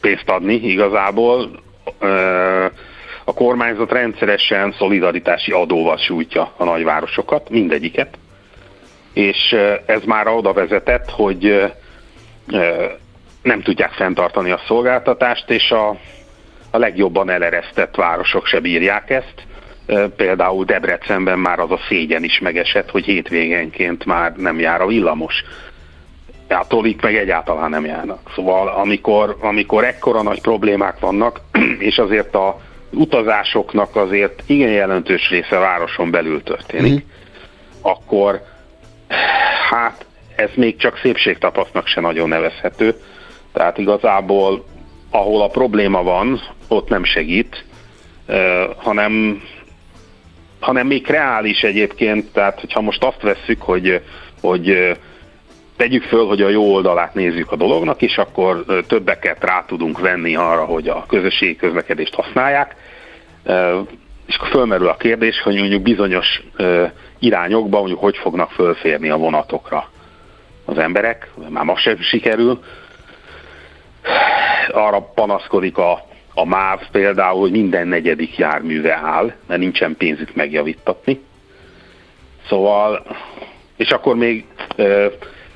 pénzt 0.00 0.28
adni 0.28 0.54
igazából. 0.54 1.50
A 3.24 3.34
kormányzat 3.34 3.92
rendszeresen 3.92 4.74
szolidaritási 4.78 5.52
adóval 5.52 5.96
sújtja 5.96 6.52
a 6.56 6.64
nagyvárosokat, 6.64 7.50
mindegyiket, 7.50 8.18
és 9.12 9.56
ez 9.86 10.02
már 10.04 10.28
oda 10.28 10.52
vezetett, 10.52 11.10
hogy 11.10 11.70
nem 13.42 13.62
tudják 13.62 13.92
fenntartani 13.92 14.50
a 14.50 14.60
szolgáltatást, 14.66 15.50
és 15.50 15.70
a, 15.70 15.88
a 16.70 16.78
legjobban 16.78 17.30
eleresztett 17.30 17.94
városok 17.94 18.46
se 18.46 18.60
bírják 18.60 19.10
ezt. 19.10 19.34
Például 20.16 20.64
Debrecenben 20.64 21.38
már 21.38 21.58
az 21.58 21.70
a 21.70 21.78
szégyen 21.88 22.24
is 22.24 22.38
megesett, 22.38 22.90
hogy 22.90 23.04
hétvégenként 23.04 24.04
már 24.04 24.36
nem 24.36 24.58
jár 24.58 24.80
a 24.80 24.86
villamos. 24.86 25.34
Attól 26.48 26.86
itt 26.86 27.02
meg 27.02 27.16
egyáltalán 27.16 27.70
nem 27.70 27.84
járnak. 27.84 28.30
Szóval 28.34 28.68
amikor, 28.68 29.36
amikor 29.40 29.84
ekkora 29.84 30.22
nagy 30.22 30.40
problémák 30.40 30.98
vannak, 30.98 31.40
és 31.78 31.98
azért 31.98 32.34
a 32.34 32.60
utazásoknak 32.92 33.96
azért 33.96 34.42
igen 34.46 34.70
jelentős 34.70 35.28
része 35.30 35.58
városon 35.58 36.10
belül 36.10 36.42
történik, 36.42 36.92
mm. 36.92 37.08
akkor 37.80 38.42
hát 39.70 40.04
ez 40.36 40.50
még 40.54 40.76
csak 40.76 40.98
szépségtapasznak 40.98 41.86
se 41.86 42.00
nagyon 42.00 42.28
nevezhető. 42.28 42.94
Tehát 43.52 43.78
igazából 43.78 44.64
ahol 45.10 45.42
a 45.42 45.48
probléma 45.48 46.02
van, 46.02 46.40
ott 46.68 46.88
nem 46.88 47.04
segít, 47.04 47.64
hanem 48.76 49.42
hanem 50.60 50.86
még 50.86 51.06
reális 51.06 51.62
egyébként, 51.62 52.32
tehát 52.32 52.60
hogyha 52.60 52.80
most 52.80 53.04
azt 53.04 53.22
vesszük, 53.22 53.62
hogy, 53.62 54.02
hogy 54.40 54.96
tegyük 55.76 56.02
föl, 56.02 56.26
hogy 56.26 56.42
a 56.42 56.48
jó 56.48 56.72
oldalát 56.72 57.14
nézzük 57.14 57.52
a 57.52 57.56
dolognak, 57.56 58.02
és 58.02 58.18
akkor 58.18 58.64
többeket 58.86 59.44
rá 59.44 59.64
tudunk 59.66 59.98
venni 59.98 60.36
arra, 60.36 60.64
hogy 60.64 60.88
a 60.88 61.04
közösségi 61.08 61.56
közlekedést 61.56 62.14
használják, 62.14 62.76
és 64.26 64.36
akkor 64.36 64.48
fölmerül 64.48 64.88
a 64.88 64.96
kérdés, 64.96 65.40
hogy 65.40 65.56
mondjuk 65.56 65.82
bizonyos 65.82 66.42
ö, 66.56 66.84
irányokban 67.18 67.80
mondjuk 67.80 68.00
hogy 68.00 68.16
fognak 68.16 68.50
fölférni 68.50 69.08
a 69.08 69.16
vonatokra 69.16 69.88
az 70.64 70.78
emberek, 70.78 71.30
már 71.48 71.64
ma 71.64 71.76
sem 71.76 71.96
sikerül. 72.00 72.62
Arra 74.72 75.00
panaszkodik 75.00 75.78
a, 75.78 76.06
a 76.34 76.44
MÁV 76.44 76.80
például, 76.92 77.40
hogy 77.40 77.50
minden 77.50 77.88
negyedik 77.88 78.36
járműve 78.36 78.94
áll, 78.94 79.32
mert 79.46 79.60
nincsen 79.60 79.96
pénzük 79.96 80.34
megjavítatni. 80.34 81.20
Szóval, 82.48 83.06
és 83.76 83.90
akkor 83.90 84.16
még 84.16 84.44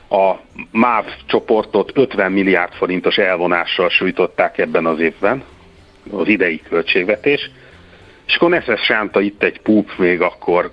a 0.09 0.35
MÁV 0.71 1.05
csoportot 1.27 1.91
50 1.95 2.33
milliárd 2.33 2.73
forintos 2.73 3.17
elvonással 3.17 3.89
sújtották 3.89 4.59
ebben 4.59 4.87
az 4.87 5.01
évben, 5.01 5.43
az 6.11 6.29
idei 6.29 6.61
költségvetés, 6.69 7.51
és 8.27 8.35
akkor 8.37 8.51
Neszes 8.51 8.81
Sánta 8.81 9.21
itt 9.21 9.43
egy 9.43 9.61
púp 9.61 9.91
még 9.99 10.21
akkor 10.21 10.71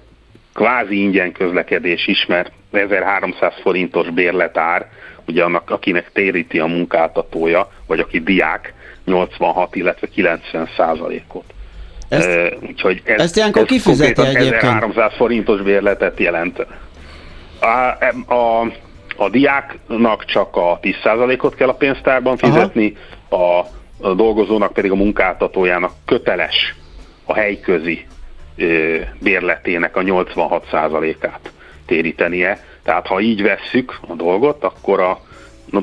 kvázi 0.54 1.02
ingyen 1.02 1.32
közlekedés 1.32 2.08
is, 2.08 2.26
mert 2.26 2.52
1300 2.72 3.54
forintos 3.62 4.10
bérletár, 4.10 4.90
ugye 5.28 5.44
annak, 5.44 5.70
akinek 5.70 6.12
téríti 6.12 6.60
a 6.60 6.66
munkáltatója, 6.66 7.70
vagy 7.88 8.00
aki 8.00 8.20
diák, 8.20 8.74
86, 9.06 9.76
illetve 9.76 10.08
90 10.08 10.70
százalékot. 10.78 11.44
Ezt- 12.10 12.28
Ö, 12.28 12.48
úgyhogy 12.68 13.02
ez, 13.06 13.20
ezt 13.20 13.36
ilyenkor 13.38 13.62
ez 13.62 13.68
kifizeti 13.68 14.22
egyébként? 14.22 14.54
1300 14.54 15.14
forintos 15.16 15.62
bérletet 15.62 16.20
jelent. 16.20 16.66
A, 17.60 17.66
a, 18.28 18.34
a 18.34 18.72
diáknak 19.30 20.26
csak 20.26 20.56
a 20.56 20.80
10%-ot 20.82 21.56
kell 21.56 21.70
a 21.70 21.74
pénztárban 21.74 22.38
fizetni, 22.38 22.98
a, 23.30 23.60
a 24.08 24.14
dolgozónak 24.14 24.74
pedig 24.74 24.92
a 24.92 24.96
munkáltatójának 24.96 25.92
köteles 26.06 26.76
a 27.26 27.34
helyközi 27.34 28.06
ö, 28.58 28.98
bérletének 29.20 29.96
a 29.96 30.02
86%-át 30.02 31.52
térítenie. 31.86 32.60
Tehát 32.84 33.08
ha 33.08 33.20
így 33.20 33.42
vesszük 33.42 34.00
a 34.08 34.14
dolgot, 34.14 34.64
akkor 34.64 35.00
a 35.00 35.20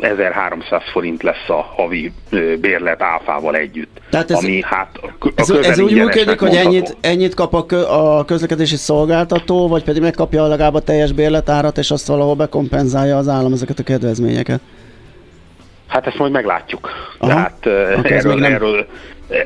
1300 0.00 0.82
forint 0.92 1.22
lesz 1.22 1.48
a 1.48 1.62
havi 1.76 2.12
bérlet 2.60 3.02
áfával 3.02 3.56
együtt. 3.56 4.00
Tehát 4.10 4.30
ez- 4.30 4.36
ami 4.44 4.60
hát 4.64 4.98
a, 5.20 5.28
Ez, 5.34 5.50
ez 5.50 5.78
úgy 5.80 5.92
működik, 5.94 6.38
hogy 6.38 6.48
mondható. 6.48 6.68
ennyit, 6.68 6.96
ennyit 7.00 7.34
kap 7.34 7.54
a, 7.54 7.66
kö, 7.66 7.80
a 7.82 8.24
közlekedési 8.24 8.76
szolgáltató, 8.76 9.68
vagy 9.68 9.84
pedig 9.84 10.02
megkapja 10.02 10.46
legalább 10.46 10.74
a 10.74 10.80
teljes 10.80 11.12
bérletárat, 11.12 11.78
és 11.78 11.90
azt 11.90 12.06
valahol 12.06 12.34
bekompenzálja 12.34 13.16
az 13.16 13.28
állam 13.28 13.52
ezeket 13.52 13.78
a 13.78 13.82
kedvezményeket. 13.82 14.60
Hát 15.86 16.06
ezt 16.06 16.18
majd 16.18 16.32
meglátjuk. 16.32 16.90
Aha. 17.18 17.30
Tehát 17.32 17.66
ez 17.66 18.24
erről, 18.24 18.34
nem- 18.38 18.52
erről, 18.52 18.86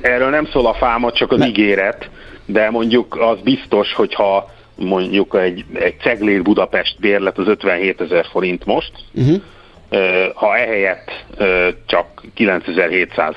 erről 0.02 0.30
nem 0.30 0.46
szól 0.46 0.66
a 0.66 0.74
fáma, 0.74 1.12
csak 1.12 1.32
az 1.32 1.38
Ne. 1.38 1.46
ígéret, 1.46 2.08
de 2.46 2.70
mondjuk 2.70 3.16
az 3.20 3.38
biztos, 3.44 3.92
hogyha 3.92 4.50
mondjuk 4.76 5.36
egy, 5.42 5.64
egy 5.74 5.94
ceglér 6.02 6.42
Budapest 6.42 6.96
bérlet 7.00 7.38
az 7.38 7.46
57 7.46 8.00
ezer 8.00 8.26
forint 8.30 8.64
most, 8.64 8.92
Uh-huh. 9.14 9.36
Ha 10.34 10.56
ehelyett 10.56 11.10
csak 11.86 12.22
9700, 12.34 13.34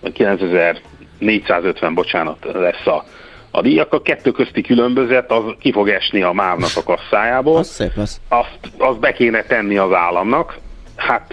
vagy 0.00 0.12
9450, 0.12 1.94
bocsánat, 1.94 2.46
lesz 2.52 2.86
a, 2.86 3.04
a 3.50 3.62
díj, 3.62 3.78
akkor 3.78 3.98
a 3.98 4.02
kettő 4.02 4.30
közti 4.30 4.60
különbözet 4.62 5.30
az 5.30 5.42
ki 5.60 5.72
fog 5.72 5.88
esni 5.88 6.22
a 6.22 6.32
mávnak 6.32 6.70
a 6.74 6.82
kasszájából 6.82 7.56
Az 7.56 7.68
szép 7.68 7.94
lesz. 7.96 8.20
azt, 8.28 8.58
azt 8.78 8.98
be 8.98 9.12
kéne 9.12 9.42
tenni 9.42 9.76
az 9.76 9.92
államnak. 9.92 10.56
Hát 10.96 11.32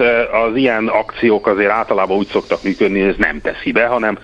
az 0.49 0.55
ilyen 0.55 0.87
akciók 0.87 1.47
azért 1.47 1.69
általában 1.71 2.17
úgy 2.17 2.27
szoktak 2.27 2.63
működni, 2.63 2.99
hogy 2.99 3.09
ez 3.09 3.15
nem 3.17 3.41
teszi 3.41 3.71
be, 3.71 3.85
hanem 3.85 4.17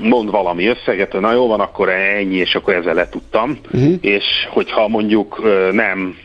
mond 0.00 0.30
valami 0.30 0.66
összeget, 0.66 1.12
na 1.20 1.32
jó 1.32 1.46
van, 1.46 1.60
akkor 1.60 1.88
ennyi, 1.88 2.36
és 2.36 2.54
akkor 2.54 2.74
ezzel 2.74 2.94
letudtam. 2.94 3.58
Uh-huh. 3.72 3.94
És 4.00 4.24
hogyha 4.50 4.88
mondjuk 4.88 5.42
nem 5.72 6.16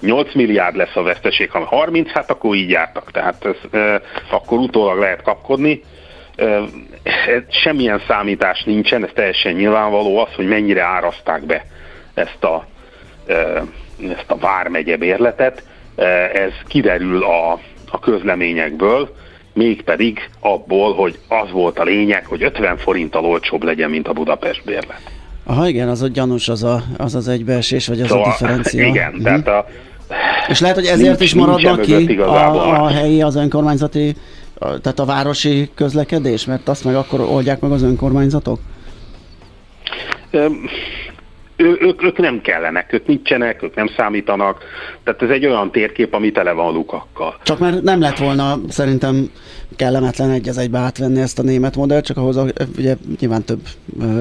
8 0.00 0.34
milliárd 0.34 0.76
lesz 0.76 0.96
a 0.96 1.02
veszteség, 1.02 1.50
hanem 1.50 1.66
30, 1.66 2.10
hát 2.10 2.30
akkor 2.30 2.54
így 2.54 2.70
jártak. 2.70 3.10
Tehát 3.10 3.44
ez, 3.44 3.56
ö, 3.70 3.94
akkor 4.30 4.58
utólag 4.58 4.98
lehet 4.98 5.22
kapkodni. 5.22 5.82
Ez 7.04 7.42
Semmilyen 7.48 8.02
számítás 8.08 8.62
nincsen, 8.62 9.04
ez 9.04 9.10
teljesen 9.14 9.52
nyilvánvaló 9.52 10.18
az, 10.18 10.32
hogy 10.34 10.46
mennyire 10.48 10.82
áraszták 10.82 11.46
be 11.46 11.64
ezt 12.14 12.44
a, 12.44 12.66
ezt 14.08 14.24
a 14.30 14.36
Vármegye 14.38 14.96
bérletet. 14.96 15.62
Ez 16.34 16.52
kiderül 16.68 17.22
a, 17.22 17.52
a 17.90 17.98
közleményekből, 17.98 19.14
mégpedig 19.52 20.28
abból, 20.40 20.94
hogy 20.94 21.18
az 21.28 21.50
volt 21.50 21.78
a 21.78 21.82
lényeg, 21.82 22.26
hogy 22.26 22.42
50 22.42 22.76
forinttal 22.76 23.24
olcsóbb 23.24 23.62
legyen, 23.62 23.90
mint 23.90 24.08
a 24.08 24.12
Budapest 24.12 24.64
bérlet. 24.64 25.00
Aha, 25.46 25.68
igen, 25.68 25.88
az 25.88 26.02
ott 26.02 26.12
gyanús 26.12 26.48
az 26.48 26.62
a, 26.64 26.82
az, 26.96 27.14
az 27.14 27.28
egybeesés, 27.28 27.86
vagy 27.86 28.00
az 28.00 28.12
a 28.12 28.22
differencia. 28.22 28.86
igen, 28.86 29.12
Mhm. 29.12 29.22
tehát 29.22 29.48
a, 29.48 29.66
És 30.48 30.60
lehet, 30.60 30.76
hogy 30.76 30.86
ezért 30.86 31.08
Nincs- 31.08 31.20
is 31.20 31.34
maradnak 31.34 31.80
ki 31.80 32.16
a, 32.16 32.84
a 32.84 32.88
helyi, 32.88 33.22
az 33.22 33.36
önkormányzati, 33.36 34.14
a, 34.58 34.80
tehát 34.80 34.98
a 34.98 35.04
városi 35.04 35.70
közlekedés, 35.74 36.44
mert 36.44 36.68
azt 36.68 36.84
meg 36.84 36.94
akkor 36.94 37.20
oldják 37.20 37.60
meg 37.60 37.70
az 37.70 37.82
önkormányzatok? 37.82 38.58
Öm, 40.30 40.68
ő, 41.56 41.78
ők, 41.80 42.02
ők 42.02 42.18
nem 42.18 42.40
kellenek, 42.40 42.92
ők 42.92 43.06
nincsenek, 43.06 43.62
ők 43.62 43.74
nem 43.74 43.88
számítanak, 43.96 44.64
tehát 45.04 45.22
ez 45.22 45.30
egy 45.30 45.46
olyan 45.46 45.70
térkép, 45.70 46.14
ami 46.14 46.32
tele 46.32 46.52
van 46.52 46.72
lukakkal. 46.72 47.36
Csak 47.42 47.58
mert 47.58 47.82
nem 47.82 48.00
lett 48.00 48.18
volna 48.18 48.58
szerintem 48.68 49.30
kellemetlen 49.76 50.30
egy 50.30 50.48
az 50.48 50.58
egybe 50.58 50.78
átvenni 50.78 51.20
ezt 51.20 51.38
a 51.38 51.42
német 51.42 51.76
modellt, 51.76 52.04
csak 52.04 52.16
ahhoz 52.16 52.38
ugye 52.76 52.96
nyilván 53.20 53.44
több 53.44 53.60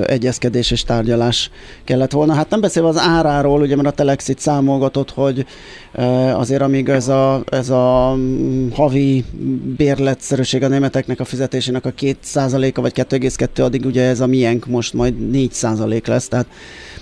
egyezkedés 0.06 0.72
és 0.72 0.84
tárgyalás 0.84 1.52
kellett 1.84 2.12
volna. 2.12 2.34
Hát 2.34 2.50
nem 2.50 2.62
beszélve 2.62 2.90
az 2.90 2.98
áráról, 2.98 3.62
ugye 3.62 3.76
mert 3.76 3.88
a 3.88 3.92
Telex 3.92 4.28
itt 4.28 4.40
számolgatott, 4.40 5.12
hogy 5.12 5.46
azért 6.34 6.62
amíg 6.62 6.90
ez 6.90 7.08
a, 7.08 7.44
ez 7.52 7.70
a 7.70 8.14
mm, 8.18 8.70
havi 8.70 9.26
bérletszerűség 9.78 10.64
a 10.64 10.68
németeknek 10.68 11.20
a 11.20 11.26
fizetésének 11.26 11.86
a 11.86 11.94
2%-a 11.94 12.82
vagy 12.82 12.94
2,2 12.96 13.64
addig 13.64 13.86
ugye 13.86 14.04
ez 14.04 14.20
a 14.20 14.28
miénk 14.28 14.66
most 14.66 14.94
majd 14.94 15.14
4% 15.34 16.08
lesz, 16.08 16.28
tehát 16.28 16.48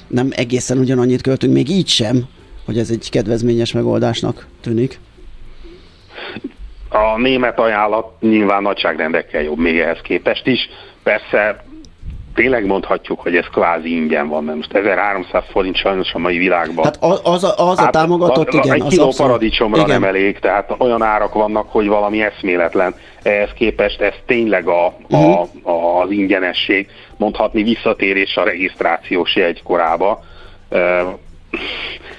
nem 0.08 0.30
egészen 0.32 0.78
ugyanannyit 0.78 1.22
költünk, 1.22 1.54
még 1.54 1.70
így 1.70 1.88
sem, 1.88 2.26
hogy 2.66 2.78
ez 2.78 2.90
egy 2.90 3.10
kedvezményes 3.10 3.72
megoldásnak 3.72 4.48
tűnik. 4.62 5.00
A 6.98 7.18
német 7.18 7.60
ajánlat 7.60 8.12
nyilván 8.20 8.62
nagyságrendekkel 8.62 9.42
jobb 9.42 9.58
még 9.58 9.80
ehhez 9.80 10.00
képest 10.02 10.48
is. 10.48 10.70
Persze 11.04 11.64
tényleg 12.36 12.66
mondhatjuk, 12.66 13.20
hogy 13.20 13.36
ez 13.36 13.46
kvázi 13.46 13.96
ingyen 13.96 14.28
van, 14.28 14.44
mert 14.44 14.58
most 14.58 14.74
1300 14.74 15.44
forint 15.52 15.76
sajnos 15.76 16.14
a 16.14 16.18
mai 16.18 16.38
világban. 16.38 16.84
Hát 16.84 16.98
az, 17.00 17.20
az, 17.24 17.44
a, 17.44 17.70
az 17.70 17.80
a 17.80 17.90
támogatott, 17.90 18.48
a, 18.48 18.58
igen. 18.58 18.74
Egy 18.74 18.88
kiló 18.88 19.06
abszolút- 19.06 19.18
paradicsomra 19.18 19.82
igen. 19.82 20.00
nem 20.00 20.04
elég, 20.04 20.40
tehát 20.40 20.76
olyan 20.78 21.02
árak 21.02 21.34
vannak, 21.34 21.72
hogy 21.72 21.88
valami 21.88 22.22
eszméletlen. 22.22 22.96
Ehhez 23.24 23.50
képest 23.56 24.02
ez 24.02 24.14
tényleg 24.26 24.68
a, 24.68 24.86
a, 25.10 25.42
a, 25.64 26.02
az 26.02 26.12
ingyenesség, 26.12 26.88
mondhatni 27.18 27.64
visszatérés 27.64 28.36
a 28.36 28.44
regisztrációs 28.44 29.36
jegy 29.36 29.64
korába. 29.64 30.24
Ö, 30.70 31.02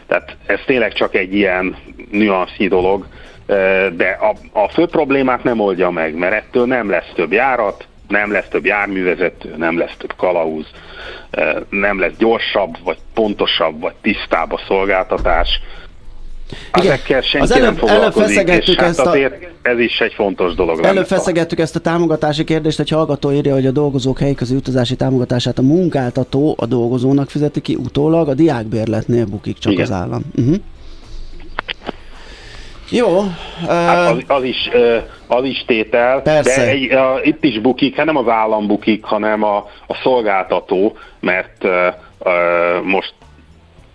Tehát 0.07 0.37
ez 0.47 0.61
tényleg 0.66 0.93
csak 0.93 1.14
egy 1.14 1.35
ilyen 1.35 1.76
nüansznyi 2.11 2.68
dolog. 2.68 3.07
De 3.96 4.18
a, 4.20 4.59
a 4.61 4.68
fő 4.68 4.86
problémát 4.86 5.42
nem 5.44 5.61
oldja 5.61 5.90
meg, 5.90 6.14
mert 6.14 6.34
ettől 6.34 6.66
nem 6.66 6.90
lesz 6.90 7.12
több 7.14 7.32
járat, 7.32 7.86
nem 8.09 8.32
lesz 8.32 8.49
több 8.51 8.64
járművezető, 8.64 9.55
nem 9.57 9.78
lesz 9.78 9.94
több 9.99 10.14
kalauz, 10.16 10.66
nem 11.70 12.01
lesz 12.01 12.12
gyorsabb, 12.18 12.76
vagy 12.84 12.96
pontosabb, 13.14 13.80
vagy 13.80 13.94
tisztább 14.03 14.53
a 14.53 14.61
szolgáltatás. 14.66 15.61
Igen. 16.74 16.92
Ezekkel 16.92 17.20
senki 17.20 17.38
Az 17.46 17.51
nem 17.51 17.62
előbb- 17.62 17.78
előbb 17.78 17.88
foglalkozik, 17.90 18.28
és 18.28 18.34
feszegettük 18.34 18.80
hát 18.80 18.88
ezt 18.88 18.99
a- 19.01 19.11
azért 19.11 19.46
ez 19.62 19.78
is 19.78 20.01
egy 20.01 20.12
fontos 20.12 20.55
dolog. 20.55 20.84
Előbb 20.84 21.07
feszegettük 21.07 21.59
ezt 21.59 21.76
a 21.76 21.80
támogatási 21.80 22.44
kérdést, 22.44 22.80
egy 22.80 22.88
hallgató 22.88 23.32
írja, 23.32 23.55
hogy 23.55 23.66
a 23.66 23.70
dolgozók 23.70 24.18
helyközi 24.18 24.55
utazási 24.57 24.96
támogatását 24.96 25.59
a 25.59 25.62
munkáltató 25.62 26.55
a 26.59 26.66
dolgozónak 26.66 27.30
fizeti 27.30 27.61
ki 27.61 27.74
utólag, 27.74 28.28
a 28.28 28.34
diákbérletnél 28.34 29.26
bukik 29.26 29.59
csak 29.59 29.72
Igen. 29.72 29.84
az 29.84 29.90
állam. 29.92 30.22
Uh-huh. 30.38 30.57
Jó. 32.91 33.22
Hát 33.66 34.11
az, 34.11 34.22
az, 34.26 34.45
is, 34.45 34.70
az 35.26 35.45
is 35.45 35.64
tétel, 35.66 36.20
Persze. 36.22 36.61
de 36.61 36.68
egy, 36.68 36.93
a, 36.93 37.20
itt 37.22 37.45
is 37.45 37.61
bukik, 37.61 37.97
hát 37.97 38.07
nem 38.07 38.16
az 38.16 38.28
állam 38.28 38.66
bukik, 38.66 39.05
hanem 39.05 39.43
a, 39.43 39.57
a 39.86 39.95
szolgáltató, 40.03 40.97
mert 41.20 41.64
ö, 41.64 41.86
ö, 42.18 42.30
most 42.82 43.14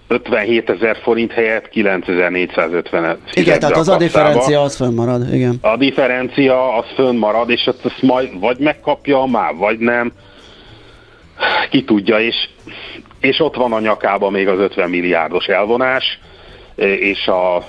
57 0.07 0.69
ezer 0.69 0.97
forint 1.01 1.31
helyett 1.31 1.69
9450 1.69 3.17
igen, 3.33 3.59
tehát 3.59 3.77
az 3.77 3.89
a 3.89 3.97
differencia 3.97 4.61
az 4.61 4.75
fönnmarad, 4.75 5.33
igen. 5.33 5.57
A 5.61 5.77
differencia 5.77 6.75
az 6.75 6.85
fönnmarad, 6.95 7.49
és 7.49 7.67
azt 7.67 8.01
majd 8.01 8.39
vagy 8.39 8.57
megkapja 8.57 9.25
már, 9.25 9.55
vagy 9.55 9.77
nem. 9.79 10.11
Ki 11.69 11.83
tudja, 11.83 12.19
és, 12.19 12.35
és 13.19 13.39
ott 13.39 13.55
van 13.55 13.73
a 13.73 13.79
nyakában 13.79 14.31
még 14.31 14.47
az 14.47 14.59
50 14.59 14.89
milliárdos 14.89 15.45
elvonás, 15.45 16.19
és 16.75 17.27
a, 17.27 17.65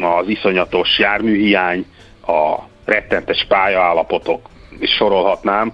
az 0.00 0.28
iszonyatos 0.28 0.98
járműhiány, 0.98 1.86
a 2.26 2.58
rettentes 2.84 3.44
pályaállapotok, 3.48 4.48
és 4.78 4.90
sorolhatnám. 4.90 5.72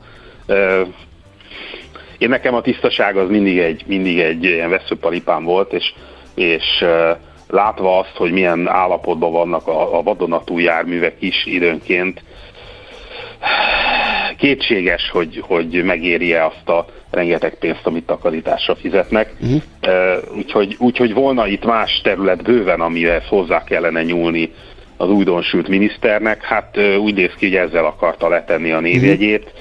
Én 2.19 2.29
nekem 2.29 2.55
a 2.55 2.61
tisztaság 2.61 3.17
az 3.17 3.29
mindig 3.29 3.59
egy, 3.59 3.85
mindig 3.87 4.19
egy 4.19 4.45
ilyen 4.45 4.71
veszőparipám 4.71 5.45
volt, 5.45 5.73
és, 5.73 5.95
és 6.35 6.85
látva 7.49 7.99
azt, 7.99 8.17
hogy 8.17 8.33
milyen 8.33 8.69
állapotban 8.69 9.33
vannak 9.33 9.67
a, 9.67 9.99
a 9.99 10.03
vadonatúj 10.03 10.63
járművek 10.63 11.17
is 11.19 11.47
időnként, 11.47 12.23
kétséges, 14.37 15.11
hogy, 15.11 15.43
hogy 15.47 15.85
megéri-e 15.85 16.45
azt 16.45 16.69
a 16.69 16.87
rengeteg 17.11 17.55
pénzt, 17.55 17.87
amit 17.87 18.07
takarításra 18.07 18.75
fizetnek. 18.75 19.35
Uh-huh. 19.41 19.63
Úgyhogy, 20.37 20.77
úgyhogy 20.79 21.15
volna 21.15 21.47
itt 21.47 21.65
más 21.65 22.01
terület 22.03 22.43
bőven, 22.43 22.81
amihez 22.81 23.27
hozzá 23.29 23.65
kellene 23.65 24.03
nyúlni 24.03 24.53
az 24.97 25.09
újdonsült 25.09 25.69
miniszternek. 25.69 26.45
Hát 26.45 26.79
úgy 26.99 27.15
néz 27.15 27.33
ki, 27.39 27.47
hogy 27.47 27.57
ezzel 27.57 27.85
akarta 27.85 28.29
letenni 28.29 28.71
a 28.71 28.81
névjegyét. 28.81 29.53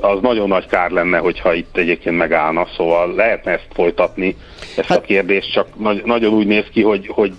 Az 0.00 0.20
nagyon 0.20 0.48
nagy 0.48 0.66
kár 0.66 0.90
lenne, 0.90 1.18
hogyha 1.18 1.54
itt 1.54 1.76
egyébként 1.76 2.16
megállna, 2.16 2.66
szóval 2.76 3.14
lehetne 3.14 3.52
ezt 3.52 3.68
folytatni, 3.72 4.36
ezt 4.76 4.88
Hát- 4.88 4.98
a 4.98 5.00
kérdést, 5.00 5.52
csak 5.52 5.66
nagy, 5.78 6.02
nagyon 6.04 6.32
úgy 6.32 6.46
néz 6.46 6.64
ki, 6.72 6.82
hogy, 6.82 7.06
hogy 7.06 7.34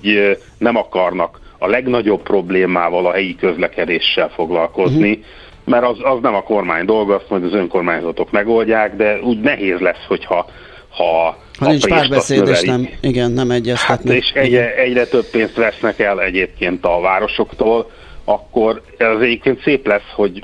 nem 0.58 0.76
akarnak 0.76 1.40
a 1.58 1.68
legnagyobb 1.68 2.22
problémával 2.22 3.06
a 3.06 3.12
helyi 3.12 3.36
közlekedéssel 3.36 4.30
foglalkozni, 4.30 5.10
uh-huh 5.10 5.26
mert 5.70 5.86
az, 5.86 5.98
az 6.02 6.20
nem 6.22 6.36
a 6.36 6.44
kormány 6.44 6.86
dolga, 6.86 7.16
azt 7.16 7.30
majd 7.30 7.44
az 7.44 7.54
önkormányzatok 7.54 8.32
megoldják, 8.32 8.96
de 8.96 9.20
úgy 9.22 9.40
nehéz 9.40 9.80
lesz, 9.80 10.06
hogyha 10.08 10.46
ha 10.90 11.38
Ha 11.60 11.68
nincs 11.68 11.88
párbeszéd, 11.88 12.48
és 12.48 12.62
nem, 12.62 12.90
igen, 13.02 13.32
nem 13.32 13.50
Hát, 13.50 13.58
egyeztetnek. 13.58 14.16
és 14.16 14.32
egyre, 14.34 14.76
egyre 14.76 15.06
több 15.06 15.26
pénzt 15.26 15.56
vesznek 15.56 16.00
el 16.00 16.22
egyébként 16.22 16.86
a 16.86 17.00
városoktól, 17.00 17.92
akkor 18.26 18.82
ez 18.98 19.20
egyébként 19.20 19.62
szép 19.62 19.88
lesz, 19.88 20.12
hogy 20.16 20.44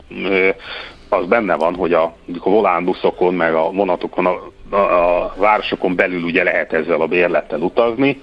az 1.10 1.26
benne 1.26 1.56
van, 1.56 1.76
hogy 1.76 1.94
a, 1.94 2.04
a 2.40 2.50
volánbuszokon, 2.50 3.34
meg 3.34 3.54
a 3.54 3.72
vonatokon, 3.72 4.26
a, 4.26 4.52
a, 4.70 4.76
a 4.76 5.34
városokon 5.38 5.96
belül 5.96 6.24
ugye 6.24 6.44
lehet 6.44 6.74
ezzel 6.74 7.02
a 7.02 7.08
bérlettel 7.08 7.60
utazni, 7.60 8.22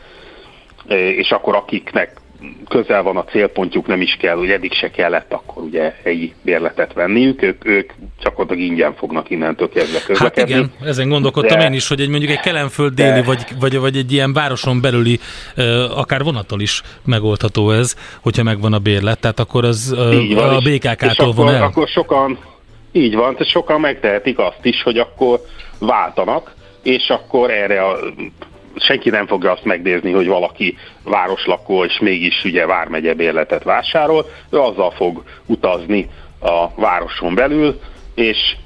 és 1.16 1.30
akkor 1.30 1.54
akiknek 1.54 2.21
közel 2.68 3.02
van 3.02 3.16
a 3.16 3.24
célpontjuk, 3.24 3.86
nem 3.86 4.00
is 4.00 4.16
kell, 4.20 4.36
hogy 4.36 4.50
eddig 4.50 4.72
se 4.72 4.90
kellett, 4.90 5.32
akkor 5.32 5.62
ugye 5.62 5.94
helyi 6.04 6.34
bérletet 6.42 6.92
venniük, 6.92 7.42
ők, 7.42 7.66
ők 7.66 7.90
gyakorlatilag 8.22 8.70
ingyen 8.70 8.94
fognak 8.94 9.30
innentől 9.30 9.68
kezdve 9.68 9.98
Hát 9.98 10.06
közlekedni. 10.06 10.50
igen, 10.52 10.72
ezen 10.84 11.08
gondolkodtam 11.08 11.58
De- 11.58 11.64
én 11.64 11.72
is, 11.72 11.88
hogy 11.88 12.00
egy 12.00 12.08
mondjuk 12.08 12.30
egy 12.30 12.40
Kelenföld 12.40 12.94
déli, 12.94 13.10
De- 13.10 13.22
vagy, 13.22 13.44
vagy, 13.60 13.78
vagy 13.78 13.96
egy 13.96 14.12
ilyen 14.12 14.32
városon 14.32 14.80
belüli, 14.80 15.18
akár 15.94 16.22
vonattal 16.22 16.60
is 16.60 16.82
megoldható 17.04 17.70
ez, 17.70 17.96
hogyha 18.20 18.42
megvan 18.42 18.72
a 18.72 18.78
bérlet, 18.78 19.20
tehát 19.20 19.40
akkor 19.40 19.64
az 19.64 19.94
van, 20.34 20.48
a 20.48 20.58
BKK-tól 20.58 21.32
van 21.32 21.54
el. 21.54 21.62
akkor 21.62 21.88
sokan, 21.88 22.38
így 22.92 23.14
van, 23.14 23.32
tehát 23.32 23.48
sokan 23.52 23.80
megtehetik 23.80 24.38
azt 24.38 24.60
is, 24.62 24.82
hogy 24.82 24.98
akkor 24.98 25.40
váltanak, 25.78 26.54
és 26.82 27.08
akkor 27.08 27.50
erre 27.50 27.82
a, 27.84 27.98
senki 28.76 29.10
nem 29.10 29.26
fogja 29.26 29.52
azt 29.52 29.64
megnézni, 29.64 30.12
hogy 30.12 30.26
valaki 30.26 30.76
városlakó, 31.04 31.84
és 31.84 31.98
mégis 31.98 32.44
ugye 32.44 32.66
Vármegye 32.66 33.14
bérletet 33.14 33.62
vásárol, 33.62 34.26
ő 34.50 34.58
azzal 34.58 34.90
fog 34.90 35.22
utazni 35.46 36.08
a 36.40 36.80
városon 36.80 37.34
belül, 37.34 37.80
és 38.14 38.56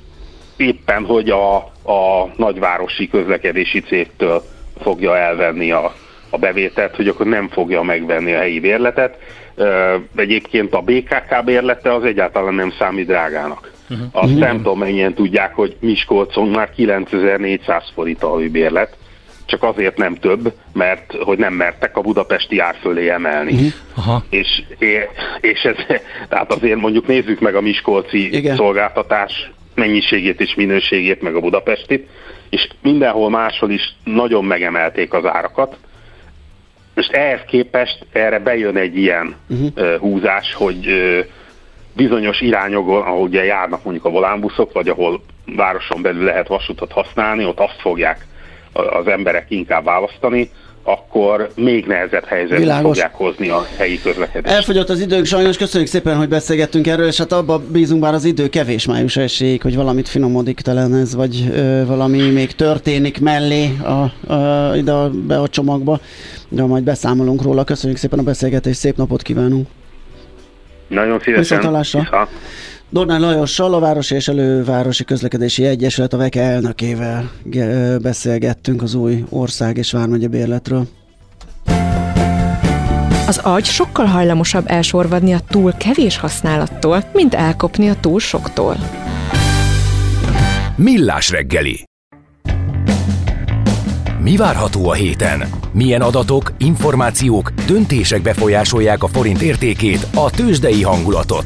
éppen, 0.57 1.05
hogy 1.05 1.31
a, 1.31 1.57
a 1.93 2.29
nagyvárosi 2.37 3.09
közlekedési 3.09 3.81
cégtől 3.81 4.43
fogja 4.81 5.17
elvenni 5.17 5.71
a, 5.71 5.95
a 6.31 6.39
bevételt, 6.39 6.97
hogy 6.97 7.09
akkor 7.09 7.27
nem 7.27 7.49
fogja 7.49 7.83
megvenni 7.83 8.33
a 8.33 8.39
helyi 8.39 8.61
bérletet. 8.61 9.19
Egyébként 10.17 10.75
a 10.75 10.81
BKK 10.81 11.45
bérlete 11.45 11.95
az 11.95 12.05
egyáltalán 12.05 12.55
nem 12.55 12.73
számít 12.79 13.07
drágának. 13.07 13.71
Uh-huh. 13.91 14.07
Azt 14.13 14.39
nem 14.39 14.57
tudom, 14.57 14.79
mennyien 14.79 15.15
tudják, 15.15 15.55
hogy 15.55 15.77
Miskolcon 15.81 16.49
már 16.49 16.71
9400 16.71 17.91
forint 17.95 18.23
a 18.23 18.37
bérlet, 18.37 18.97
csak 19.47 19.63
azért 19.63 19.97
nem 19.97 20.15
több, 20.15 20.53
mert 20.73 21.15
hogy 21.21 21.39
nem 21.39 21.55
mertek 21.55 21.97
a 21.97 22.01
budapesti 22.01 22.59
ár 22.59 22.77
fölé 22.81 23.09
emelni. 23.09 23.53
Uh-huh. 23.53 23.73
Aha. 23.95 24.25
És, 24.31 24.63
és 25.41 25.63
ez, 25.63 25.77
tehát 26.29 26.53
azért 26.53 26.81
mondjuk 26.81 27.07
nézzük 27.07 27.41
meg 27.41 27.55
a 27.55 27.61
Miskolci 27.61 28.37
Igen. 28.37 28.57
Szolgáltatás 28.57 29.51
mennyiségét 29.75 30.41
és 30.41 30.55
minőségét, 30.55 31.23
meg 31.23 31.35
a 31.35 31.41
Budapestit, 31.41 32.09
és 32.51 32.69
mindenhol 32.83 33.31
máshol 33.31 33.71
is 33.71 33.95
nagyon 34.05 34.45
megemelték 34.45 35.13
az 35.13 35.25
árakat. 35.25 35.77
Most 36.95 37.13
ehhez 37.13 37.41
képest 37.47 38.07
erre 38.13 38.39
bejön 38.39 38.77
egy 38.77 38.97
ilyen 38.97 39.37
uh-huh. 39.49 39.97
húzás, 39.99 40.55
hogy 40.55 40.89
bizonyos 41.97 42.41
irányokon, 42.41 43.03
ahol 43.03 43.23
ugye 43.23 43.45
járnak 43.45 43.85
mondjuk 43.85 44.05
a 44.05 44.11
volánbuszok, 44.11 44.73
vagy 44.73 44.89
ahol 44.89 45.23
városon 45.57 46.03
belül 46.03 46.25
lehet 46.25 46.49
vasutat 46.49 46.93
használni, 46.93 47.45
ott 47.45 47.61
azt 47.61 47.81
fogják 47.81 48.27
az 48.77 49.07
emberek 49.07 49.47
inkább 49.49 49.85
választani, 49.85 50.51
akkor 50.83 51.51
még 51.55 51.87
nehezebb 51.87 52.25
helyzetbe 52.25 52.59
Világos. 52.59 52.83
fogják 52.83 53.15
hozni 53.15 53.49
a 53.49 53.67
helyi 53.77 54.01
közlekedést. 54.01 54.55
Elfogyott 54.55 54.89
az 54.89 55.01
időnk 55.01 55.25
sajnos, 55.25 55.57
köszönjük 55.57 55.89
szépen, 55.91 56.17
hogy 56.17 56.29
beszélgettünk 56.29 56.87
erről, 56.87 57.07
és 57.07 57.19
hát 57.19 57.33
abba 57.33 57.63
bízunk 57.73 58.01
bár 58.01 58.15
az 58.15 58.25
idő 58.25 58.49
kevés 58.49 58.87
május 58.87 59.17
esélyig, 59.17 59.63
hogy 59.63 59.77
valamit 59.77 60.09
finomodik 60.09 60.61
talán 60.61 60.95
ez, 60.95 61.15
vagy 61.15 61.45
ö, 61.53 61.87
valami 61.87 62.31
még 62.31 62.53
történik 62.53 63.21
mellé 63.21 63.71
a, 63.83 64.33
a, 64.33 64.77
ide 64.77 64.93
a, 64.93 65.11
be 65.11 65.41
a 65.41 65.49
csomagba, 65.49 66.01
de 66.49 66.63
majd 66.63 66.85
beszámolunk 66.85 67.43
róla. 67.43 67.65
Köszönjük 67.65 67.99
szépen 67.99 68.19
a 68.19 68.23
beszélgetést, 68.23 68.79
szép 68.79 68.97
napot 68.97 69.23
kívánunk! 69.23 69.67
Nagyon 70.89 71.19
szívesen. 71.19 71.39
Viszonthallásra. 71.39 72.01
Vissza. 72.01 72.29
Dornán 72.91 73.21
Lajossal, 73.21 73.75
a 73.75 73.79
Városi 73.79 74.15
és 74.15 74.29
Elővárosi 74.29 75.05
Közlekedési 75.05 75.65
Egyesület, 75.65 76.13
a 76.13 76.17
VEKE 76.17 76.43
elnökével 76.43 77.31
beszélgettünk 78.03 78.83
az 78.83 78.95
új 78.95 79.25
ország 79.29 79.77
és 79.77 79.93
vármegye 79.93 80.29
bérletről. 80.29 80.87
Az 83.27 83.39
agy 83.39 83.65
sokkal 83.65 84.05
hajlamosabb 84.05 84.65
elsorvadni 84.67 85.33
a 85.33 85.41
túl 85.49 85.73
kevés 85.73 86.19
használattól, 86.19 87.05
mint 87.13 87.35
elkopni 87.35 87.89
a 87.89 87.97
túl 88.01 88.21
soktól. 88.21 88.77
Millás 90.77 91.31
reggeli. 91.31 91.85
Mi 94.21 94.37
várható 94.37 94.89
a 94.89 94.93
héten? 94.93 95.49
Milyen 95.73 96.01
adatok, 96.01 96.53
információk, 96.59 97.53
döntések 97.67 98.23
befolyásolják 98.23 99.03
a 99.03 99.09
forint 99.09 99.43
értékét, 99.43 100.07
a 100.15 100.31
tőzsdei 100.31 100.83
hangulatot? 100.83 101.45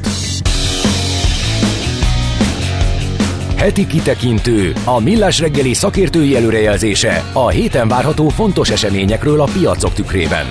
Heti 3.61 3.87
kitekintő, 3.87 4.73
a 4.85 4.99
Millás 4.99 5.39
reggeli 5.39 5.73
szakértői 5.73 6.35
előrejelzése 6.35 7.23
a 7.33 7.49
héten 7.49 7.87
várható 7.87 8.29
fontos 8.29 8.69
eseményekről 8.69 9.41
a 9.41 9.49
piacok 9.53 9.93
tükrében. 9.93 10.45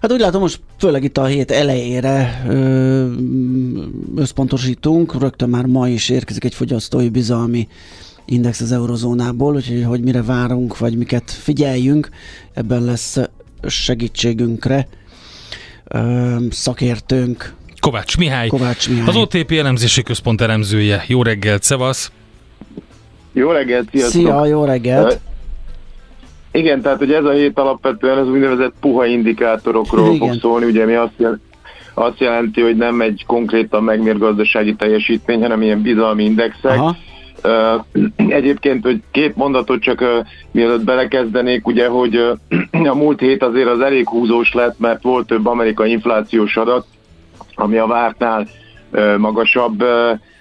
Hát 0.00 0.12
úgy 0.12 0.20
látom, 0.20 0.40
most 0.40 0.60
főleg 0.78 1.04
itt 1.04 1.18
a 1.18 1.24
hét 1.24 1.50
elejére 1.50 2.44
összpontosítunk, 4.16 5.20
rögtön 5.20 5.48
már 5.48 5.64
ma 5.64 5.88
is 5.88 6.08
érkezik 6.08 6.44
egy 6.44 6.54
fogyasztói 6.54 7.08
bizalmi 7.08 7.68
index 8.24 8.60
az 8.60 8.72
eurozónából, 8.72 9.54
úgyhogy 9.54 9.84
hogy 9.84 10.02
mire 10.02 10.22
várunk, 10.22 10.78
vagy 10.78 10.96
miket 10.96 11.30
figyeljünk, 11.30 12.08
ebben 12.54 12.84
lesz 12.84 13.18
segítségünkre 13.66 14.88
szakértőnk 16.50 17.54
Kovács 17.82 18.18
Mihály, 18.18 18.46
Kovács 18.48 18.88
Mihály. 18.88 19.06
az 19.06 19.16
OTP 19.16 19.50
elemzési 19.50 20.02
központ 20.02 20.40
elemzője. 20.40 21.04
Jó 21.06 21.22
reggelt, 21.22 21.62
szevasz! 21.62 22.12
Jó 23.32 23.50
reggelt, 23.50 23.88
sziasztok! 23.90 24.20
Szia, 24.20 24.46
jó 24.46 24.64
reggelt! 24.64 25.20
Igen, 26.52 26.82
tehát 26.82 26.98
hogy 26.98 27.12
ez 27.12 27.24
a 27.24 27.30
hét 27.30 27.58
alapvetően 27.58 28.18
az 28.18 28.28
úgynevezett 28.28 28.72
puha 28.80 29.06
indikátorokról 29.06 30.14
Igen. 30.14 30.28
fog 30.28 30.38
szólni, 30.40 30.64
ugye 30.64 30.84
mi 30.84 30.94
azt, 30.94 31.12
jel- 31.16 31.40
azt 31.94 32.20
jelenti, 32.20 32.60
hogy 32.60 32.76
nem 32.76 33.00
egy 33.00 33.24
konkrétan 33.26 33.82
megmér 33.84 34.18
gazdasági 34.18 34.74
teljesítmény, 34.74 35.40
hanem 35.40 35.62
ilyen 35.62 35.82
bizalmi 35.82 36.24
indexek. 36.24 36.78
Aha. 36.78 36.96
Egyébként, 38.16 38.84
hogy 38.84 39.02
két 39.10 39.36
mondatot 39.36 39.82
csak 39.82 40.04
mielőtt 40.50 40.84
belekezdenék, 40.84 41.66
ugye, 41.66 41.88
hogy 41.88 42.16
a 42.92 42.94
múlt 42.94 43.20
hét 43.20 43.42
azért 43.42 43.68
az 43.68 43.80
elég 43.80 44.08
húzós 44.08 44.52
lett, 44.52 44.78
mert 44.78 45.02
volt 45.02 45.26
több 45.26 45.46
amerikai 45.46 45.90
inflációs 45.90 46.56
adat, 46.56 46.86
ami 47.54 47.76
a 47.76 47.86
vártnál 47.86 48.46
magasabb 49.18 49.84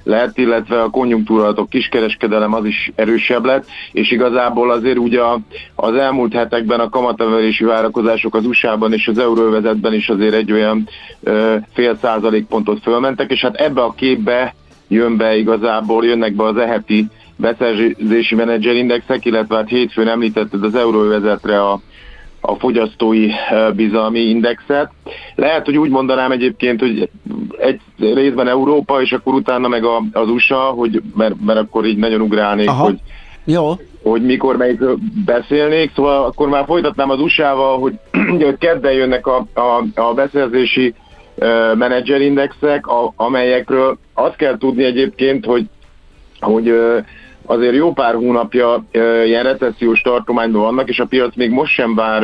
lett, 0.03 0.37
illetve 0.37 0.81
a 0.81 0.89
konjunktúraadatok 0.89 1.69
kiskereskedelem 1.69 2.53
az 2.53 2.65
is 2.65 2.91
erősebb 2.95 3.45
lett, 3.45 3.65
és 3.91 4.11
igazából 4.11 4.71
azért 4.71 4.97
ugye 4.97 5.19
az 5.75 5.95
elmúlt 5.95 6.33
hetekben 6.33 6.79
a 6.79 6.89
kamatemelési 6.89 7.63
várakozások 7.63 8.35
az 8.35 8.45
USA-ban 8.45 8.93
és 8.93 9.07
az 9.07 9.17
euróvezetben 9.17 9.93
is 9.93 10.09
azért 10.09 10.33
egy 10.33 10.51
olyan 10.51 10.87
fél 11.73 11.97
százalékpontot 12.01 12.81
fölmentek, 12.81 13.31
és 13.31 13.41
hát 13.41 13.55
ebbe 13.55 13.81
a 13.81 13.93
képbe 13.93 14.53
jön 14.87 15.17
be 15.17 15.35
igazából, 15.35 16.05
jönnek 16.05 16.33
be 16.35 16.43
az 16.43 16.57
eheti 16.57 17.07
beszerzési 17.35 18.35
menedzserindexek, 18.35 19.25
illetve 19.25 19.55
hát 19.55 19.69
hétfőn 19.69 20.07
említetted 20.07 20.63
az 20.63 20.75
euróvezetre 20.75 21.61
a 21.61 21.79
a 22.41 22.55
fogyasztói 22.55 23.29
bizalmi 23.75 24.19
indexet. 24.19 24.91
Lehet, 25.35 25.65
hogy 25.65 25.77
úgy 25.77 25.89
mondanám 25.89 26.31
egyébként, 26.31 26.79
hogy 26.79 27.09
egy 27.57 27.79
részben 27.99 28.47
Európa, 28.47 29.01
és 29.01 29.11
akkor 29.11 29.33
utána 29.33 29.67
meg 29.67 29.83
a, 29.83 30.03
az 30.11 30.29
USA, 30.29 30.59
hogy, 30.59 31.01
mert, 31.15 31.35
mert 31.45 31.59
akkor 31.59 31.85
így 31.85 31.97
nagyon 31.97 32.21
ugrálnék, 32.21 32.69
Aha. 32.69 32.83
hogy, 32.83 32.99
Jó, 33.45 33.73
hogy 34.03 34.21
mikor 34.21 34.57
melyikről 34.57 34.97
beszélnék, 35.25 35.91
szóval 35.95 36.23
akkor 36.23 36.49
már 36.49 36.65
folytatnám 36.65 37.09
az 37.09 37.19
USA-val, 37.19 37.79
hogy, 37.79 37.99
hogy 38.45 38.57
kedden 38.57 38.93
jönnek 38.93 39.27
a, 39.27 39.45
a, 39.53 40.01
a 40.01 40.13
beszerzési 40.13 40.93
uh, 41.35 41.75
menedzserindexek, 41.75 42.87
a, 42.87 43.13
amelyekről 43.15 43.97
azt 44.13 44.35
kell 44.35 44.57
tudni 44.57 44.83
egyébként, 44.83 45.45
hogy, 45.45 45.65
hogy 46.39 46.69
uh, 46.69 47.05
azért 47.45 47.75
jó 47.75 47.93
pár 47.93 48.13
hónapja 48.13 48.83
ilyen 49.25 49.43
recessziós 49.43 50.01
tartományban 50.01 50.61
vannak, 50.61 50.89
és 50.89 50.99
a 50.99 51.05
piac 51.05 51.35
még 51.35 51.49
most 51.49 51.73
sem 51.73 51.95
vár 51.95 52.23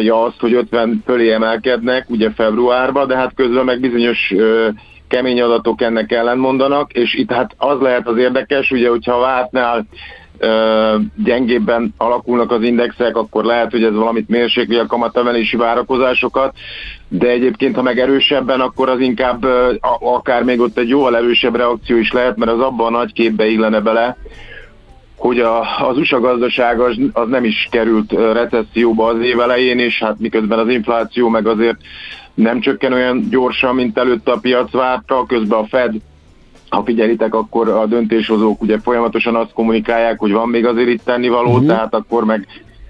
ja 0.00 0.22
azt, 0.22 0.40
hogy 0.40 0.52
50 0.52 1.02
fölé 1.06 1.32
emelkednek, 1.32 2.10
ugye 2.10 2.30
februárban, 2.30 3.08
de 3.08 3.16
hát 3.16 3.34
közben 3.34 3.64
meg 3.64 3.80
bizonyos 3.80 4.34
kemény 5.08 5.42
adatok 5.42 5.82
ennek 5.82 6.12
ellenmondanak, 6.12 6.92
és 6.92 7.14
itt 7.14 7.30
hát 7.30 7.54
az 7.56 7.80
lehet 7.80 8.08
az 8.08 8.16
érdekes, 8.16 8.70
ugye, 8.70 8.88
hogyha 8.88 9.12
a 9.12 9.20
vártnál 9.20 9.86
gyengébben 11.24 11.94
alakulnak 11.96 12.50
az 12.50 12.62
indexek, 12.62 13.16
akkor 13.16 13.44
lehet, 13.44 13.70
hogy 13.70 13.82
ez 13.82 13.94
valamit 13.94 14.28
mérsékli 14.28 14.76
a 14.76 14.86
kamatemelési 14.86 15.56
várakozásokat, 15.56 16.54
de 17.08 17.28
egyébként, 17.28 17.74
ha 17.74 17.82
meg 17.82 17.98
erősebben, 17.98 18.60
akkor 18.60 18.88
az 18.88 19.00
inkább 19.00 19.46
akár 20.00 20.42
még 20.42 20.60
ott 20.60 20.78
egy 20.78 20.88
jóval 20.88 21.16
erősebb 21.16 21.56
reakció 21.56 21.96
is 21.96 22.12
lehet, 22.12 22.36
mert 22.36 22.50
az 22.50 22.60
abban 22.60 22.94
a 22.94 22.98
nagy 22.98 23.12
képbe 23.12 23.46
illene 23.46 23.80
bele, 23.80 24.16
hogy 25.16 25.40
a, 25.40 25.86
az 25.88 25.98
USA 25.98 26.20
gazdaság 26.20 26.80
az, 26.80 26.96
az 27.12 27.28
nem 27.28 27.44
is 27.44 27.68
került 27.70 28.12
recesszióba 28.12 29.06
az 29.06 29.20
év 29.20 29.40
elején, 29.40 29.78
és 29.78 29.98
hát 29.98 30.18
miközben 30.18 30.58
az 30.58 30.68
infláció 30.68 31.28
meg 31.28 31.46
azért 31.46 31.76
nem 32.34 32.60
csökken 32.60 32.92
olyan 32.92 33.26
gyorsan, 33.30 33.74
mint 33.74 33.98
előtte 33.98 34.32
a 34.32 34.38
piac 34.38 34.70
várta, 34.72 35.24
közben 35.26 35.58
a 35.58 35.66
Fed 35.66 35.94
ha 36.68 36.82
figyelitek, 36.84 37.34
akkor 37.34 37.68
a 37.68 37.86
döntéshozók 37.86 38.62
ugye 38.62 38.78
folyamatosan 38.78 39.36
azt 39.36 39.52
kommunikálják, 39.52 40.18
hogy 40.18 40.32
van 40.32 40.48
még 40.48 40.66
azért 40.66 40.88
itt 40.88 41.04
tennivaló, 41.04 41.50
uh-huh. 41.50 41.66
tehát 41.66 41.94
akkor 41.94 42.24
meg, 42.24 42.46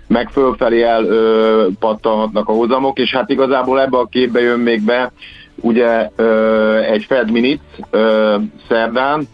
meg 0.06 0.28
fölfelé 0.30 0.82
el 0.82 1.04
ö, 1.04 1.66
pattanhatnak 1.78 2.48
a 2.48 2.52
hozamok, 2.52 2.98
és 2.98 3.10
hát 3.10 3.30
igazából 3.30 3.80
ebbe 3.80 3.98
a 3.98 4.06
képbe 4.06 4.40
jön 4.40 4.60
még 4.60 4.82
be 4.82 5.12
ugye 5.60 6.10
ö, 6.16 6.78
egy 6.78 7.04
Fed 7.04 7.30
Minute 7.30 7.62
ö, 7.90 8.36
szerdán, 8.68 9.28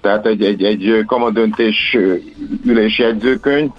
tehát 0.00 0.26
egy, 0.26 0.42
egy, 0.42 0.64
egy 0.64 1.04
kamadöntés 1.06 1.94
ö, 1.94 2.14
ülés 2.64 2.98
jegyzőkönyv, 2.98 3.70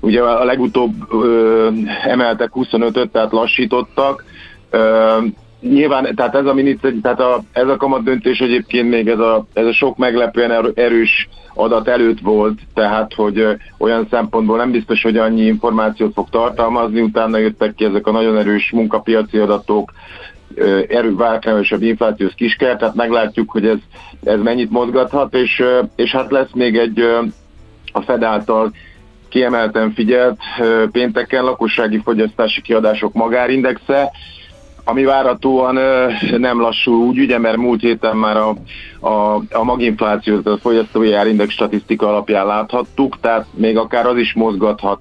ugye 0.00 0.22
a 0.22 0.44
legutóbb 0.44 0.94
ö, 1.12 1.68
emeltek 2.02 2.50
25-öt, 2.54 3.10
tehát 3.10 3.32
lassítottak, 3.32 4.24
ö, 4.70 5.16
Nyilván, 5.60 6.14
tehát 6.14 6.34
ez 6.34 6.46
a 6.46 6.54
minit, 6.54 6.92
tehát 7.02 7.20
a, 7.20 7.42
ez 7.52 7.68
a 7.68 7.76
kamat 7.76 8.02
döntés 8.02 8.38
egyébként 8.38 8.88
még 8.88 9.08
ez 9.08 9.18
a, 9.18 9.46
ez 9.52 9.66
a 9.66 9.72
sok 9.72 9.96
meglepően 9.96 10.50
erő- 10.50 10.72
erős 10.74 11.28
adat 11.54 11.88
előtt 11.88 12.20
volt, 12.20 12.58
tehát 12.74 13.14
hogy 13.14 13.46
olyan 13.78 14.06
szempontból 14.10 14.56
nem 14.56 14.70
biztos, 14.70 15.02
hogy 15.02 15.16
annyi 15.16 15.42
információt 15.42 16.12
fog 16.12 16.28
tartalmazni, 16.30 17.00
utána 17.00 17.38
jöttek 17.38 17.74
ki 17.74 17.84
ezek 17.84 18.06
a 18.06 18.10
nagyon 18.10 18.36
erős 18.36 18.70
munkapiaci 18.70 19.38
adatok, 19.38 19.92
erő 20.88 21.14
várkányosabb 21.14 21.82
inflációs 21.82 22.34
kisker, 22.34 22.76
tehát 22.76 22.94
meglátjuk, 22.94 23.50
hogy 23.50 23.66
ez, 23.66 23.78
ez 24.22 24.40
mennyit 24.40 24.70
mozgathat, 24.70 25.34
és, 25.34 25.62
és 25.96 26.10
hát 26.10 26.30
lesz 26.30 26.52
még 26.54 26.76
egy 26.76 27.00
a 27.92 28.00
Fed 28.00 28.22
által 28.22 28.72
kiemelten 29.28 29.92
figyelt 29.92 30.38
pénteken 30.92 31.44
lakossági 31.44 32.00
fogyasztási 32.04 32.62
kiadások 32.62 33.12
magárindexe, 33.12 34.10
ami 34.88 35.04
várhatóan 35.04 35.78
nem 36.36 36.60
lassul 36.60 36.94
úgy, 36.94 37.18
ugye, 37.18 37.38
mert 37.38 37.56
múlt 37.56 37.80
héten 37.80 38.16
már 38.16 38.36
a, 38.36 38.54
a, 39.06 39.42
a 39.50 39.64
maginflációt, 39.64 40.46
a 40.46 40.58
fogyasztói 40.58 41.12
árindex 41.12 41.52
statisztika 41.52 42.08
alapján 42.08 42.46
láthattuk, 42.46 43.20
tehát 43.20 43.46
még 43.54 43.76
akár 43.76 44.06
az 44.06 44.16
is 44.16 44.34
mozgathat, 44.34 44.98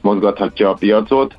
mozgathatja 0.00 0.70
a 0.70 0.74
piacot. 0.74 1.34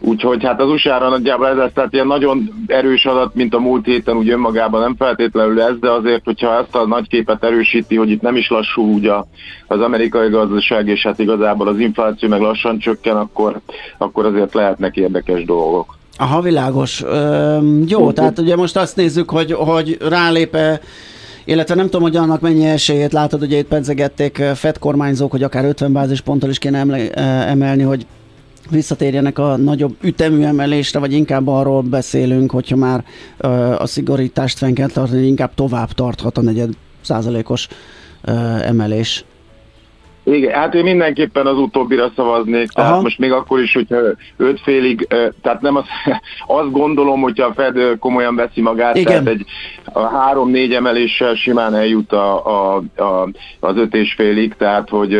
Úgyhogy 0.00 0.44
hát 0.44 0.60
az 0.60 0.68
USA-ra 0.68 1.08
nagyjából 1.08 1.48
ez 1.48 1.56
lesz, 1.56 1.72
tehát 1.72 1.92
ilyen 1.92 2.06
nagyon 2.06 2.64
erős 2.66 3.04
adat, 3.04 3.34
mint 3.34 3.54
a 3.54 3.60
múlt 3.60 3.84
héten, 3.84 4.16
úgy 4.16 4.30
önmagában 4.30 4.80
nem 4.80 4.96
feltétlenül 4.96 5.62
ez, 5.62 5.78
de 5.80 5.90
azért, 5.90 6.24
hogyha 6.24 6.58
ezt 6.58 6.76
a 6.76 6.86
nagy 6.86 7.08
képet 7.08 7.44
erősíti, 7.44 7.96
hogy 7.96 8.10
itt 8.10 8.22
nem 8.22 8.36
is 8.36 8.48
lassul 8.48 8.84
úgy 8.84 9.06
a, 9.06 9.26
az 9.66 9.80
amerikai 9.80 10.28
gazdaság, 10.28 10.88
és 10.88 11.02
hát 11.02 11.18
igazából 11.18 11.68
az 11.68 11.78
infláció 11.78 12.28
meg 12.28 12.40
lassan 12.40 12.78
csökken, 12.78 13.16
akkor, 13.16 13.60
akkor 13.98 14.26
azért 14.26 14.54
lehetnek 14.54 14.96
érdekes 14.96 15.44
dolgok. 15.44 15.98
Aha, 16.16 16.40
világos. 16.40 17.04
Jó, 17.86 18.12
tehát 18.12 18.38
ugye 18.38 18.56
most 18.56 18.76
azt 18.76 18.96
nézzük, 18.96 19.30
hogy, 19.30 19.52
hogy 19.52 19.98
rálépe 20.08 20.80
illetve 21.44 21.74
nem 21.74 21.84
tudom, 21.84 22.02
hogy 22.02 22.16
annak 22.16 22.40
mennyi 22.40 22.66
esélyét 22.66 23.12
látod, 23.12 23.42
ugye 23.42 23.58
itt 23.58 23.66
pedzegették 23.66 24.42
Fed 24.54 24.78
kormányzók, 24.78 25.30
hogy 25.30 25.42
akár 25.42 25.64
50 25.64 25.92
bázisponttal 25.92 26.50
is 26.50 26.58
kéne 26.58 26.78
emle- 26.78 27.16
emelni, 27.48 27.82
hogy 27.82 28.06
visszatérjenek 28.70 29.38
a 29.38 29.56
nagyobb 29.56 29.96
ütemű 30.02 30.42
emelésre, 30.42 30.98
vagy 30.98 31.12
inkább 31.12 31.48
arról 31.48 31.82
beszélünk, 31.82 32.50
hogyha 32.50 32.76
már 32.76 33.04
uh, 33.42 33.80
a 33.80 33.86
szigorítást 33.86 34.58
fenn 34.58 34.72
kell 34.72 34.88
tartani, 34.88 35.26
inkább 35.26 35.54
tovább 35.54 35.92
tarthat 35.92 36.38
a 36.38 36.42
negyed 36.42 36.70
százalékos 37.00 37.68
uh, 38.26 38.66
emelés. 38.66 39.24
Igen, 40.24 40.54
hát 40.54 40.74
én 40.74 40.82
mindenképpen 40.82 41.46
az 41.46 41.58
utóbbira 41.58 42.10
szavaznék, 42.16 42.68
tehát 42.68 42.90
Aha. 42.90 43.00
most 43.02 43.18
még 43.18 43.32
akkor 43.32 43.60
is, 43.60 43.72
hogyha 43.72 43.96
öt 44.36 44.60
félig, 44.60 45.08
tehát 45.42 45.60
nem 45.60 45.76
az, 45.76 45.84
azt 46.60 46.70
gondolom, 46.70 47.20
hogyha 47.20 47.46
a 47.46 47.52
Fed 47.52 47.98
komolyan 47.98 48.34
veszi 48.34 48.60
magát, 48.60 48.96
Igen. 48.96 49.06
tehát 49.06 49.28
egy 49.28 49.44
a 49.92 50.00
három-négy 50.00 50.72
emeléssel 50.72 51.34
simán 51.34 51.74
eljut 51.74 52.12
a, 52.12 52.46
a, 52.46 52.76
a, 52.96 53.28
az 53.60 53.76
öt 53.76 53.94
és 53.94 54.12
félig, 54.12 54.54
tehát 54.58 54.88
hogy 54.88 55.18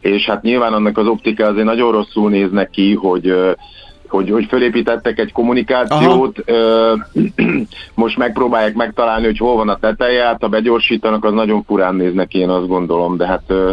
és 0.00 0.24
hát 0.26 0.42
nyilván 0.42 0.72
annak 0.72 0.98
az 0.98 1.06
optika 1.06 1.46
azért 1.46 1.66
nagyon 1.66 1.92
rosszul 1.92 2.30
néznek 2.30 2.70
ki, 2.70 2.94
hogy 2.94 3.34
hogy, 4.08 4.30
hogy 4.30 4.46
fölépítettek 4.48 5.18
egy 5.18 5.32
kommunikációt, 5.32 6.38
ö, 6.44 6.92
most 7.94 8.16
megpróbálják 8.16 8.74
megtalálni, 8.74 9.24
hogy 9.24 9.38
hol 9.38 9.56
van 9.56 9.68
a 9.68 9.78
teteje, 9.78 10.24
hát 10.24 10.40
ha 10.40 10.48
begyorsítanak, 10.48 11.24
az 11.24 11.32
nagyon 11.32 11.62
furán 11.62 11.94
néz 11.94 12.14
neki, 12.14 12.38
én 12.38 12.48
azt 12.48 12.68
gondolom, 12.68 13.16
de 13.16 13.26
hát 13.26 13.42
ö, 13.46 13.72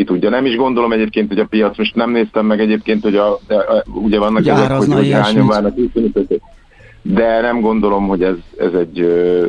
ki 0.00 0.06
tudja. 0.06 0.30
Nem 0.30 0.46
is 0.46 0.56
gondolom 0.56 0.92
egyébként, 0.92 1.28
hogy 1.28 1.38
a 1.38 1.44
piac, 1.44 1.78
most 1.78 1.94
nem 1.94 2.10
néztem 2.10 2.46
meg 2.46 2.60
egyébként, 2.60 3.02
hogy 3.02 3.16
a, 3.16 3.38
a, 3.48 3.54
a, 3.54 3.84
ugye 3.94 4.18
vannak 4.18 4.36
Hogy 4.36 4.48
ezek, 4.48 4.70
hogy, 4.72 4.92
hogy 4.92 5.10
hányan 5.10 5.46
várnak 5.46 5.74
de 7.02 7.40
nem 7.40 7.60
gondolom, 7.60 8.08
hogy 8.08 8.22
ez, 8.22 8.34
ez 8.58 8.72
egy 8.72 9.00
ö, 9.00 9.46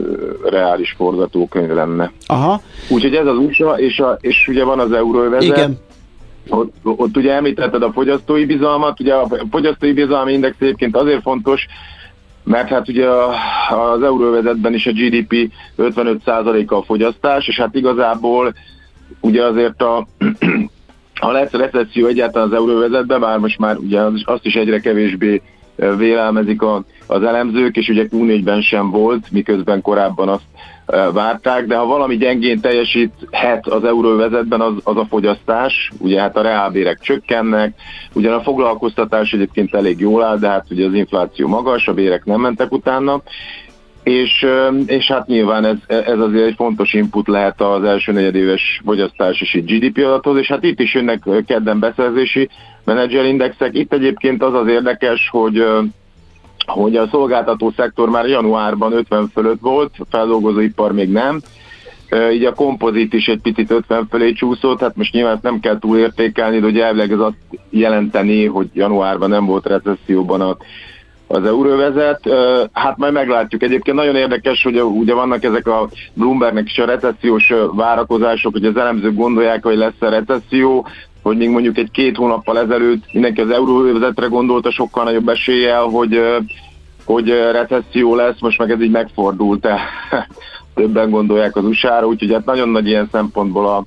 reális 0.49 0.93
forgatókönyv 0.97 1.70
lenne. 1.70 2.12
Aha, 2.26 2.62
Úgyhogy 2.89 3.16
ez 3.16 3.26
az 3.26 3.38
USA, 3.38 3.80
és, 3.80 3.99
a, 3.99 4.18
és 4.22 4.47
ugye 4.47 4.64
van 4.64 4.80
az 4.80 4.91
euróövezet, 4.91 5.58
igen. 5.58 5.78
ott, 6.49 6.74
ott 6.84 7.18
ugye 7.18 7.34
említetted 7.34 7.84
a 7.84 7.91
fogyasztói 7.91 8.45
bizalmat, 8.45 8.99
ugye 8.99 9.14
a 9.14 9.28
fogyasztói 9.52 9.93
bizalmi 9.93 10.34
index 10.34 10.56
egyébként 10.60 10.95
azért 10.95 11.22
fontos, 11.22 11.66
mert 12.43 12.70
hát 12.70 12.88
ugye 12.88 13.08
az 13.70 14.04
euróvezetben 14.04 14.74
is 14.74 14.88
a 14.88 14.91
GDP 14.91 15.52
55%-a 15.78 16.76
a 16.76 16.84
fogyasztás, 16.84 17.47
és 17.47 17.60
hát 17.60 17.76
igazából 17.76 18.54
ugye 19.20 19.43
azért 19.45 19.82
a, 19.82 20.07
ha 21.22 21.32
lesz 21.32 21.51
recesszió 21.51 22.07
egyáltalán 22.07 22.47
az 22.47 22.53
euróvezetben, 22.53 23.20
bár 23.20 23.38
most 23.38 23.59
már 23.59 23.78
ugye 23.78 23.99
az- 23.99 24.24
azt 24.26 24.45
is 24.45 24.55
egyre 24.55 24.80
kevésbé 24.80 25.41
vélelmezik 25.97 26.62
a, 26.62 26.84
az 27.07 27.24
elemzők, 27.24 27.78
és 27.78 27.88
ugye 27.89 28.07
Q4-ben 28.12 28.62
sem 28.62 28.89
volt, 28.89 29.32
miközben 29.32 29.82
korábban 29.82 30.30
azt 30.30 30.43
várták, 31.14 31.66
de 31.66 31.76
ha 31.76 31.86
valami 31.86 32.18
gyengén 32.18 32.62
teljesíthet 32.62 33.68
az 33.68 33.84
euróvezetben, 33.84 34.62
az, 34.62 34.74
az 34.84 34.97
a 34.97 35.05
fogyasztás, 35.09 35.91
ugye 35.97 36.20
hát 36.22 36.38
a 36.38 36.41
reálbérek 36.41 36.99
csökkennek, 36.99 37.74
ugyan 38.14 38.34
a 38.34 38.41
foglalkoztatás 38.41 39.34
egyébként 39.34 39.76
elég 39.76 39.99
jól 39.99 40.24
áll, 40.24 40.38
de 40.38 40.47
hát 40.47 40.66
ugye 40.70 40.86
az 40.86 40.93
infláció 40.93 41.47
magas, 41.47 41.88
a 41.88 41.93
bérek 41.93 42.26
nem 42.26 42.39
mentek 42.39 42.72
utána, 42.72 43.22
és, 44.04 44.45
és 44.86 45.08
hát 45.08 45.28
nyilván 45.28 45.66
ez, 45.66 45.78
ez 45.88 46.20
azért 46.20 46.45
egy 46.45 46.56
fontos 46.56 46.93
input 46.93 47.28
lehet 47.28 47.62
az 47.62 47.84
első 47.84 48.12
negyedéves 48.12 48.82
fogyasztás 48.86 49.41
és 49.41 49.54
így 49.54 49.66
GDP 49.66 49.97
adathoz, 50.06 50.38
és 50.38 50.47
hát 50.47 50.64
itt 50.64 50.80
is 50.80 50.93
jönnek 50.93 51.24
kedden 51.47 51.80
beszerzési 51.80 52.49
menedzserindexek. 52.84 53.74
Itt 53.74 53.93
egyébként 53.93 54.43
az 54.43 54.54
az 54.54 54.68
érdekes, 54.68 55.30
hogy 55.32 55.66
hogy 56.66 56.95
a 56.95 57.08
szolgáltató 57.08 57.74
szektor 57.76 58.10
már 58.10 58.26
januárban 58.26 58.93
50 58.93 59.28
fölött 59.28 59.60
volt, 59.60 59.91
a 59.97 60.06
feldolgozóipar 60.10 60.91
még 60.91 61.10
nem, 61.10 61.41
így 62.34 62.45
a 62.45 62.54
kompozit 62.54 63.14
is 63.14 63.28
egy 63.28 63.41
picit 63.41 63.72
50 63.72 64.08
fölé 64.10 64.32
csúszott, 64.32 64.80
hát 64.80 64.95
most 64.95 65.14
nyilván 65.14 65.34
ezt 65.34 65.43
nem 65.43 65.60
kell 65.60 65.80
túl 65.80 65.97
értékelni, 65.97 66.60
de 66.60 66.68
ugye 66.68 66.84
elvileg 66.84 67.12
ez 67.12 67.20
azt 67.20 67.38
jelenteni, 67.70 68.45
hogy 68.45 68.70
januárban 68.74 69.30
nem 69.30 69.45
volt 69.45 69.66
recesszióban 69.66 70.41
a, 70.41 70.58
az 71.32 71.45
euróvezet. 71.45 72.29
Hát 72.73 72.97
majd 72.97 73.13
meglátjuk. 73.13 73.63
Egyébként 73.63 73.97
nagyon 73.97 74.15
érdekes, 74.15 74.63
hogy 74.63 74.82
ugye 74.82 75.13
vannak 75.13 75.43
ezek 75.43 75.67
a 75.67 75.89
Bloombergnek 76.13 76.65
is 76.65 76.77
a 76.77 76.86
recessziós 76.86 77.53
várakozások, 77.71 78.51
hogy 78.51 78.65
az 78.65 78.77
elemzők 78.77 79.15
gondolják, 79.15 79.63
hogy 79.63 79.77
lesz 79.77 79.99
a 79.99 80.09
recesszió, 80.09 80.88
hogy 81.21 81.38
még 81.38 81.49
mondjuk 81.49 81.77
egy 81.77 81.91
két 81.91 82.15
hónappal 82.15 82.59
ezelőtt 82.59 83.13
mindenki 83.13 83.41
az 83.41 83.49
euróvezetre 83.49 84.25
gondolta 84.25 84.71
sokkal 84.71 85.03
nagyobb 85.03 85.29
eséllyel, 85.29 85.84
hogy, 85.84 86.21
hogy 87.05 87.29
recesszió 87.29 88.15
lesz, 88.15 88.39
most 88.39 88.57
meg 88.57 88.71
ez 88.71 88.82
így 88.82 88.91
megfordult. 88.91 89.67
Többen 90.75 91.09
gondolják 91.09 91.55
az 91.55 91.65
USA-ra, 91.65 92.07
úgyhogy 92.07 92.32
hát 92.32 92.45
nagyon 92.45 92.69
nagy 92.69 92.88
ilyen 92.88 93.09
szempontból 93.11 93.67
a, 93.67 93.86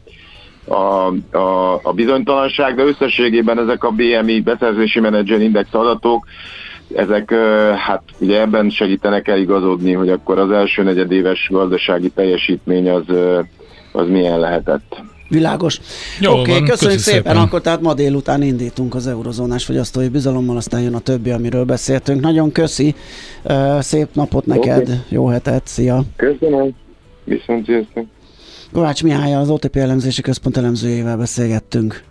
a, 0.75 1.13
a, 1.39 1.81
a 1.83 1.93
bizonytalanság, 1.93 2.75
de 2.75 2.83
összességében 2.83 3.59
ezek 3.59 3.85
a 3.85 3.91
BMI 3.91 4.41
beszerzési 4.41 5.01
menedzser 5.01 5.41
index 5.41 5.75
adatok, 5.75 6.27
ezek 6.95 7.35
hát 7.87 8.03
ugye 8.19 8.41
ebben 8.41 8.71
segítenek 8.71 9.29
eligazodni, 9.29 9.93
hogy 9.93 10.09
akkor 10.09 10.39
az 10.39 10.51
első 10.51 10.83
negyedéves 10.83 11.49
gazdasági 11.51 12.09
teljesítmény 12.09 12.89
az, 12.91 13.05
az 13.93 14.09
milyen 14.09 14.39
lehetett. 14.39 15.03
Világos. 15.29 15.81
Jó 16.21 16.31
Oké, 16.31 16.41
okay, 16.41 16.55
van, 16.55 16.69
köszönjük 16.69 17.01
szépen. 17.01 17.23
szépen. 17.23 17.37
Akkor 17.37 17.61
tehát 17.61 17.81
ma 17.81 17.95
délután 17.95 18.43
indítunk 18.43 18.95
az 18.95 19.07
eurozónás 19.07 19.65
fogyasztói 19.65 20.09
bizalommal, 20.09 20.57
aztán 20.57 20.81
jön 20.81 20.95
a 20.95 20.99
többi, 20.99 21.31
amiről 21.31 21.65
beszéltünk. 21.65 22.21
Nagyon 22.21 22.53
köszi. 22.53 22.95
Szép 23.79 24.09
napot 24.13 24.47
neked, 24.47 24.81
Oké. 24.81 24.93
jó 25.09 25.27
hetet, 25.27 25.67
szia. 25.67 26.03
Köszönöm. 26.17 26.75
Viszont 27.25 27.67
sziasztok. 27.67 28.05
Kovács 28.73 29.03
Mihály, 29.03 29.35
az 29.35 29.51
OTP 29.51 29.77
elemzési 29.77 30.23
központ 30.23 30.57
elemzőjével 30.57 31.17
beszélgettünk. 31.17 32.03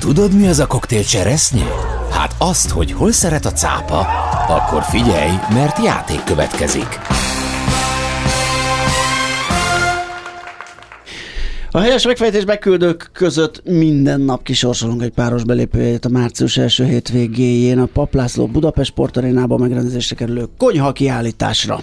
Tudod, 0.00 0.34
mi 0.34 0.46
az 0.46 0.58
a 0.58 0.66
koktél 0.66 1.02
cseresznye? 1.02 1.64
Hát 2.12 2.34
azt, 2.38 2.70
hogy 2.70 2.92
hol 2.92 3.12
szeret 3.12 3.44
a 3.44 3.52
cápa, 3.52 3.98
akkor 4.48 4.82
figyelj, 4.82 5.32
mert 5.52 5.84
játék 5.84 6.24
következik. 6.24 7.00
A 11.74 11.78
helyes 11.78 12.06
megfejtés 12.06 12.44
beküldők 12.44 13.10
között 13.12 13.62
minden 13.64 14.20
nap 14.20 14.42
kisorsolunk 14.42 15.02
egy 15.02 15.10
páros 15.10 15.44
belépőjét 15.44 16.04
a 16.04 16.08
március 16.08 16.56
első 16.56 16.84
hétvégéjén 16.84 17.78
a 17.78 17.86
Paplászló 17.86 18.46
Budapest 18.46 18.90
Sportarénában 18.90 19.60
megrendezésre 19.60 20.16
kerülő 20.16 20.44
konyha 20.58 20.92
kiállításra. 20.92 21.80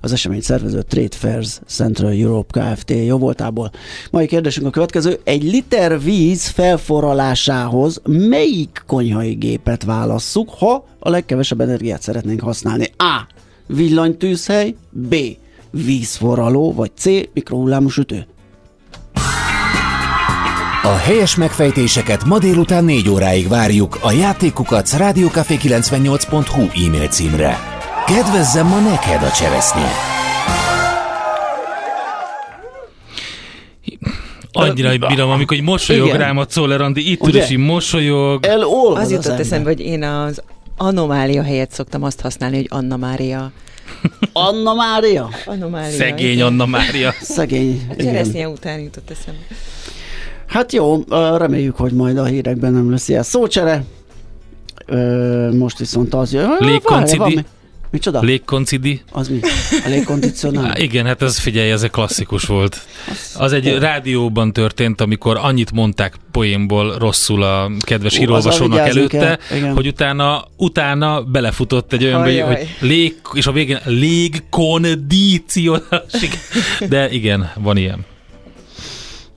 Az 0.00 0.12
esemény 0.12 0.40
szervező 0.40 0.82
Trade 0.82 1.16
Fairs 1.16 1.60
Central 1.66 2.10
Europe 2.10 2.60
Kft. 2.60 2.90
jó 2.90 3.18
voltából. 3.18 3.70
Mai 4.10 4.26
kérdésünk 4.26 4.66
a 4.66 4.70
következő. 4.70 5.20
Egy 5.24 5.42
liter 5.42 6.02
víz 6.02 6.46
felforralásához 6.46 8.00
melyik 8.04 8.82
konyhai 8.86 9.32
gépet 9.32 9.84
válasszuk, 9.84 10.50
ha 10.58 10.84
a 10.98 11.10
legkevesebb 11.10 11.60
energiát 11.60 12.02
szeretnénk 12.02 12.40
használni? 12.40 12.86
A. 12.96 13.26
Villanytűzhely, 13.66 14.74
B. 14.90 15.14
Vízforraló, 15.70 16.72
vagy 16.74 16.90
C. 16.96 17.04
Mikrohullámú 17.32 17.88
sütő. 17.88 18.26
A 20.88 20.96
helyes 20.96 21.36
megfejtéseket 21.36 22.24
ma 22.24 22.38
délután 22.38 22.84
4 22.84 23.08
óráig 23.08 23.48
várjuk 23.48 23.98
a 24.02 24.12
játékukat 24.12 24.88
rádiókafé98.hu 24.98 26.86
e-mail 26.86 27.08
címre. 27.08 27.58
Kedvezzem 28.06 28.66
ma 28.66 28.80
neked 28.80 29.22
a 29.22 29.30
cseresznye! 29.30 29.90
Annyira 34.52 35.08
bírom, 35.08 35.30
amikor 35.30 35.56
hogy 35.56 35.66
mosolyog 35.66 36.06
Igen. 36.06 36.18
rám 36.18 36.38
a 36.38 36.46
Czoller 36.46 36.80
Andi, 36.80 37.10
itt 37.10 37.26
és 37.26 37.50
így 37.50 37.58
mosolyog. 37.58 38.46
Elolvad 38.46 39.02
Az 39.02 39.10
jutott 39.10 39.38
eszembe, 39.38 39.68
hogy 39.68 39.80
én 39.80 40.02
az 40.02 40.42
anomália 40.76 41.42
helyett 41.42 41.70
szoktam 41.70 42.02
azt 42.02 42.20
használni, 42.20 42.56
hogy 42.56 42.66
Anna 42.68 42.96
Mária. 42.96 43.52
Anna 44.32 44.74
Mária? 44.74 45.30
Anomália. 45.46 45.96
Szegény 45.96 46.32
igen. 46.32 46.46
Anna 46.46 46.66
Mária. 46.66 47.14
Szegény. 47.20 47.86
A. 47.90 48.02
Cseresznye 48.02 48.48
után 48.48 48.80
jutott 48.80 49.10
eszembe. 49.10 49.40
Hát 50.48 50.72
jó, 50.72 51.04
reméljük, 51.36 51.76
hogy 51.76 51.92
majd 51.92 52.18
a 52.18 52.24
hírekben 52.24 52.72
nem 52.72 52.90
lesz 52.90 53.08
ilyen 53.08 53.22
szócsere. 53.22 53.84
Most 55.52 55.78
viszont 55.78 56.14
az 56.14 56.32
jön. 56.32 56.56
Légkoncidi. 56.58 57.44
Micsoda? 57.90 58.20
Légkoncidi. 58.20 59.02
Az 59.12 59.28
mi? 59.28 59.40
A 59.84 59.88
légkondicionál? 59.88 60.76
Igen, 60.76 61.06
hát 61.06 61.22
ez 61.22 61.38
figyelj, 61.38 61.70
ez 61.70 61.82
egy 61.82 61.90
klasszikus 61.90 62.44
volt. 62.44 62.80
Az 63.36 63.52
egy 63.52 63.78
rádióban 63.78 64.52
történt, 64.52 65.00
amikor 65.00 65.38
annyit 65.42 65.72
mondták 65.72 66.14
poénból 66.32 66.98
rosszul 66.98 67.42
a 67.42 67.70
kedves 67.78 68.18
vigyázni 68.18 68.78
előtte, 68.78 69.38
igen. 69.56 69.74
hogy 69.74 69.86
utána, 69.86 70.44
utána 70.56 71.22
belefutott 71.22 71.92
egy 71.92 72.04
olyan, 72.04 72.20
Ajaj. 72.20 72.56
hogy 72.56 72.88
lég, 72.88 73.16
és 73.32 73.46
a 73.46 73.52
végén 73.52 73.78
légkondícionálásig. 73.84 76.30
De 76.88 77.10
igen, 77.10 77.52
van 77.56 77.76
ilyen. 77.76 78.04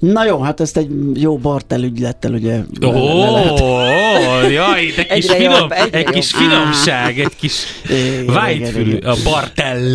Na 0.01 0.25
jó, 0.25 0.39
hát 0.41 0.59
ezt 0.59 0.77
egy 0.77 0.89
jó 1.13 1.37
bartel 1.37 1.83
ügylettel 1.83 2.33
ugye 2.33 2.59
Ó, 2.85 2.87
oh, 2.87 4.51
jaj, 4.51 4.93
de 4.95 5.03
kis 5.05 5.25
finom, 5.31 5.53
jobb, 5.59 5.71
egy 5.91 6.03
kis 6.05 6.33
jobb. 6.33 6.41
finomság, 6.41 7.19
egy 7.19 7.35
kis 7.39 7.53
igen, 8.49 8.97
a 9.03 9.15
bartell. 9.23 9.91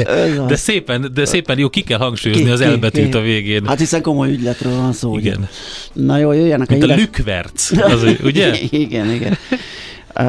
De 0.46 0.56
szépen, 0.56 1.10
de 1.14 1.24
szépen 1.24 1.58
jó, 1.58 1.68
ki 1.68 1.80
kell 1.80 1.98
hangsúlyozni 1.98 2.44
Ki- 2.44 2.50
az 2.50 2.60
elbetűt 2.60 3.14
a 3.14 3.20
végén. 3.20 3.66
Hát 3.66 3.78
hiszen 3.78 4.02
komoly 4.02 4.30
ügyletről 4.30 4.76
van 4.76 4.92
szó. 4.92 5.10
ugye? 5.10 5.20
Igen. 5.30 5.48
Na 5.92 6.18
jó, 6.18 6.32
jöjjenek 6.32 6.68
Mint 6.68 6.82
a 6.82 6.86
a 6.86 6.88
hírek. 6.88 7.04
lükverc, 7.04 7.70
az, 7.82 8.04
ugye? 8.24 8.56
igen, 8.70 9.10
igen. 9.12 9.38
Ö, 10.18 10.24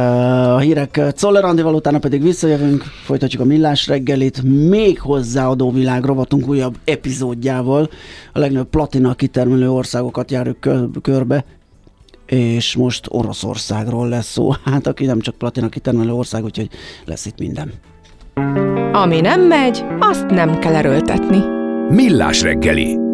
A 0.57 0.59
hírek 0.59 1.01
Czoller 1.15 1.43
Andival, 1.43 1.73
utána 1.73 1.99
pedig 1.99 2.21
visszajövünk, 2.21 2.83
folytatjuk 2.83 3.41
a 3.41 3.45
millás 3.45 3.87
reggelit, 3.87 4.41
még 4.69 4.99
hozzáadó 4.99 5.71
világ 5.71 6.03
rovatunk 6.03 6.47
újabb 6.47 6.77
epizódjával. 6.83 7.89
A 8.33 8.39
legnagyobb 8.39 8.69
platina 8.69 9.13
kitermelő 9.13 9.71
országokat 9.71 10.31
járjuk 10.31 10.59
kör, 10.59 10.87
körbe, 11.01 11.45
és 12.25 12.75
most 12.75 13.05
Oroszországról 13.09 14.09
lesz 14.09 14.31
szó. 14.31 14.51
Hát 14.65 14.87
aki 14.87 15.05
nem 15.05 15.19
csak 15.19 15.35
platina 15.35 15.69
kitermelő 15.69 16.11
ország, 16.11 16.43
úgyhogy 16.43 16.69
lesz 17.05 17.25
itt 17.25 17.39
minden. 17.39 17.71
Ami 18.91 19.21
nem 19.21 19.41
megy, 19.41 19.85
azt 19.99 20.25
nem 20.25 20.59
kell 20.59 20.75
erőltetni. 20.75 21.43
Millás 21.89 22.41
reggeli. 22.41 23.06